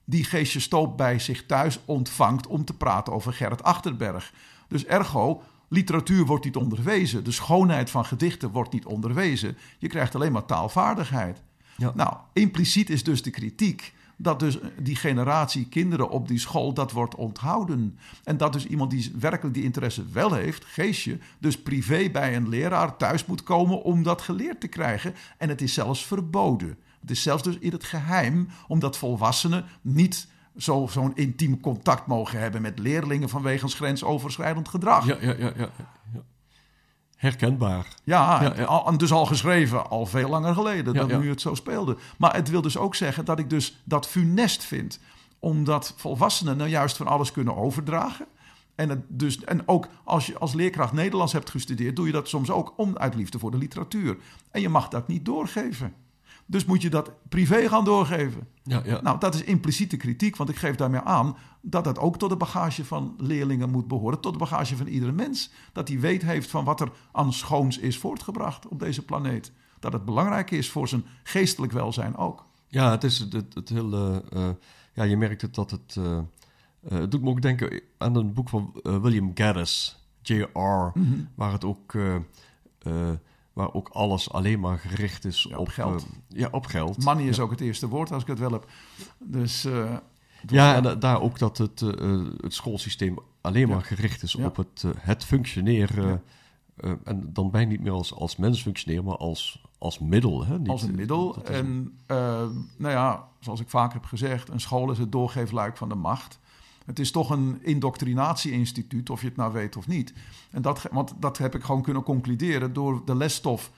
die 0.04 0.24
geestje 0.24 0.60
stoop 0.60 0.96
bij 0.96 1.18
zich 1.18 1.46
thuis 1.46 1.80
ontvangt 1.84 2.46
om 2.46 2.64
te 2.64 2.76
praten 2.76 3.12
over 3.12 3.32
Gerrit 3.32 3.62
Achterberg. 3.62 4.32
Dus 4.68 4.84
ergo 4.84 5.42
Literatuur 5.68 6.26
wordt 6.26 6.44
niet 6.44 6.56
onderwezen. 6.56 7.24
De 7.24 7.30
schoonheid 7.30 7.90
van 7.90 8.04
gedichten 8.04 8.50
wordt 8.50 8.72
niet 8.72 8.84
onderwezen. 8.84 9.56
Je 9.78 9.88
krijgt 9.88 10.14
alleen 10.14 10.32
maar 10.32 10.44
taalvaardigheid. 10.44 11.42
Ja. 11.76 11.92
Nou, 11.94 12.16
impliciet 12.32 12.90
is 12.90 13.04
dus 13.04 13.22
de 13.22 13.30
kritiek 13.30 13.94
dat 14.16 14.40
dus 14.40 14.58
die 14.78 14.96
generatie 14.96 15.68
kinderen 15.68 16.10
op 16.10 16.28
die 16.28 16.38
school 16.38 16.72
dat 16.72 16.92
wordt 16.92 17.14
onthouden. 17.14 17.98
En 18.24 18.36
dat 18.36 18.52
dus 18.52 18.66
iemand 18.66 18.90
die 18.90 19.12
werkelijk 19.18 19.54
die 19.54 19.64
interesse 19.64 20.04
wel 20.12 20.32
heeft, 20.34 20.64
geestje, 20.64 21.18
dus 21.38 21.62
privé 21.62 22.10
bij 22.10 22.36
een 22.36 22.48
leraar 22.48 22.96
thuis 22.96 23.26
moet 23.26 23.42
komen 23.42 23.82
om 23.82 24.02
dat 24.02 24.22
geleerd 24.22 24.60
te 24.60 24.68
krijgen. 24.68 25.14
En 25.38 25.48
het 25.48 25.62
is 25.62 25.74
zelfs 25.74 26.06
verboden. 26.06 26.78
Het 27.00 27.10
is 27.10 27.22
zelfs 27.22 27.42
dus 27.42 27.58
in 27.58 27.72
het 27.72 27.84
geheim, 27.84 28.48
omdat 28.68 28.96
volwassenen 28.96 29.64
niet 29.80 30.28
zo, 30.56 30.86
zo'n 30.90 31.14
intiem 31.14 31.60
contact 31.60 32.06
mogen 32.06 32.38
hebben 32.38 32.62
met 32.62 32.78
leerlingen 32.78 33.28
vanwege 33.28 33.68
grensoverschrijdend 33.68 34.68
gedrag. 34.68 35.06
Ja, 35.06 35.16
ja, 35.20 35.34
ja. 35.38 35.52
ja. 35.56 35.70
Herkenbaar. 37.16 37.86
Ja, 38.04 38.42
ja, 38.42 38.64
Al, 38.64 38.98
dus 38.98 39.12
al 39.12 39.26
geschreven 39.26 39.90
al 39.90 40.06
veel 40.06 40.28
langer 40.28 40.54
geleden 40.54 40.94
dan 40.94 41.20
nu 41.20 41.28
het 41.28 41.40
zo 41.40 41.54
speelde. 41.54 41.96
Maar 42.18 42.34
het 42.34 42.50
wil 42.50 42.62
dus 42.62 42.76
ook 42.76 42.94
zeggen 42.94 43.24
dat 43.24 43.38
ik 43.38 43.50
dus 43.50 43.80
dat 43.84 44.06
funest 44.06 44.64
vind. 44.64 45.00
Omdat 45.38 45.94
volwassenen 45.96 46.56
nou 46.56 46.70
juist 46.70 46.96
van 46.96 47.06
alles 47.06 47.32
kunnen 47.32 47.56
overdragen. 47.56 48.26
En, 48.74 48.88
het 48.88 49.00
dus, 49.08 49.44
en 49.44 49.68
ook 49.68 49.88
als 50.04 50.26
je 50.26 50.38
als 50.38 50.52
leerkracht 50.52 50.92
Nederlands 50.92 51.32
hebt 51.32 51.50
gestudeerd, 51.50 51.96
doe 51.96 52.06
je 52.06 52.12
dat 52.12 52.28
soms 52.28 52.50
ook 52.50 52.74
om 52.76 52.96
uit 52.96 53.14
liefde 53.14 53.38
voor 53.38 53.50
de 53.50 53.58
literatuur. 53.58 54.16
En 54.50 54.60
je 54.60 54.68
mag 54.68 54.88
dat 54.88 55.08
niet 55.08 55.24
doorgeven. 55.24 55.94
Dus 56.46 56.64
moet 56.64 56.82
je 56.82 56.90
dat 56.90 57.12
privé 57.28 57.68
gaan 57.68 57.84
doorgeven. 57.84 58.48
Ja, 58.62 58.82
ja. 58.84 59.00
Nou, 59.00 59.18
dat 59.18 59.34
is 59.34 59.42
impliciete 59.42 59.96
kritiek, 59.96 60.36
want 60.36 60.50
ik 60.50 60.56
geef 60.56 60.74
daarmee 60.74 61.00
aan 61.00 61.36
dat 61.60 61.84
het 61.84 61.98
ook 61.98 62.18
tot 62.18 62.30
de 62.30 62.36
bagage 62.36 62.84
van 62.84 63.14
leerlingen 63.18 63.70
moet 63.70 63.88
behoren, 63.88 64.20
tot 64.20 64.32
de 64.32 64.38
bagage 64.38 64.76
van 64.76 64.86
iedere 64.86 65.12
mens. 65.12 65.50
Dat 65.72 65.88
hij 65.88 66.00
weet 66.00 66.22
heeft 66.22 66.50
van 66.50 66.64
wat 66.64 66.80
er 66.80 66.92
aan 67.12 67.32
schoons 67.32 67.78
is 67.78 67.98
voortgebracht 67.98 68.68
op 68.68 68.78
deze 68.78 69.04
planeet. 69.04 69.52
Dat 69.78 69.92
het 69.92 70.04
belangrijk 70.04 70.50
is 70.50 70.70
voor 70.70 70.88
zijn 70.88 71.04
geestelijk 71.22 71.72
welzijn 71.72 72.16
ook. 72.16 72.46
Ja, 72.68 72.90
het 72.90 73.04
is 73.04 73.18
het, 73.18 73.54
het 73.54 73.68
hele. 73.68 74.22
Uh, 74.32 74.48
ja, 74.92 75.02
je 75.02 75.16
merkt 75.16 75.42
het 75.42 75.54
dat 75.54 75.70
het. 75.70 75.96
Uh, 75.98 76.18
het 76.88 77.10
doet 77.10 77.22
me 77.22 77.28
ook 77.28 77.42
denken 77.42 77.80
aan 77.98 78.16
een 78.16 78.32
boek 78.32 78.48
van 78.48 78.80
William 78.82 79.30
Gaddis, 79.34 80.04
J.R., 80.22 80.90
mhm. 80.94 81.20
waar 81.34 81.52
het 81.52 81.64
ook 81.64 81.94
waar 83.56 83.74
ook 83.74 83.88
alles 83.88 84.30
alleen 84.30 84.60
maar 84.60 84.78
gericht 84.78 85.24
is 85.24 85.46
op, 85.46 85.68
geld. 85.68 86.06
Uh, 86.10 86.38
ja, 86.38 86.48
op 86.50 86.66
geld. 86.66 87.04
Money 87.04 87.26
is 87.26 87.40
ook 87.40 87.50
het 87.50 87.60
eerste 87.60 87.88
woord 87.88 88.12
als 88.12 88.22
ik 88.22 88.28
het 88.28 88.38
wel 88.38 88.52
heb. 88.52 88.70
Dus, 89.18 89.64
uh, 89.64 89.96
ja, 90.46 90.74
en 90.74 90.98
daar 90.98 91.20
ook 91.20 91.38
dat 91.38 91.58
het, 91.58 91.80
uh, 91.80 92.26
het 92.40 92.54
schoolsysteem 92.54 93.18
alleen 93.40 93.68
maar 93.68 93.82
gericht 93.82 94.22
is 94.22 94.34
op 94.34 94.56
het, 94.56 94.84
het 94.98 95.24
functioneren. 95.24 96.22
en 97.04 97.30
dan 97.32 97.50
ben 97.50 97.60
je 97.60 97.66
niet 97.66 97.80
meer 97.80 97.92
als, 97.92 98.14
als 98.14 98.36
mens 98.36 98.62
functioneren, 98.62 99.04
maar 99.04 99.16
als, 99.16 99.64
als 99.78 99.98
middel. 99.98 100.44
Hè? 100.44 100.58
Niet, 100.58 100.68
als 100.68 100.82
een 100.82 100.94
middel. 100.94 101.44
En 101.44 101.98
nou 102.76 102.92
ja, 102.92 103.28
zoals 103.40 103.60
ik 103.60 103.68
vaak 103.68 103.92
heb 103.92 104.04
gezegd, 104.04 104.48
een 104.48 104.60
school 104.60 104.90
is 104.90 104.98
het 104.98 105.12
doorgeefluik 105.12 105.76
van 105.76 105.88
de 105.88 105.94
macht. 105.94 106.38
Het 106.86 106.98
is 106.98 107.10
toch 107.10 107.30
een 107.30 107.58
indoctrinatie-instituut, 107.62 109.10
of 109.10 109.20
je 109.20 109.26
het 109.26 109.36
nou 109.36 109.52
weet 109.52 109.76
of 109.76 109.86
niet. 109.86 110.12
En 110.50 110.62
dat, 110.62 110.82
want 110.90 111.14
dat 111.18 111.38
heb 111.38 111.54
ik 111.54 111.62
gewoon 111.62 111.82
kunnen 111.82 112.02
concluderen 112.02 112.72
door 112.72 113.02
de 113.04 113.16
lesstof 113.16 113.70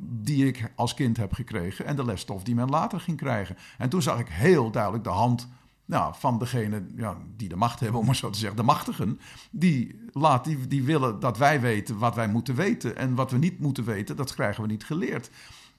die 0.00 0.46
ik 0.46 0.72
als 0.74 0.94
kind 0.94 1.16
heb 1.16 1.32
gekregen 1.32 1.86
en 1.86 1.96
de 1.96 2.04
lesstof 2.04 2.42
die 2.42 2.54
men 2.54 2.68
later 2.68 3.00
ging 3.00 3.16
krijgen. 3.16 3.56
En 3.78 3.88
toen 3.88 4.02
zag 4.02 4.18
ik 4.18 4.28
heel 4.28 4.70
duidelijk 4.70 5.04
de 5.04 5.10
hand 5.10 5.48
nou, 5.84 6.14
van 6.18 6.38
degene 6.38 6.86
ja, 6.96 7.16
die 7.36 7.48
de 7.48 7.56
macht 7.56 7.80
hebben, 7.80 8.00
om 8.00 8.06
maar 8.06 8.16
zo 8.16 8.30
te 8.30 8.38
zeggen, 8.38 8.56
de 8.56 8.62
machtigen. 8.62 9.20
Die, 9.50 10.00
laat, 10.12 10.44
die, 10.44 10.66
die 10.66 10.82
willen 10.82 11.20
dat 11.20 11.38
wij 11.38 11.60
weten 11.60 11.98
wat 11.98 12.14
wij 12.14 12.28
moeten 12.28 12.54
weten. 12.54 12.96
En 12.96 13.14
wat 13.14 13.30
we 13.30 13.38
niet 13.38 13.58
moeten 13.58 13.84
weten, 13.84 14.16
dat 14.16 14.34
krijgen 14.34 14.62
we 14.62 14.68
niet 14.68 14.84
geleerd. 14.84 15.30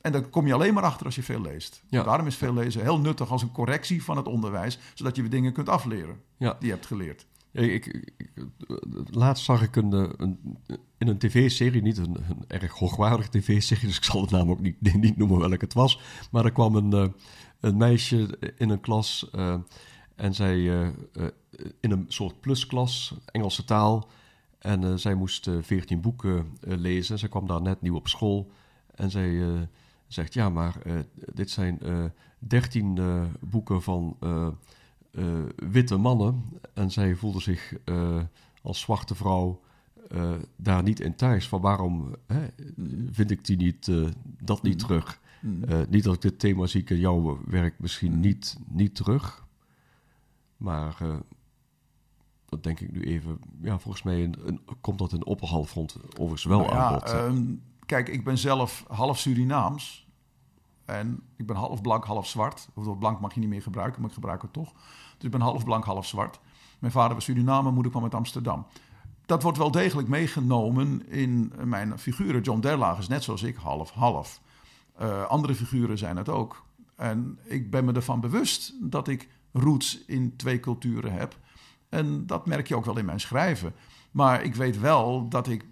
En 0.02 0.12
daar 0.12 0.22
kom 0.22 0.48
je 0.48 0.54
alleen 0.54 0.74
maar 0.74 0.84
achter 0.84 1.06
als 1.06 1.16
je 1.16 1.24
veel 1.24 1.42
leest. 1.42 1.84
Daarom 1.90 2.28
is 2.28 2.36
veel 2.36 2.54
lezen 2.54 2.82
heel 2.82 3.00
nuttig 3.00 3.32
als 3.32 3.42
een 3.42 3.52
correctie 3.52 4.04
van 4.04 4.18
het 4.18 4.28
onderwijs, 4.28 4.80
zodat 4.94 5.16
je 5.16 5.22
weer 5.22 5.32
dingen 5.32 5.54
kunt 5.54 5.70
afleren 5.70 6.22
ja. 6.38 6.56
die 6.60 6.68
je 6.68 6.74
hebt 6.74 6.86
geleerd. 6.86 7.26
Ik, 7.52 7.86
ik, 7.86 8.36
laatst 9.10 9.46
zag 9.46 9.62
ik 9.62 9.76
een, 9.76 9.92
een 10.18 10.58
in 11.00 11.08
een 11.08 11.18
tv-serie, 11.18 11.82
niet 11.82 11.98
een, 11.98 12.16
een 12.30 12.44
erg 12.48 12.72
hoogwaardige 12.72 13.30
tv-serie, 13.30 13.88
dus 13.88 13.98
ik 13.98 14.04
zal 14.04 14.22
het 14.22 14.32
naam 14.32 14.50
ook 14.50 14.60
niet, 14.60 14.94
niet 14.94 15.18
noemen 15.18 15.40
welke 15.40 15.66
het 15.66 15.74
was. 15.74 16.02
Maar 16.32 16.46
er 16.46 16.52
kwam 16.52 16.76
een, 16.76 16.94
eh, 16.94 17.08
een 17.60 17.78
meisje 17.78 18.38
in 18.58 18.70
een 18.70 18.80
klas 18.80 19.30
uh, 19.36 19.56
en 20.16 20.34
zij 20.34 20.58
uh, 20.58 20.88
in 21.80 21.92
een 21.92 22.06
soort 22.08 22.42
plusklas, 22.42 23.14
Engelse 23.26 23.64
taal. 23.64 24.10
En 24.60 25.00
zij 25.00 25.14
moest 25.14 25.50
veertien 25.62 26.02
boeken 26.02 26.58
lezen. 26.62 27.20
Zij 27.20 27.30
kwam 27.30 27.48
daar 27.48 27.62
net 27.62 27.82
nieuw 27.82 27.96
op 27.96 28.08
school. 28.08 28.52
En 28.96 29.12
zij 29.12 29.42
zegt: 30.14 30.34
Ja, 30.34 30.50
maar 30.50 30.76
dit 31.34 31.50
zijn 31.50 31.80
dertien 32.40 33.00
boeken 33.40 33.82
van 33.82 34.18
witte 35.56 35.98
mannen. 35.98 36.44
En 36.74 36.92
zij 36.92 37.16
voelde 37.16 37.42
zich 37.42 37.74
als 38.62 38.80
zwarte 38.80 39.16
vrouw 39.16 39.62
uh, 40.12 40.36
daar 40.56 40.84
niet 40.84 41.00
in 41.00 41.16
thuis. 41.16 41.48
Van 41.48 41.62
waarom 41.62 42.16
hè, 42.28 42.48
vind 43.12 43.32
ik 43.32 43.46
die 43.46 43.58
niet, 43.58 43.88
uh, 43.88 44.08
dat 44.44 44.62
niet 44.62 44.82
mm. 44.82 44.88
terug? 44.88 45.22
Mm. 45.42 45.64
Uh, 45.70 45.82
niet 45.90 46.04
dat 46.04 46.14
ik 46.14 46.22
dit 46.22 46.40
thema 46.40 46.66
zie 46.66 46.84
in 46.84 46.98
jouw 46.98 47.40
werk 47.46 47.80
misschien 47.80 48.14
mm. 48.14 48.20
niet, 48.20 48.58
niet 48.68 48.96
terug. 48.96 49.48
Maar 50.58 50.98
dat 52.46 52.64
denk 52.64 52.80
ik 52.80 52.92
nu 52.92 53.02
even. 53.02 53.40
Ja, 53.62 53.80
volgens 53.80 54.04
mij 54.04 54.24
een, 54.24 54.36
een, 54.46 54.62
komt 54.82 55.00
dat 55.00 55.14
in 55.14 55.26
opperhalfrond 55.26 55.98
overigens 56.10 56.44
wel 56.44 56.60
nou 56.60 56.74
aan 56.74 56.94
bod. 56.94 57.14
Um, 57.14 57.62
kijk, 57.90 58.10
ik 58.10 58.24
ben 58.24 58.38
zelf 58.38 58.86
half 58.88 59.18
Surinaams. 59.18 60.08
En 60.86 61.24
ik 61.38 61.46
ben 61.46 61.56
half 61.56 61.82
blank, 61.82 62.06
half 62.06 62.28
zwart. 62.28 62.70
Of 62.74 62.98
blank 62.98 63.20
mag 63.20 63.34
je 63.34 63.40
niet 63.40 63.50
meer 63.50 63.62
gebruiken, 63.62 64.00
maar 64.02 64.10
ik 64.10 64.16
gebruik 64.16 64.42
het 64.42 64.54
toch. 64.54 64.74
Dus 65.16 65.26
ik 65.26 65.32
ben 65.32 65.42
half 65.42 65.64
blank, 65.64 65.84
half 65.84 66.06
zwart. 66.06 66.40
Mijn 66.80 66.92
vader 66.92 67.14
was 67.14 67.24
Suriname, 67.24 67.72
moeder 67.72 67.92
kwam 67.92 68.04
uit 68.04 68.16
Amsterdam 68.16 68.66
dat 69.30 69.44
wordt 69.44 69.58
wel 69.58 69.72
degelijk 69.72 70.08
meegenomen 70.08 71.10
in 71.10 71.54
mijn 71.64 72.00
figuren. 72.00 72.42
John 72.42 72.60
Derlaag 72.60 72.98
is 73.00 73.08
net 73.08 73.24
zoals 73.24 73.44
ik, 73.44 73.56
half-half. 73.56 74.42
Eh, 74.96 75.26
andere 75.26 75.56
figuren 75.56 75.98
zijn 75.98 76.18
het 76.18 76.30
ook. 76.30 76.66
En 76.96 77.40
ik 77.44 77.72
ben 77.72 77.86
me 77.86 77.94
ervan 77.94 78.20
bewust 78.20 78.74
dat 78.92 79.08
ik 79.08 79.30
roots 79.54 80.06
in 80.06 80.36
twee 80.36 80.60
culturen 80.60 81.14
heb. 81.14 81.38
En 81.90 82.26
dat 82.26 82.46
merk 82.46 82.68
je 82.68 82.76
ook 82.76 82.86
wel 82.86 82.98
in 82.98 83.06
mijn 83.06 83.20
schrijven. 83.20 83.74
Maar 84.12 84.44
ik 84.44 84.56
weet 84.56 84.80
wel 84.80 85.28
dat 85.28 85.48
ik 85.48 85.66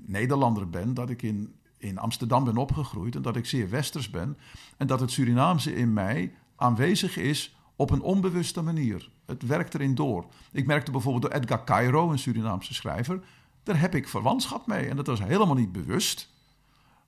Nederlander 0.00 0.70
ben, 0.70 0.94
dat 0.94 1.10
ik 1.10 1.22
in, 1.22 1.54
in 1.82 1.98
Amsterdam 1.98 2.44
ben 2.44 2.56
opgegroeid 2.56 3.14
en 3.14 3.22
dat 3.22 3.36
ik 3.36 3.46
zeer 3.46 3.70
westers 3.70 4.10
ben. 4.10 4.38
En 4.76 4.86
dat 4.86 5.00
het 5.00 5.10
Surinaamse 5.10 5.74
in 5.74 5.92
mij 5.92 6.34
aanwezig 6.56 7.16
is 7.16 7.56
op 7.76 7.90
een 7.90 8.02
onbewuste 8.02 8.62
manier. 8.62 9.10
Het 9.26 9.42
werkt 9.46 9.74
erin 9.74 9.94
door. 9.94 10.26
Ik 10.52 10.66
merkte 10.66 10.90
bijvoorbeeld 10.90 11.22
door 11.22 11.40
Edgar 11.40 11.64
Cairo, 11.64 12.10
een 12.10 12.18
Surinaamse 12.18 12.74
schrijver, 12.74 13.20
daar 13.62 13.80
heb 13.80 13.94
ik 13.94 14.08
verwantschap 14.08 14.66
mee. 14.66 14.88
En 14.88 14.96
dat 14.96 15.06
was 15.06 15.22
helemaal 15.22 15.54
niet 15.54 15.72
bewust. 15.72 16.30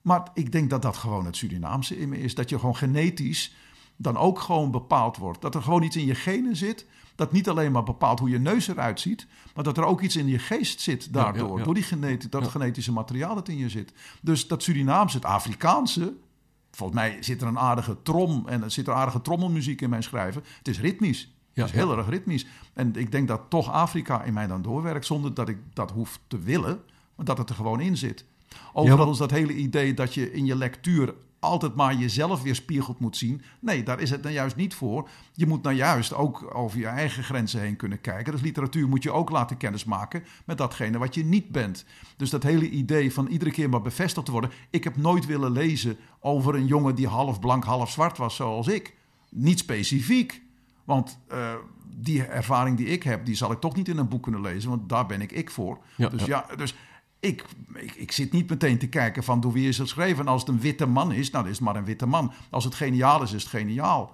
Maar 0.01 0.27
ik 0.33 0.51
denk 0.51 0.69
dat 0.69 0.81
dat 0.81 0.97
gewoon 0.97 1.25
het 1.25 1.35
Surinaamse 1.35 1.99
in 1.99 2.09
me 2.09 2.17
is. 2.17 2.35
Dat 2.35 2.49
je 2.49 2.59
gewoon 2.59 2.75
genetisch 2.75 3.55
dan 3.95 4.17
ook 4.17 4.39
gewoon 4.39 4.71
bepaald 4.71 5.17
wordt. 5.17 5.41
Dat 5.41 5.55
er 5.55 5.61
gewoon 5.61 5.83
iets 5.83 5.95
in 5.95 6.05
je 6.05 6.15
genen 6.15 6.55
zit. 6.55 6.85
Dat 7.15 7.31
niet 7.31 7.49
alleen 7.49 7.71
maar 7.71 7.83
bepaalt 7.83 8.19
hoe 8.19 8.29
je 8.29 8.39
neus 8.39 8.67
eruit 8.67 8.99
ziet. 8.99 9.27
Maar 9.53 9.63
dat 9.63 9.77
er 9.77 9.83
ook 9.83 10.01
iets 10.01 10.15
in 10.15 10.27
je 10.27 10.39
geest 10.39 10.81
zit 10.81 11.13
daardoor. 11.13 11.63
Door 11.63 11.73
die 11.73 12.17
dat 12.29 12.47
genetische 12.47 12.91
materiaal 12.91 13.35
dat 13.35 13.47
in 13.47 13.57
je 13.57 13.69
zit. 13.69 13.93
Dus 14.21 14.47
dat 14.47 14.63
Surinaamse, 14.63 15.15
het 15.15 15.25
Afrikaanse. 15.25 16.13
Volgens 16.71 16.99
mij 16.99 17.17
zit 17.19 17.41
er 17.41 17.47
een 17.47 17.59
aardige 17.59 18.01
trom 18.01 18.47
en 18.47 18.63
er 18.63 18.71
zit 18.71 18.87
er 18.87 18.93
aardige 18.93 19.21
trommelmuziek 19.21 19.81
in 19.81 19.89
mijn 19.89 20.03
schrijven. 20.03 20.43
Het 20.57 20.67
is 20.67 20.79
ritmisch. 20.79 21.33
Ja, 21.53 21.61
het 21.61 21.73
is 21.73 21.79
heel 21.79 21.97
erg 21.97 22.09
ritmisch. 22.09 22.45
En 22.73 22.95
ik 22.95 23.11
denk 23.11 23.27
dat 23.27 23.41
toch 23.49 23.71
Afrika 23.71 24.23
in 24.23 24.33
mij 24.33 24.47
dan 24.47 24.61
doorwerkt 24.61 25.05
zonder 25.05 25.33
dat 25.33 25.49
ik 25.49 25.57
dat 25.73 25.91
hoef 25.91 26.19
te 26.27 26.39
willen, 26.39 26.81
maar 27.15 27.25
dat 27.25 27.37
het 27.37 27.49
er 27.49 27.55
gewoon 27.55 27.81
in 27.81 27.97
zit. 27.97 28.25
Overigens 28.73 29.17
dat 29.17 29.31
hele 29.31 29.53
idee 29.53 29.93
dat 29.93 30.13
je 30.13 30.31
in 30.31 30.45
je 30.45 30.55
lectuur 30.55 31.13
altijd 31.45 31.75
maar 31.75 31.95
jezelf 31.95 32.41
weer 32.41 32.55
spiegeld 32.55 32.99
moet 32.99 33.17
zien. 33.17 33.41
Nee, 33.59 33.83
daar 33.83 33.99
is 33.99 34.09
het 34.09 34.21
nou 34.21 34.33
juist 34.33 34.55
niet 34.55 34.73
voor. 34.73 35.09
Je 35.33 35.47
moet 35.47 35.63
nou 35.63 35.75
juist 35.75 36.13
ook 36.13 36.55
over 36.55 36.79
je 36.79 36.87
eigen 36.87 37.23
grenzen 37.23 37.61
heen 37.61 37.75
kunnen 37.75 38.01
kijken. 38.01 38.31
Dus 38.31 38.41
literatuur 38.41 38.87
moet 38.87 39.03
je 39.03 39.11
ook 39.11 39.29
laten 39.29 39.57
kennismaken 39.57 40.23
met 40.45 40.57
datgene 40.57 40.97
wat 40.97 41.15
je 41.15 41.25
niet 41.25 41.49
bent. 41.49 41.85
Dus 42.17 42.29
dat 42.29 42.43
hele 42.43 42.69
idee 42.69 43.13
van 43.13 43.27
iedere 43.27 43.51
keer 43.51 43.69
maar 43.69 43.81
bevestigd 43.81 44.25
te 44.25 44.31
worden. 44.31 44.51
Ik 44.69 44.83
heb 44.83 44.97
nooit 44.97 45.25
willen 45.25 45.51
lezen 45.51 45.97
over 46.19 46.55
een 46.55 46.67
jongen 46.67 46.95
die 46.95 47.07
half 47.07 47.39
blank, 47.39 47.63
half 47.63 47.91
zwart 47.91 48.17
was, 48.17 48.35
zoals 48.35 48.67
ik. 48.67 48.95
Niet 49.29 49.59
specifiek. 49.59 50.41
Want 50.83 51.19
uh, 51.31 51.53
die 51.97 52.23
ervaring 52.23 52.77
die 52.77 52.87
ik 52.87 53.03
heb, 53.03 53.25
die 53.25 53.35
zal 53.35 53.51
ik 53.51 53.59
toch 53.59 53.75
niet 53.75 53.87
in 53.87 53.97
een 53.97 54.07
boek 54.07 54.23
kunnen 54.23 54.41
lezen, 54.41 54.69
want 54.69 54.89
daar 54.89 55.05
ben 55.05 55.21
ik 55.21 55.31
ik 55.31 55.49
voor. 55.51 55.77
dus 55.97 56.25
ja, 56.25 56.45
dus 56.55 56.75
ik, 57.19 57.45
ik, 57.73 57.95
ik, 57.95 58.11
zit 58.11 58.31
niet 58.31 58.49
meteen 58.49 58.77
te 58.77 58.87
kijken 58.87 59.23
van 59.23 59.39
door 59.39 59.51
wie 59.51 59.67
is 59.67 59.77
het 59.77 59.87
geschreven. 59.87 60.25
En 60.25 60.31
als 60.31 60.41
het 60.41 60.49
een 60.49 60.59
witte 60.59 60.85
man 60.85 61.11
is, 61.11 61.29
nou 61.29 61.43
dan 61.43 61.51
is 61.51 61.57
het 61.57 61.67
maar 61.67 61.75
een 61.75 61.85
witte 61.85 62.05
man. 62.05 62.33
Als 62.49 62.63
het 62.63 62.75
geniaal 62.75 63.23
is, 63.23 63.33
is 63.33 63.41
het 63.41 63.51
geniaal. 63.51 64.13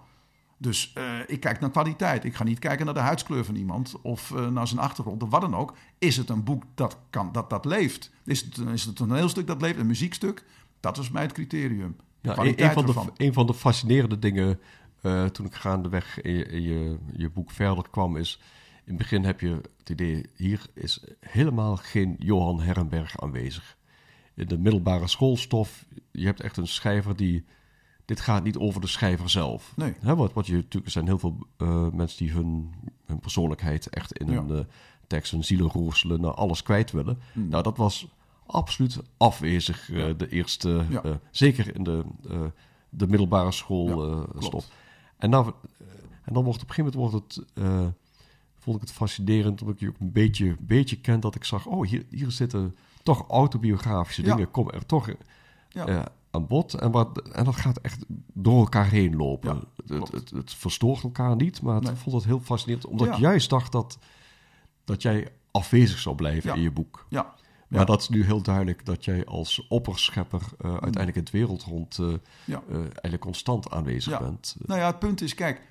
Dus 0.57 0.93
uh, 0.97 1.03
ik 1.27 1.39
kijk 1.39 1.59
naar 1.59 1.71
kwaliteit. 1.71 2.23
Ik 2.23 2.35
ga 2.35 2.43
niet 2.43 2.59
kijken 2.59 2.85
naar 2.85 2.93
de 2.93 2.99
huidskleur 2.99 3.45
van 3.45 3.55
iemand 3.55 3.95
of 4.01 4.29
uh, 4.29 4.47
naar 4.47 4.67
zijn 4.67 4.79
achtergrond 4.79 5.23
of 5.23 5.29
wat 5.29 5.41
dan 5.41 5.55
ook. 5.55 5.73
Is 5.97 6.17
het 6.17 6.29
een 6.29 6.43
boek 6.43 6.63
dat, 6.75 6.97
kan, 7.09 7.31
dat, 7.31 7.49
dat 7.49 7.65
leeft? 7.65 8.11
Is 8.25 8.41
het, 8.41 8.57
is 8.57 8.81
het 8.81 8.89
een 8.89 9.07
toneelstuk 9.07 9.47
dat 9.47 9.61
leeft, 9.61 9.79
een 9.79 9.87
muziekstuk? 9.87 10.45
Dat 10.79 10.97
is 10.97 11.09
mij 11.09 11.21
het 11.21 11.31
criterium. 11.31 11.95
Ja, 12.21 12.37
een, 12.37 12.63
een, 12.63 12.71
van 12.71 12.85
de, 12.85 12.93
een 13.17 13.33
van 13.33 13.47
de 13.47 13.53
fascinerende 13.53 14.19
dingen 14.19 14.59
uh, 15.01 15.25
toen 15.25 15.45
ik 15.45 15.55
gaandeweg 15.55 16.21
in 16.21 16.33
je, 16.33 16.45
in 16.45 16.61
je, 16.61 16.97
je 17.15 17.29
boek 17.29 17.51
verder 17.51 17.89
kwam 17.89 18.17
is... 18.17 18.39
In 18.83 18.93
het 18.93 18.97
begin 18.97 19.23
heb 19.23 19.39
je 19.39 19.61
het 19.77 19.89
idee, 19.89 20.25
hier 20.35 20.65
is 20.73 21.03
helemaal 21.19 21.77
geen 21.77 22.15
Johan 22.19 22.61
Herrenberg 22.61 23.19
aanwezig. 23.19 23.77
In 24.33 24.47
de 24.47 24.57
middelbare 24.57 25.07
schoolstof, 25.07 25.85
je 26.11 26.25
hebt 26.25 26.41
echt 26.41 26.57
een 26.57 26.67
schrijver 26.67 27.15
die 27.15 27.45
dit 28.05 28.19
gaat 28.19 28.43
niet 28.43 28.57
over 28.57 28.81
de 28.81 28.87
schrijver 28.87 29.29
zelf. 29.29 29.73
Nee. 29.75 29.93
wat, 30.01 30.33
wat 30.33 30.47
je 30.47 30.53
natuurlijk, 30.53 30.85
er 30.85 30.91
zijn 30.91 31.05
heel 31.05 31.19
veel 31.19 31.47
uh, 31.57 31.89
mensen 31.89 32.17
die 32.25 32.33
hun, 32.33 32.73
hun 33.05 33.19
persoonlijkheid 33.19 33.89
echt 33.89 34.17
in 34.17 34.29
een 34.29 34.51
uh, 34.51 34.59
tekst, 35.07 35.31
hun 35.31 35.43
zielen 35.43 35.69
roerselen, 35.69 36.21
naar 36.21 36.33
alles 36.33 36.63
kwijt 36.63 36.91
willen. 36.91 37.19
Hmm. 37.33 37.49
Nou, 37.49 37.63
dat 37.63 37.77
was 37.77 38.07
absoluut 38.45 38.99
afwezig 39.17 39.89
uh, 39.89 40.05
de 40.17 40.29
eerste, 40.29 40.85
ja. 40.89 41.19
zeker 41.31 41.75
in 41.75 41.83
de, 41.83 42.03
de 42.89 43.07
middelbare 43.07 43.51
schoolstof. 43.51 44.67
en, 45.17 45.29
nou, 45.29 45.53
en 46.23 46.33
dan 46.33 46.43
wordt 46.43 46.61
op 46.61 46.69
een 46.69 46.75
gegeven 46.75 46.99
moment 46.99 47.13
wordt 47.13 47.35
het, 47.35 47.45
vond 48.61 48.75
ik 48.75 48.81
het 48.81 48.91
fascinerend, 48.91 49.61
omdat 49.61 49.75
ik 49.75 49.81
je 49.81 49.89
ook 49.89 49.99
een 49.99 50.11
beetje, 50.11 50.55
beetje 50.59 50.95
ken, 50.95 51.19
dat 51.19 51.35
ik 51.35 51.43
zag, 51.43 51.65
oh, 51.65 51.87
hier, 51.87 52.05
hier 52.09 52.31
zitten 52.31 52.75
toch 53.03 53.27
autobiografische 53.27 54.21
dingen, 54.21 54.51
kom 54.51 54.69
er 54.69 54.85
toch... 54.85 55.09
Ja 55.69 56.11
aan 56.31 56.47
bod. 56.47 56.73
En, 56.73 56.91
wat, 56.91 57.21
en 57.21 57.45
dat 57.45 57.55
gaat 57.55 57.77
echt 57.77 58.05
door 58.33 58.59
elkaar 58.59 58.89
heen 58.89 59.15
lopen. 59.15 59.63
het, 59.87 60.11
het, 60.11 60.29
het, 60.29 60.53
verstoort 60.53 61.03
elkaar 61.03 61.35
niet, 61.35 61.61
maar 61.61 61.81
ik 61.83 61.95
vond 61.95 62.15
het 62.15 62.25
heel 62.25 62.39
fascinerend. 62.39 62.87
Omdat 62.87 63.07
ik 63.07 63.15
juist 63.15 63.49
dacht 63.49 63.71
dat, 63.71 63.97
dat 64.85 65.01
jij 65.01 65.31
afwezig 65.51 65.99
zou 65.99 66.15
blijven 66.15 66.55
in 66.55 66.61
je 66.61 66.71
boek. 66.71 67.05
Ja. 67.09 67.33
Maar 67.67 67.85
dat 67.85 68.01
is 68.01 68.09
nu 68.09 68.23
heel 68.23 68.41
duidelijk 68.41 68.85
dat 68.85 69.05
jij 69.05 69.25
als 69.25 69.67
opperschepper 69.67 70.41
uh, 70.41 70.71
uiteindelijk 70.71 71.15
in 71.15 71.21
het 71.21 71.31
wereldrond 71.31 71.97
uh, 71.97 72.13
eigenlijk 72.75 73.19
constant 73.19 73.71
aanwezig 73.71 74.19
bent. 74.19 74.55
Nou 74.65 74.79
ja, 74.79 74.85
het 74.85 74.99
punt 74.99 75.21
is, 75.21 75.33
kijk, 75.33 75.61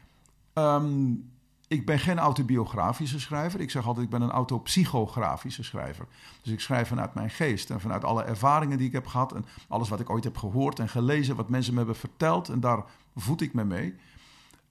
um, 0.55 1.31
ik 1.71 1.87
ben 1.87 1.99
geen 1.99 2.19
autobiografische 2.19 3.21
schrijver. 3.21 3.61
Ik 3.61 3.71
zeg 3.71 3.87
altijd, 3.87 4.05
ik 4.05 4.11
ben 4.11 4.23
een 4.23 4.31
autopsychografische 4.31 5.63
schrijver. 5.63 6.07
Dus 6.43 6.53
ik 6.53 6.61
schrijf 6.61 6.89
vanuit 6.89 7.15
mijn 7.15 7.31
geest 7.31 7.71
en 7.71 7.81
vanuit 7.81 8.05
alle 8.05 8.23
ervaringen 8.23 8.79
die 8.79 8.87
ik 8.87 8.93
heb 8.93 9.07
gehad... 9.07 9.33
en 9.33 9.45
alles 9.69 9.89
wat 9.89 10.01
ik 10.01 10.11
ooit 10.11 10.25
heb 10.25 10.37
gehoord 10.37 10.79
en 10.79 10.89
gelezen, 10.89 11.37
wat 11.37 11.49
mensen 11.49 11.73
me 11.73 11.79
hebben 11.79 11.97
verteld... 11.97 12.49
en 12.49 12.61
daar 12.61 12.85
voed 13.17 13.41
ik 13.41 13.53
me 13.53 13.65
mee. 13.65 13.95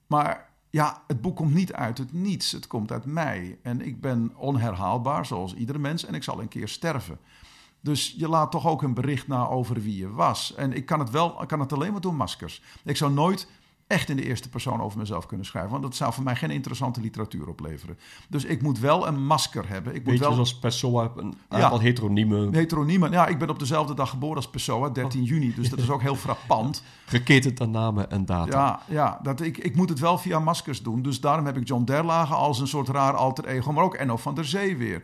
Maar 0.06 0.48
ja, 0.70 1.02
het 1.06 1.20
boek 1.20 1.36
komt 1.36 1.54
niet 1.54 1.72
uit 1.72 1.98
het 1.98 2.12
niets. 2.12 2.52
Het 2.52 2.66
komt 2.66 2.92
uit 2.92 3.04
mij. 3.04 3.58
En 3.62 3.80
ik 3.80 4.00
ben 4.00 4.32
onherhaalbaar, 4.36 5.26
zoals 5.26 5.54
iedere 5.54 5.78
mens, 5.78 6.04
en 6.04 6.14
ik 6.14 6.22
zal 6.22 6.40
een 6.40 6.48
keer 6.48 6.68
sterven. 6.68 7.18
Dus 7.80 8.14
je 8.16 8.28
laat 8.28 8.50
toch 8.50 8.66
ook 8.66 8.82
een 8.82 8.94
bericht 8.94 9.28
na 9.28 9.46
over 9.46 9.82
wie 9.82 9.96
je 9.96 10.10
was. 10.10 10.54
En 10.54 10.72
ik 10.72 10.86
kan 10.86 10.98
het 10.98 11.10
wel, 11.10 11.42
ik 11.42 11.48
kan 11.48 11.60
het 11.60 11.72
alleen 11.72 11.92
maar 11.92 12.00
door 12.00 12.14
maskers. 12.14 12.62
Ik 12.84 12.96
zou 12.96 13.12
nooit 13.12 13.48
echt 13.90 14.08
in 14.08 14.16
de 14.16 14.24
eerste 14.26 14.48
persoon 14.48 14.82
over 14.82 14.98
mezelf 14.98 15.26
kunnen 15.26 15.46
schrijven. 15.46 15.70
Want 15.70 15.82
dat 15.82 15.94
zou 15.94 16.12
voor 16.12 16.24
mij 16.24 16.36
geen 16.36 16.50
interessante 16.50 17.00
literatuur 17.00 17.48
opleveren. 17.48 17.98
Dus 18.28 18.44
ik 18.44 18.62
moet 18.62 18.78
wel 18.78 19.06
een 19.06 19.26
masker 19.26 19.68
hebben. 19.68 19.94
Ik 19.94 19.98
moet 19.98 20.10
Beetje 20.10 20.24
wel... 20.24 20.32
zoals 20.32 20.58
Pessoa, 20.58 21.10
een 21.16 21.34
aantal 21.48 21.78
ja, 21.78 21.84
heteroniemen. 21.84 22.54
Heteroniemen. 22.54 23.10
Ja, 23.10 23.26
ik 23.26 23.38
ben 23.38 23.50
op 23.50 23.58
dezelfde 23.58 23.94
dag 23.94 24.10
geboren 24.10 24.36
als 24.36 24.48
Pessoa, 24.48 24.88
13 24.88 25.22
juni. 25.22 25.54
Dus 25.54 25.70
dat 25.70 25.78
is 25.78 25.90
ook 25.90 26.02
heel 26.02 26.16
frappant. 26.16 26.82
Geketend 27.04 27.60
aan 27.60 27.70
namen 27.70 28.10
en 28.10 28.24
data. 28.24 28.58
Ja, 28.58 28.94
ja 28.94 29.20
dat, 29.22 29.40
ik, 29.40 29.58
ik 29.58 29.76
moet 29.76 29.88
het 29.88 29.98
wel 29.98 30.18
via 30.18 30.38
maskers 30.38 30.82
doen. 30.82 31.02
Dus 31.02 31.20
daarom 31.20 31.46
heb 31.46 31.56
ik 31.56 31.68
John 31.68 31.84
Derlage 31.84 32.34
als 32.34 32.60
een 32.60 32.68
soort 32.68 32.88
raar 32.88 33.14
alter 33.14 33.44
ego. 33.44 33.72
Maar 33.72 33.84
ook 33.84 33.94
Enno 33.94 34.16
van 34.16 34.34
der 34.34 34.44
Zee 34.44 34.76
weer 34.76 35.02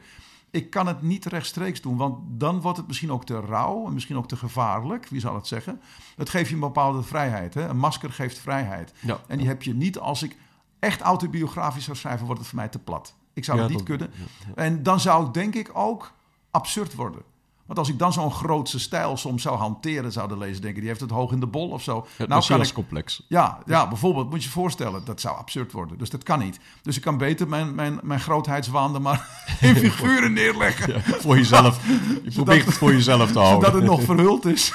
ik 0.51 0.71
kan 0.71 0.87
het 0.87 1.03
niet 1.03 1.25
rechtstreeks 1.25 1.81
doen, 1.81 1.97
want 1.97 2.19
dan 2.29 2.61
wordt 2.61 2.79
het 2.79 2.87
misschien 2.87 3.13
ook 3.13 3.25
te 3.25 3.41
rauw 3.41 3.87
en 3.87 3.93
misschien 3.93 4.17
ook 4.17 4.29
te 4.29 4.37
gevaarlijk. 4.37 5.09
Wie 5.09 5.21
zal 5.21 5.35
het 5.35 5.47
zeggen? 5.47 5.81
Het 6.17 6.29
geeft 6.29 6.49
je 6.49 6.55
een 6.55 6.61
bepaalde 6.61 7.03
vrijheid. 7.03 7.55
Hè? 7.55 7.69
Een 7.69 7.79
masker 7.79 8.13
geeft 8.13 8.39
vrijheid. 8.39 8.93
Ja. 9.01 9.21
En 9.27 9.39
die 9.39 9.47
heb 9.47 9.63
je 9.63 9.75
niet 9.75 9.99
als 9.99 10.23
ik 10.23 10.37
echt 10.79 11.01
autobiografisch 11.01 11.85
zou 11.85 11.97
schrijven, 11.97 12.27
wordt 12.27 12.41
het 12.41 12.51
voor 12.51 12.59
mij 12.59 12.69
te 12.69 12.79
plat. 12.79 13.15
Ik 13.33 13.45
zou 13.45 13.61
het 13.61 13.69
niet 13.71 13.83
kunnen. 13.83 14.11
En 14.55 14.83
dan 14.83 15.01
zou 15.01 15.25
het 15.25 15.35
denk 15.35 15.55
ik 15.55 15.71
ook 15.73 16.13
absurd 16.51 16.95
worden. 16.95 17.23
Want 17.67 17.79
als 17.79 17.89
ik 17.89 17.99
dan 17.99 18.13
zo'n 18.13 18.31
grootse 18.31 18.79
stijl 18.79 19.17
soms 19.17 19.43
zou 19.43 19.57
hanteren, 19.57 20.13
zouden 20.13 20.39
lezen 20.39 20.63
denken, 20.63 20.81
die 20.81 20.89
heeft 20.89 21.01
het 21.01 21.11
hoog 21.11 21.33
in 21.33 21.41
de 21.41 21.47
bol 21.47 21.69
of 21.69 21.83
zo. 21.83 22.07
Het 22.17 22.29
nou 22.29 22.47
kan 22.47 22.61
ik, 22.61 22.73
complex. 22.73 23.23
Ja, 23.29 23.59
ja, 23.67 23.89
bijvoorbeeld, 23.89 24.31
moet 24.31 24.43
je 24.43 24.49
je 24.49 24.55
voorstellen, 24.55 25.05
dat 25.05 25.21
zou 25.21 25.37
absurd 25.37 25.73
worden. 25.73 25.99
Dus 25.99 26.11
dat 26.11 26.23
kan 26.23 26.39
niet. 26.39 26.59
Dus 26.83 26.97
ik 26.97 27.03
kan 27.03 27.19
beter 27.19 27.49
mijn, 27.49 27.75
mijn, 27.75 28.01
mijn 28.03 28.21
grootheidswaande 28.21 28.99
maar 28.99 29.45
in 29.61 29.75
figuren 29.75 30.33
neerleggen. 30.33 30.93
Ja, 30.93 31.01
voor 31.01 31.37
jezelf. 31.37 31.87
Je 32.25 32.31
probeert 32.35 32.67
het 32.67 32.75
voor 32.75 32.93
jezelf 32.93 33.33
te 33.33 33.39
houden. 33.39 33.65
Zodat 33.65 33.81
het 33.81 33.91
nog 33.91 34.03
verhuld 34.03 34.45
is. 34.45 34.71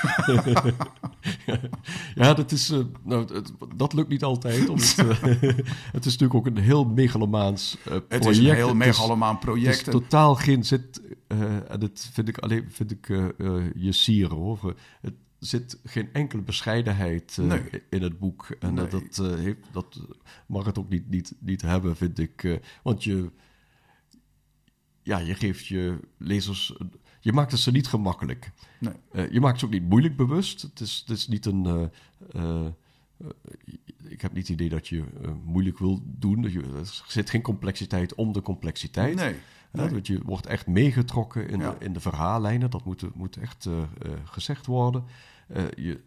ja, 2.15 2.33
dat, 2.33 2.51
is, 2.51 2.71
uh, 2.71 2.79
nou, 3.03 3.27
dat 3.75 3.93
lukt 3.93 4.09
niet 4.09 4.23
altijd. 4.23 4.69
Omdat, 4.69 4.95
uh, 4.99 5.07
het 5.91 6.05
is 6.05 6.17
natuurlijk 6.17 6.33
ook 6.33 6.45
een 6.45 6.57
heel 6.57 6.85
megalomaans 6.85 7.77
uh, 7.77 7.83
project. 7.83 8.13
Het 8.13 8.27
is 8.27 8.37
een 8.37 8.55
heel 8.55 8.75
megalomaan 8.75 9.39
project. 9.39 9.77
Het 9.77 9.87
is 9.87 9.93
totaal 9.93 10.35
geen 10.35 10.63
zit 10.63 11.01
en 11.67 11.79
dat 11.79 12.09
vind 12.11 12.27
ik 12.27 12.37
alleen 12.37 12.71
vind 12.71 12.91
ik, 12.91 13.09
uh, 13.09 13.27
uh, 13.37 13.73
je 13.75 13.91
sieren 13.91 14.37
hoor. 14.37 14.75
Het 15.01 15.13
zit 15.39 15.79
geen 15.83 16.13
enkele 16.13 16.41
bescheidenheid 16.41 17.37
nee. 17.41 17.83
in 17.89 18.01
het 18.01 18.19
boek. 18.19 18.55
En 18.59 18.73
nee. 18.73 18.87
dat, 18.87 19.17
heeft, 19.17 19.59
dat 19.71 19.99
mag 20.45 20.65
het 20.65 20.77
ook 20.77 20.89
niet, 20.89 21.09
niet, 21.09 21.33
niet 21.39 21.61
hebben, 21.61 21.95
vind 21.95 22.19
ik. 22.19 22.59
want 22.83 23.03
je, 23.03 23.31
ja, 25.03 25.17
je 25.17 25.35
geeft 25.35 25.65
je 25.65 25.99
lezers. 26.17 26.77
Je 27.19 27.33
maakt 27.33 27.51
het 27.51 27.59
ze 27.59 27.71
niet 27.71 27.87
gemakkelijk. 27.87 28.51
Nee. 28.79 29.31
je 29.31 29.39
maakt 29.39 29.59
ze 29.59 29.65
ook 29.65 29.71
niet 29.71 29.89
moeilijk 29.89 30.15
bewust. 30.15 30.61
Het 30.61 30.79
is, 30.79 31.03
het 31.05 31.17
is 31.17 31.27
niet 31.27 31.45
een. 31.45 31.91
ik 34.07 34.21
heb 34.21 34.33
niet 34.33 34.47
het 34.47 34.49
idee 34.49 34.69
dat 34.69 34.87
je 34.87 35.03
moeilijk 35.43 35.79
wil 35.79 36.01
doen. 36.05 36.43
Er 36.43 37.03
zit 37.07 37.29
geen 37.29 37.41
complexiteit 37.41 38.15
om 38.15 38.33
de 38.33 38.41
complexiteit. 38.41 39.15
Nee. 39.15 39.35
Nee. 39.71 39.99
je 40.01 40.21
wordt 40.25 40.45
echt 40.45 40.67
meegetrokken 40.67 41.49
in, 41.49 41.59
de, 41.59 41.75
in 41.79 41.93
de 41.93 41.99
verhaallijnen. 41.99 42.69
Dat 42.69 42.85
moet, 42.85 43.15
moet 43.15 43.37
echt 43.37 43.65
uh, 43.65 43.73
uh, 43.77 43.83
gezegd 44.23 44.65
worden. 44.65 45.03
Uh, 45.47 45.63
je, 45.75 45.99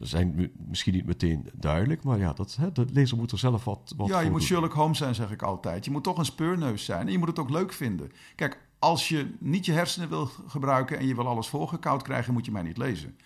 zijn 0.00 0.52
misschien 0.68 0.92
niet 0.92 1.06
meteen 1.06 1.48
duidelijk, 1.54 2.02
maar 2.02 2.18
ja, 2.18 2.32
dat, 2.32 2.56
hè, 2.60 2.72
de 2.72 2.86
lezer 2.92 3.16
moet 3.16 3.32
er 3.32 3.38
zelf 3.38 3.64
wat, 3.64 3.94
wat 3.96 4.08
Ja, 4.08 4.20
je 4.20 4.30
moet 4.30 4.38
doen. 4.38 4.48
Sherlock 4.48 4.72
Holmes 4.72 4.98
zijn, 4.98 5.14
zeg 5.14 5.30
ik 5.30 5.42
altijd. 5.42 5.84
Je 5.84 5.90
moet 5.90 6.04
toch 6.04 6.18
een 6.18 6.24
speurneus 6.24 6.84
zijn 6.84 7.06
en 7.06 7.12
je 7.12 7.18
moet 7.18 7.28
het 7.28 7.38
ook 7.38 7.50
leuk 7.50 7.72
vinden. 7.72 8.12
Kijk, 8.34 8.60
als 8.78 9.08
je 9.08 9.34
niet 9.38 9.66
je 9.66 9.72
hersenen 9.72 10.08
wil 10.08 10.28
gebruiken 10.46 10.98
en 10.98 11.06
je 11.06 11.14
wil 11.14 11.26
alles 11.26 11.48
voorgekoud 11.48 12.02
krijgen, 12.02 12.32
moet 12.32 12.44
je 12.44 12.52
mij 12.52 12.62
niet 12.62 12.76
lezen. 12.76 13.16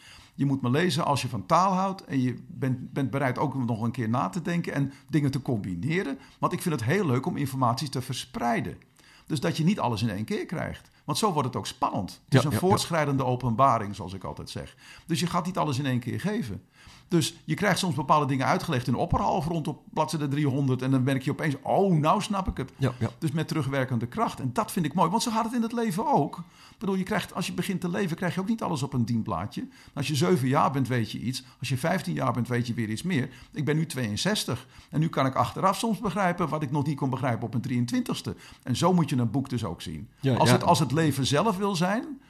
Je 0.41 0.47
moet 0.47 0.63
me 0.63 0.71
lezen 0.71 1.05
als 1.05 1.23
je 1.23 1.29
van 1.29 1.47
taal 1.47 1.73
houdt 1.73 2.05
en 2.05 2.21
je 2.21 2.37
bent, 2.47 2.93
bent 2.93 3.11
bereid 3.11 3.39
ook 3.39 3.55
nog 3.55 3.83
een 3.83 3.91
keer 3.91 4.09
na 4.09 4.29
te 4.29 4.43
denken 4.43 4.73
en 4.73 4.93
dingen 5.09 5.31
te 5.31 5.43
combineren. 5.43 6.19
Want 6.39 6.53
ik 6.53 6.63
vind 6.63 6.75
het 6.75 6.85
heel 6.85 7.07
leuk 7.07 7.27
om 7.27 7.37
informatie 7.37 7.89
te 7.89 8.03
verspreiden. 8.03 8.79
Dus 9.27 9.41
dat 9.41 9.57
je 9.57 9.65
niet 9.65 9.81
alles 9.81 10.03
in 10.03 10.11
één 10.11 10.25
keer 10.25 10.47
krijgt. 10.47 10.91
Want 11.05 11.19
zo 11.19 11.33
wordt 11.33 11.49
het 11.49 11.57
ook 11.57 11.67
spannend. 11.67 12.21
Het 12.25 12.35
is 12.35 12.45
een 12.45 12.51
ja, 12.51 12.59
voortschrijdende 12.59 13.25
openbaring, 13.25 13.95
zoals 13.95 14.13
ik 14.13 14.25
altijd 14.25 14.51
zeg. 14.51 14.77
Dus 15.07 15.21
je 15.21 15.27
gaat 15.27 15.47
niet 15.47 15.59
alles 15.59 15.79
in 15.79 15.87
één 15.87 16.01
keer 16.01 16.21
geven. 16.21 16.63
Dus 17.11 17.35
je 17.45 17.55
krijgt 17.55 17.79
soms 17.79 17.95
bepaalde 17.95 18.27
dingen 18.27 18.47
uitgelegd 18.47 18.87
in 18.87 18.95
opperhalf 18.95 19.47
rond 19.47 19.69
op 19.69 19.83
bladzijde 19.93 20.29
300. 20.29 20.83
En 20.83 20.91
dan 20.91 21.03
merk 21.03 21.23
je 21.23 21.31
opeens, 21.31 21.55
oh, 21.63 21.93
nou 21.93 22.23
snap 22.23 22.49
ik 22.49 22.57
het. 22.57 22.73
Ja, 22.77 22.93
ja. 22.99 23.11
Dus 23.19 23.31
met 23.31 23.49
terugwerkende 23.49 24.07
kracht. 24.07 24.41
En 24.41 24.51
dat 24.53 24.73
vind 24.73 24.87
ik 24.87 24.95
mooi, 24.95 25.11
want 25.11 25.23
zo 25.23 25.31
gaat 25.31 25.45
het 25.45 25.55
in 25.55 25.63
het 25.63 25.73
leven 25.73 26.13
ook. 26.13 26.39
Ik 26.71 26.79
bedoel, 26.79 26.95
je 26.95 27.03
krijgt, 27.03 27.35
als 27.35 27.47
je 27.47 27.53
begint 27.53 27.81
te 27.81 27.89
leven, 27.89 28.17
krijg 28.17 28.35
je 28.35 28.41
ook 28.41 28.49
niet 28.49 28.63
alles 28.63 28.83
op 28.83 28.93
een 28.93 29.05
dienblaadje. 29.05 29.69
Als 29.95 30.09
je 30.09 30.15
7 30.15 30.49
jaar 30.49 30.71
bent, 30.71 30.89
weet 30.89 31.11
je 31.11 31.19
iets. 31.19 31.45
Als 31.59 31.69
je 31.69 31.77
15 31.77 32.15
jaar 32.15 32.33
bent, 32.33 32.49
weet 32.49 32.67
je 32.67 32.75
weer 32.75 32.89
iets 32.89 33.03
meer. 33.03 33.31
Ik 33.53 33.65
ben 33.65 33.77
nu 33.77 33.87
62. 33.87 34.67
En 34.91 35.01
nu 35.01 35.09
kan 35.09 35.27
ik 35.27 35.35
achteraf 35.35 35.79
soms 35.79 35.99
begrijpen 35.99 36.49
wat 36.49 36.63
ik 36.63 36.71
nog 36.71 36.87
niet 36.87 36.97
kon 36.97 37.11
begrijpen 37.11 37.47
op 37.47 37.55
een 37.55 37.89
23ste. 37.89 38.37
En 38.63 38.77
zo 38.77 38.93
moet 38.93 39.11
je 39.11 39.17
een 39.17 39.31
boek 39.31 39.49
dus 39.49 39.65
ook 39.65 39.83
zien. 39.83 40.09
Ja, 40.21 40.35
als. 40.35 40.51
Het, 40.51 40.65
als 40.65 40.79
het 40.79 40.93
leven 40.93 41.27
zelf 41.27 41.57
wil 41.57 41.77
zijn, 41.77 42.21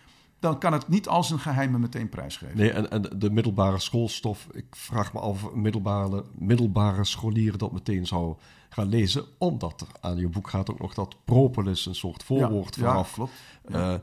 dan 0.41 0.59
kan 0.59 0.73
het 0.73 0.89
niet 0.89 1.09
als 1.09 1.31
een 1.31 1.39
geheime 1.39 1.79
meteen 1.79 2.09
prijsgeven. 2.09 2.57
Nee, 2.57 2.71
en, 2.73 2.91
en 2.91 3.19
de 3.19 3.31
middelbare 3.31 3.79
schoolstof, 3.79 4.47
ik 4.53 4.67
vraag 4.71 5.13
me 5.13 5.21
af 5.21 5.45
of 5.45 5.55
middelbare, 5.55 6.25
middelbare 6.39 7.05
scholieren 7.05 7.59
dat 7.59 7.73
meteen 7.73 8.07
zou 8.07 8.37
gaan 8.69 8.89
lezen, 8.89 9.25
omdat 9.39 9.81
er 9.81 9.87
aan 10.01 10.17
je 10.17 10.29
boek 10.29 10.51
gaat 10.51 10.71
ook 10.71 10.79
nog 10.79 10.95
dat 10.95 11.17
propolis, 11.25 11.87
een 11.87 11.95
soort 11.95 12.23
voorwoord 12.23 12.75
ja, 12.75 12.83
vooraf. 12.83 13.09
Ja, 13.09 13.15
klopt. 13.15 13.33
Uh, 13.71 13.95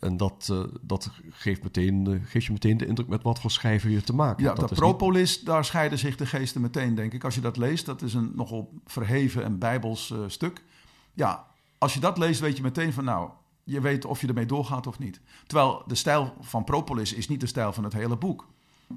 en 0.00 0.16
dat, 0.16 0.48
uh, 0.52 0.64
dat 0.80 1.10
geeft, 1.30 1.62
meteen, 1.62 2.10
uh, 2.10 2.20
geeft 2.24 2.46
je 2.46 2.52
meteen 2.52 2.76
de 2.76 2.86
indruk 2.86 3.08
met 3.08 3.22
wat 3.22 3.40
voor 3.40 3.50
schrijver 3.50 3.90
je 3.90 4.02
te 4.02 4.14
maken 4.14 4.42
Ja, 4.42 4.48
hebt. 4.48 4.60
dat, 4.60 4.70
is 4.70 4.78
propolis, 4.78 5.36
niet... 5.36 5.46
daar 5.46 5.64
scheiden 5.64 5.98
zich 5.98 6.16
de 6.16 6.26
geesten 6.26 6.60
meteen, 6.60 6.94
denk 6.94 7.12
ik. 7.12 7.24
Als 7.24 7.34
je 7.34 7.40
dat 7.40 7.56
leest, 7.56 7.86
dat 7.86 8.02
is 8.02 8.14
een 8.14 8.32
nogal 8.34 8.72
verheven 8.84 9.44
en 9.44 9.58
bijbels 9.58 10.10
uh, 10.10 10.18
stuk. 10.26 10.64
Ja, 11.12 11.46
als 11.78 11.94
je 11.94 12.00
dat 12.00 12.18
leest, 12.18 12.40
weet 12.40 12.56
je 12.56 12.62
meteen 12.62 12.92
van 12.92 13.04
nou, 13.04 13.30
je 13.66 13.80
weet 13.80 14.04
of 14.04 14.20
je 14.20 14.26
ermee 14.26 14.46
doorgaat 14.46 14.86
of 14.86 14.98
niet. 14.98 15.20
Terwijl 15.46 15.82
de 15.86 15.94
stijl 15.94 16.34
van 16.40 16.64
propolis 16.64 17.12
is 17.12 17.28
niet 17.28 17.40
de 17.40 17.46
stijl 17.46 17.72
van 17.72 17.84
het 17.84 17.92
hele 17.92 18.16
boek. 18.16 18.48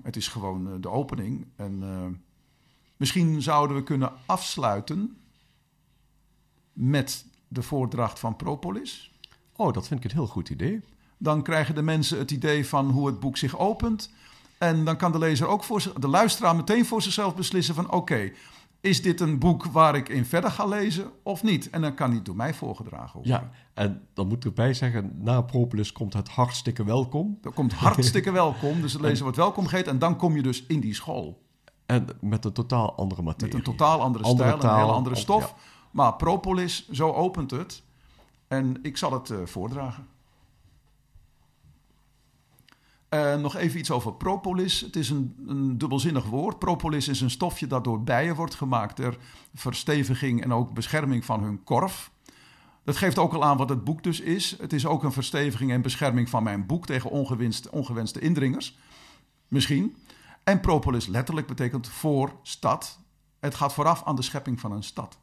Het 0.03 0.15
is 0.15 0.27
gewoon 0.27 0.81
de 0.81 0.89
opening 0.89 1.45
en 1.55 1.83
Misschien 2.99 3.41
zouden 3.41 3.75
we 3.75 3.83
kunnen 3.83 4.11
afsluiten 4.25 5.17
met 6.73 7.25
de 7.47 7.61
voordracht 7.61 8.19
van 8.19 8.35
Propolis. 8.35 9.11
Oh, 9.55 9.73
dat 9.73 9.87
vind 9.87 10.03
ik 10.03 10.11
een 10.11 10.17
heel 10.17 10.27
goed 10.27 10.49
idee. 10.49 10.81
Dan 11.17 11.43
krijgen 11.43 11.75
de 11.75 11.81
mensen 11.81 12.17
het 12.17 12.31
idee 12.31 12.67
van 12.67 12.89
hoe 12.89 13.07
het 13.07 13.19
boek 13.19 13.37
zich 13.37 13.57
opent. 13.57 14.13
En 14.57 14.85
dan 14.85 14.97
kan 14.97 15.11
de 15.11 15.17
lezer 15.17 15.47
ook 15.47 15.63
voor 15.63 15.93
de 15.99 16.07
luisteraar 16.07 16.55
meteen 16.55 16.85
voor 16.85 17.01
zichzelf 17.01 17.35
beslissen 17.35 17.75
van 17.75 17.91
oké, 17.91 18.31
is 18.81 19.01
dit 19.01 19.19
een 19.19 19.39
boek 19.39 19.65
waar 19.65 19.95
ik 19.95 20.09
in 20.09 20.25
verder 20.25 20.51
ga 20.51 20.65
lezen 20.65 21.11
of 21.23 21.43
niet? 21.43 21.69
En 21.69 21.81
dan 21.81 21.93
kan 21.93 22.11
die 22.11 22.21
door 22.21 22.35
mij 22.35 22.53
voorgedragen 22.53 23.13
worden. 23.13 23.31
Ja, 23.31 23.51
en 23.73 24.07
dan 24.13 24.27
moet 24.27 24.37
ik 24.37 24.43
erbij 24.43 24.73
zeggen, 24.73 25.11
na 25.17 25.41
Propolis 25.41 25.91
komt 25.91 26.13
het 26.13 26.29
hartstikke 26.29 26.83
welkom. 26.83 27.39
Er 27.41 27.51
komt 27.51 27.73
hartstikke 27.73 28.31
welkom, 28.31 28.81
dus 28.81 28.93
de 28.93 29.01
lezer 29.01 29.23
wordt 29.29 29.37
welkom 29.37 29.67
geheten 29.67 29.91
en 29.91 29.99
dan 29.99 30.15
kom 30.15 30.35
je 30.35 30.41
dus 30.41 30.65
in 30.65 30.79
die 30.79 30.93
school. 30.93 31.47
En 31.85 32.07
met 32.21 32.45
een 32.45 32.53
totaal 32.53 32.95
andere 32.95 33.21
materie. 33.21 33.55
Met 33.55 33.67
een 33.67 33.73
totaal 33.73 34.01
andere, 34.01 34.25
stijl, 34.25 34.63
een 34.63 34.75
hele 34.75 34.91
andere 34.91 35.15
stof. 35.15 35.55
Maar 35.91 36.15
Propolis, 36.15 36.89
zo 36.89 37.11
opent 37.11 37.51
het. 37.51 37.83
En 38.47 38.79
ik 38.81 38.97
zal 38.97 39.13
het 39.13 39.29
uh, 39.29 39.37
voordragen. 39.45 40.07
Uh, 43.09 43.35
nog 43.35 43.55
even 43.55 43.79
iets 43.79 43.91
over 43.91 44.13
propolis. 44.13 44.81
Het 44.81 44.95
is 44.95 45.09
een, 45.09 45.35
een, 45.47 45.77
dubbelzinnig 45.77 46.25
woord. 46.25 46.59
Propolis 46.59 47.07
is 47.07 47.21
een 47.21 47.29
stofje 47.29 47.67
dat 47.67 47.83
door 47.83 48.03
bijen 48.03 48.35
wordt 48.35 48.55
gemaakt 48.55 48.95
ter 48.95 49.17
versteviging 49.53 50.43
en 50.43 50.53
ook 50.53 50.73
bescherming 50.73 51.25
van 51.25 51.43
hun 51.43 51.63
korf. 51.63 52.11
Dat 52.83 52.97
geeft 52.97 53.17
ook 53.17 53.33
al 53.33 53.43
aan 53.43 53.57
wat 53.57 53.69
het 53.69 53.83
boek 53.83 54.03
dus 54.03 54.19
is. 54.19 54.55
Het 54.61 54.73
is 54.73 54.85
ook 54.85 55.03
een 55.03 55.11
versteviging 55.11 55.71
en 55.71 55.81
bescherming 55.81 56.29
van 56.29 56.43
mijn 56.43 56.65
boek 56.65 56.85
tegen 56.85 57.09
ongewenste, 57.09 57.71
ongewenste 57.71 58.19
indringers. 58.19 58.77
Misschien. 59.47 59.95
En 60.43 60.59
propolis 60.59 61.07
letterlijk 61.07 61.47
betekent 61.47 61.87
voor 61.87 62.33
stad. 62.41 62.99
Het 63.39 63.55
gaat 63.55 63.73
vooraf 63.73 64.03
aan 64.03 64.15
de 64.15 64.21
schepping 64.21 64.59
van 64.59 64.71
een 64.71 64.83
stad. 64.83 65.19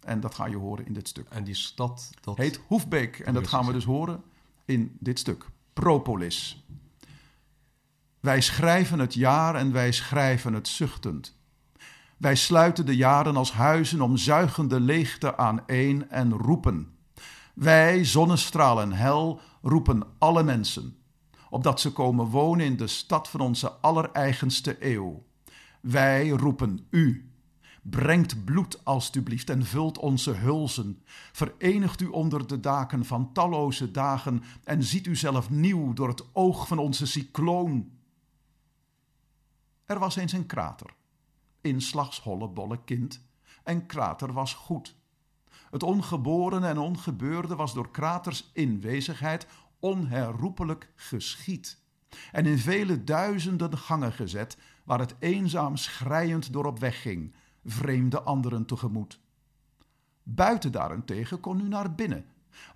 En 0.00 0.20
dat 0.20 0.34
ga 0.34 0.46
je 0.46 0.56
horen 0.56 0.86
in 0.86 0.92
dit 0.92 1.08
stuk. 1.08 1.28
En 1.28 1.44
die 1.44 1.54
stad 1.54 2.10
dat 2.20 2.36
heet 2.36 2.60
Hoefbeek. 2.66 3.18
En 3.18 3.34
dat 3.34 3.46
gaan 3.46 3.66
we 3.66 3.72
dus 3.72 3.84
horen 3.84 4.22
in 4.64 4.96
dit 4.98 5.18
stuk. 5.18 5.46
Propolis. 5.72 6.64
Wij 8.20 8.40
schrijven 8.40 8.98
het 8.98 9.14
jaar 9.14 9.54
en 9.54 9.72
wij 9.72 9.92
schrijven 9.92 10.52
het 10.52 10.68
zuchtend. 10.68 11.38
Wij 12.16 12.34
sluiten 12.34 12.86
de 12.86 12.96
jaren 12.96 13.36
als 13.36 13.52
huizen 13.52 14.00
om 14.00 14.16
zuigende 14.16 14.80
leegte 14.80 15.36
aaneen 15.36 16.10
en 16.10 16.32
roepen. 16.32 16.94
Wij, 17.54 18.04
zonnestralen 18.04 18.92
hel, 18.92 19.40
roepen 19.62 20.02
alle 20.18 20.42
mensen, 20.42 20.96
opdat 21.50 21.80
ze 21.80 21.92
komen 21.92 22.26
wonen 22.26 22.66
in 22.66 22.76
de 22.76 22.86
stad 22.86 23.28
van 23.28 23.40
onze 23.40 23.70
allereigenste 23.70 24.76
eeuw. 24.80 25.24
Wij 25.80 26.28
roepen 26.28 26.86
u. 26.90 27.30
Brengt 27.82 28.44
bloed 28.44 28.84
alstublieft 28.84 29.50
en 29.50 29.66
vult 29.66 29.98
onze 29.98 30.30
hulzen. 30.30 31.02
Verenigt 31.32 32.00
u 32.00 32.06
onder 32.06 32.46
de 32.46 32.60
daken 32.60 33.04
van 33.04 33.32
talloze 33.32 33.90
dagen 33.90 34.42
en 34.64 34.82
ziet 34.82 35.06
u 35.06 35.16
zelf 35.16 35.50
nieuw 35.50 35.92
door 35.92 36.08
het 36.08 36.24
oog 36.32 36.68
van 36.68 36.78
onze 36.78 37.06
cycloon. 37.06 37.98
Er 39.90 39.98
was 39.98 40.16
eens 40.16 40.32
een 40.32 40.46
krater. 40.46 40.90
Inslags 41.60 42.22
bolle 42.54 42.84
kind. 42.84 43.20
En 43.62 43.86
krater 43.86 44.32
was 44.32 44.54
goed. 44.54 44.96
Het 45.70 45.82
ongeboren 45.82 46.64
en 46.64 46.78
ongebeurde 46.78 47.56
was 47.56 47.74
door 47.74 47.90
kraters 47.90 48.50
inwezigheid 48.52 49.46
onherroepelijk 49.80 50.92
geschied. 50.94 51.78
En 52.32 52.46
in 52.46 52.58
vele 52.58 53.04
duizenden 53.04 53.78
gangen 53.78 54.12
gezet, 54.12 54.58
waar 54.84 54.98
het 54.98 55.14
eenzaam 55.18 55.76
schrijend 55.76 56.52
door 56.52 56.66
op 56.66 56.78
weg 56.78 57.02
ging, 57.02 57.34
vreemde 57.64 58.22
anderen 58.22 58.66
tegemoet. 58.66 59.20
Buiten 60.22 60.72
daarentegen 60.72 61.40
kon 61.40 61.60
u 61.60 61.68
naar 61.68 61.94
binnen, 61.94 62.24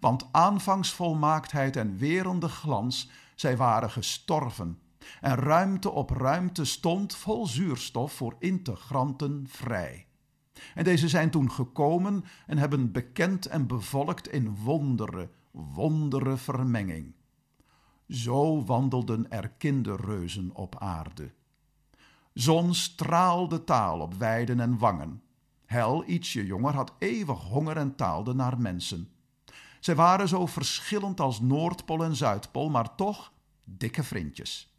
want 0.00 0.28
aanvangsvolmaaktheid 0.32 1.76
en 1.76 1.96
werende 1.96 2.48
glans, 2.48 3.10
zij 3.34 3.56
waren 3.56 3.90
gestorven 3.90 4.78
en 5.20 5.34
ruimte 5.34 5.90
op 5.90 6.10
ruimte 6.10 6.64
stond 6.64 7.16
vol 7.16 7.46
zuurstof 7.46 8.12
voor 8.12 8.36
integranten 8.38 9.46
vrij. 9.48 10.06
En 10.74 10.84
deze 10.84 11.08
zijn 11.08 11.30
toen 11.30 11.50
gekomen 11.50 12.24
en 12.46 12.58
hebben 12.58 12.92
bekend 12.92 13.46
en 13.46 13.66
bevolkt 13.66 14.28
in 14.28 14.56
wondere, 14.56 15.30
wondere 15.50 16.36
vermenging. 16.36 17.14
Zo 18.08 18.64
wandelden 18.64 19.30
er 19.30 19.48
kinderreuzen 19.48 20.50
op 20.54 20.78
aarde. 20.78 21.32
Zon 22.32 22.74
straalde 22.74 23.64
taal 23.64 24.00
op 24.00 24.14
weiden 24.14 24.60
en 24.60 24.78
wangen. 24.78 25.22
Hel, 25.66 26.04
ietsje 26.06 26.46
jonger, 26.46 26.74
had 26.74 26.92
eeuwig 26.98 27.38
honger 27.38 27.76
en 27.76 27.96
taalde 27.96 28.34
naar 28.34 28.60
mensen. 28.60 29.08
Zij 29.80 29.94
waren 29.94 30.28
zo 30.28 30.46
verschillend 30.46 31.20
als 31.20 31.40
Noordpool 31.40 32.04
en 32.04 32.16
Zuidpool, 32.16 32.70
maar 32.70 32.94
toch 32.94 33.32
dikke 33.64 34.02
vriendjes. 34.02 34.73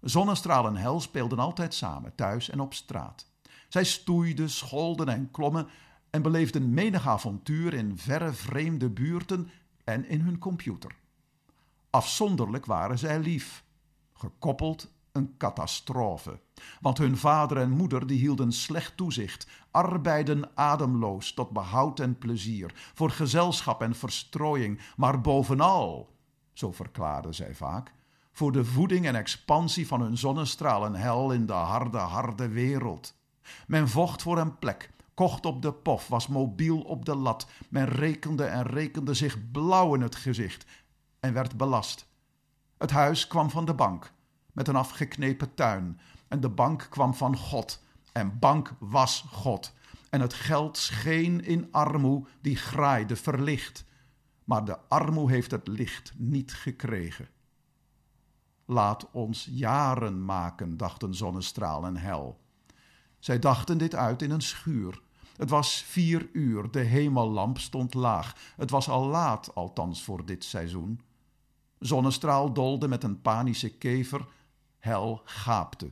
Zonnestraal 0.00 0.66
en 0.66 0.76
hel 0.76 1.00
speelden 1.00 1.38
altijd 1.38 1.74
samen, 1.74 2.14
thuis 2.14 2.50
en 2.50 2.60
op 2.60 2.74
straat. 2.74 3.26
Zij 3.68 3.84
stoeiden, 3.84 4.50
scholden 4.50 5.08
en 5.08 5.30
klommen 5.30 5.68
en 6.10 6.22
beleefden 6.22 6.74
menig 6.74 7.08
avontuur 7.08 7.74
in 7.74 7.98
verre 7.98 8.32
vreemde 8.32 8.90
buurten 8.90 9.50
en 9.84 10.08
in 10.08 10.20
hun 10.20 10.38
computer. 10.38 10.96
Afzonderlijk 11.90 12.66
waren 12.66 12.98
zij 12.98 13.18
lief, 13.18 13.64
gekoppeld 14.12 14.92
een 15.12 15.34
catastrofe. 15.36 16.40
Want 16.80 16.98
hun 16.98 17.16
vader 17.16 17.56
en 17.56 17.70
moeder 17.70 18.06
die 18.06 18.18
hielden 18.18 18.52
slecht 18.52 18.96
toezicht, 18.96 19.46
arbeiden 19.70 20.56
ademloos 20.56 21.34
tot 21.34 21.50
behoud 21.50 22.00
en 22.00 22.18
plezier, 22.18 22.90
voor 22.94 23.10
gezelschap 23.10 23.82
en 23.82 23.94
verstrooiing, 23.94 24.80
maar 24.96 25.20
bovenal, 25.20 26.14
zo 26.52 26.72
verklaarden 26.72 27.34
zij 27.34 27.54
vaak, 27.54 27.92
voor 28.32 28.52
de 28.52 28.64
voeding 28.64 29.06
en 29.06 29.14
expansie 29.14 29.86
van 29.86 30.00
hun 30.00 30.18
zonnestralen 30.18 30.94
hel 30.94 31.32
in 31.32 31.46
de 31.46 31.52
harde, 31.52 31.98
harde 31.98 32.48
wereld. 32.48 33.14
Men 33.66 33.88
vocht 33.88 34.22
voor 34.22 34.38
een 34.38 34.58
plek, 34.58 34.90
kocht 35.14 35.46
op 35.46 35.62
de 35.62 35.72
pof, 35.72 36.08
was 36.08 36.26
mobiel 36.26 36.80
op 36.80 37.04
de 37.04 37.14
lat. 37.14 37.46
Men 37.68 37.88
rekende 37.88 38.44
en 38.44 38.62
rekende 38.62 39.14
zich 39.14 39.50
blauw 39.50 39.94
in 39.94 40.00
het 40.00 40.16
gezicht 40.16 40.64
en 41.20 41.32
werd 41.32 41.56
belast. 41.56 42.08
Het 42.78 42.90
huis 42.90 43.26
kwam 43.26 43.50
van 43.50 43.64
de 43.64 43.74
bank, 43.74 44.12
met 44.52 44.68
een 44.68 44.76
afgeknepen 44.76 45.54
tuin. 45.54 46.00
En 46.28 46.40
de 46.40 46.48
bank 46.48 46.86
kwam 46.90 47.14
van 47.14 47.36
God, 47.36 47.82
en 48.12 48.38
bank 48.38 48.74
was 48.78 49.24
God. 49.32 49.74
En 50.10 50.20
het 50.20 50.34
geld 50.34 50.76
scheen 50.76 51.44
in 51.44 51.68
armoe 51.70 52.26
die 52.40 52.56
graaide 52.56 53.16
verlicht. 53.16 53.84
Maar 54.44 54.64
de 54.64 54.78
armoe 54.88 55.30
heeft 55.30 55.50
het 55.50 55.68
licht 55.68 56.12
niet 56.16 56.54
gekregen. 56.54 57.28
Laat 58.70 59.10
ons 59.10 59.48
jaren 59.50 60.24
maken, 60.24 60.76
dachten 60.76 61.14
zonnestraal 61.14 61.84
en 61.84 61.96
hel. 61.96 62.40
Zij 63.18 63.38
dachten 63.38 63.78
dit 63.78 63.94
uit 63.94 64.22
in 64.22 64.30
een 64.30 64.40
schuur. 64.40 65.00
Het 65.36 65.50
was 65.50 65.82
vier 65.82 66.28
uur, 66.32 66.70
de 66.70 66.80
hemellamp 66.80 67.58
stond 67.58 67.94
laag. 67.94 68.52
Het 68.56 68.70
was 68.70 68.88
al 68.88 69.06
laat, 69.06 69.54
althans 69.54 70.02
voor 70.02 70.26
dit 70.26 70.44
seizoen. 70.44 71.00
Zonnestraal 71.78 72.52
dolde 72.52 72.88
met 72.88 73.02
een 73.02 73.20
panische 73.20 73.76
kever, 73.76 74.26
hel 74.78 75.22
gaapte. 75.24 75.90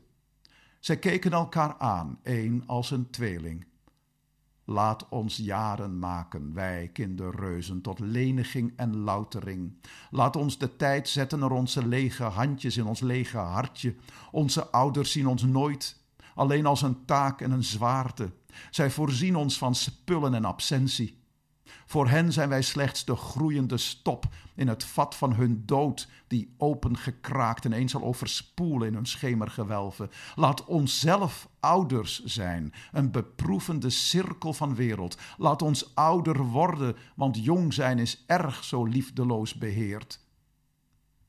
Zij 0.81 0.99
keken 0.99 1.33
elkaar 1.33 1.76
aan, 1.79 2.18
een 2.22 2.62
als 2.66 2.91
een 2.91 3.11
tweeling. 3.11 3.66
Laat 4.71 5.09
ons 5.09 5.37
jaren 5.37 5.99
maken, 5.99 6.55
wij 6.55 6.91
kinderreuzen, 6.93 7.81
tot 7.81 7.99
leniging 7.99 8.73
en 8.77 8.97
loutering. 8.97 9.73
Laat 10.11 10.37
ons 10.37 10.59
de 10.59 10.77
tijd 10.77 11.09
zetten 11.09 11.39
naar 11.39 11.51
onze 11.51 11.87
lege 11.87 12.23
handjes 12.23 12.77
in 12.77 12.87
ons 12.87 13.01
lege 13.01 13.39
hartje. 13.39 13.95
Onze 14.31 14.71
ouders 14.71 15.12
zien 15.12 15.27
ons 15.27 15.43
nooit, 15.43 16.03
alleen 16.35 16.66
als 16.66 16.83
een 16.83 17.05
taak 17.05 17.41
en 17.41 17.51
een 17.51 17.64
zwaarte. 17.64 18.33
Zij 18.71 18.91
voorzien 18.91 19.37
ons 19.37 19.59
van 19.59 19.75
spullen 19.75 20.35
en 20.35 20.45
absentie. 20.45 21.19
Voor 21.87 22.09
hen 22.09 22.33
zijn 22.33 22.49
wij 22.49 22.62
slechts 22.62 23.05
de 23.05 23.16
groeiende 23.16 23.77
stop 23.77 24.25
in 24.55 24.69
het 24.69 24.85
vat 24.85 25.14
van 25.14 25.35
hun 25.35 25.62
dood, 25.66 26.09
die 26.27 26.55
opengekraakt 26.57 27.64
ineens 27.64 27.93
zal 27.93 28.03
overspoelen 28.03 28.89
in 28.89 28.95
hun 28.95 29.07
schemergewelven. 29.07 30.11
Laat 30.35 30.64
ons 30.64 31.01
zelf 31.01 31.49
ouders 31.61 32.25
zijn, 32.25 32.73
een 32.93 33.11
beproevende 33.11 33.91
cirkel 33.91 34.53
van 34.53 34.75
wereld. 34.75 35.19
Laat 35.39 35.62
ons 35.62 35.95
ouder 35.95 36.43
worden, 36.43 36.97
want 37.14 37.45
jong 37.45 37.75
zijn 37.75 37.99
is 37.99 38.25
erg 38.27 38.64
zo 38.64 38.85
liefdeloos 38.85 39.55
beheerd. 39.55 40.21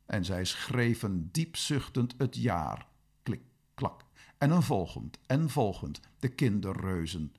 En 0.06 0.26
zij 0.26 0.46
schreven 0.46 1.30
diepzuchtend 1.32 2.16
het 2.18 2.36
jaar, 2.36 2.88
klik, 3.24 3.42
klak, 3.74 4.06
en 4.38 4.52
een 4.52 4.64
volgend 4.64 5.20
en 5.28 5.50
volgend, 5.50 6.00
de 6.20 6.30
kinderreuzen 6.30 7.34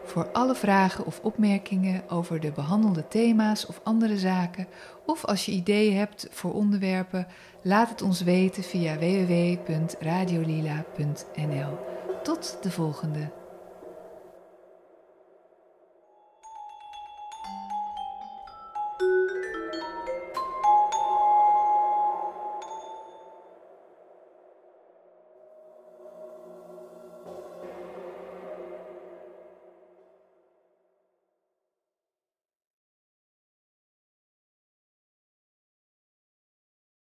Voor 0.06 0.28
alle 0.32 0.54
vragen 0.54 1.06
of 1.06 1.20
opmerkingen 1.22 2.02
over 2.08 2.40
de 2.40 2.52
behandelde 2.52 3.08
thema's 3.08 3.66
of 3.66 3.80
andere 3.82 4.18
zaken, 4.18 4.66
of 5.06 5.24
als 5.24 5.46
je 5.46 5.52
ideeën 5.52 5.96
hebt 5.96 6.28
voor 6.30 6.54
onderwerpen, 6.54 7.26
laat 7.62 7.88
het 7.88 8.02
ons 8.02 8.20
weten 8.20 8.62
via 8.62 8.98
www.radiolila.nl. 8.98 11.78
Tot 12.22 12.58
de 12.62 12.70
volgende! 12.70 13.30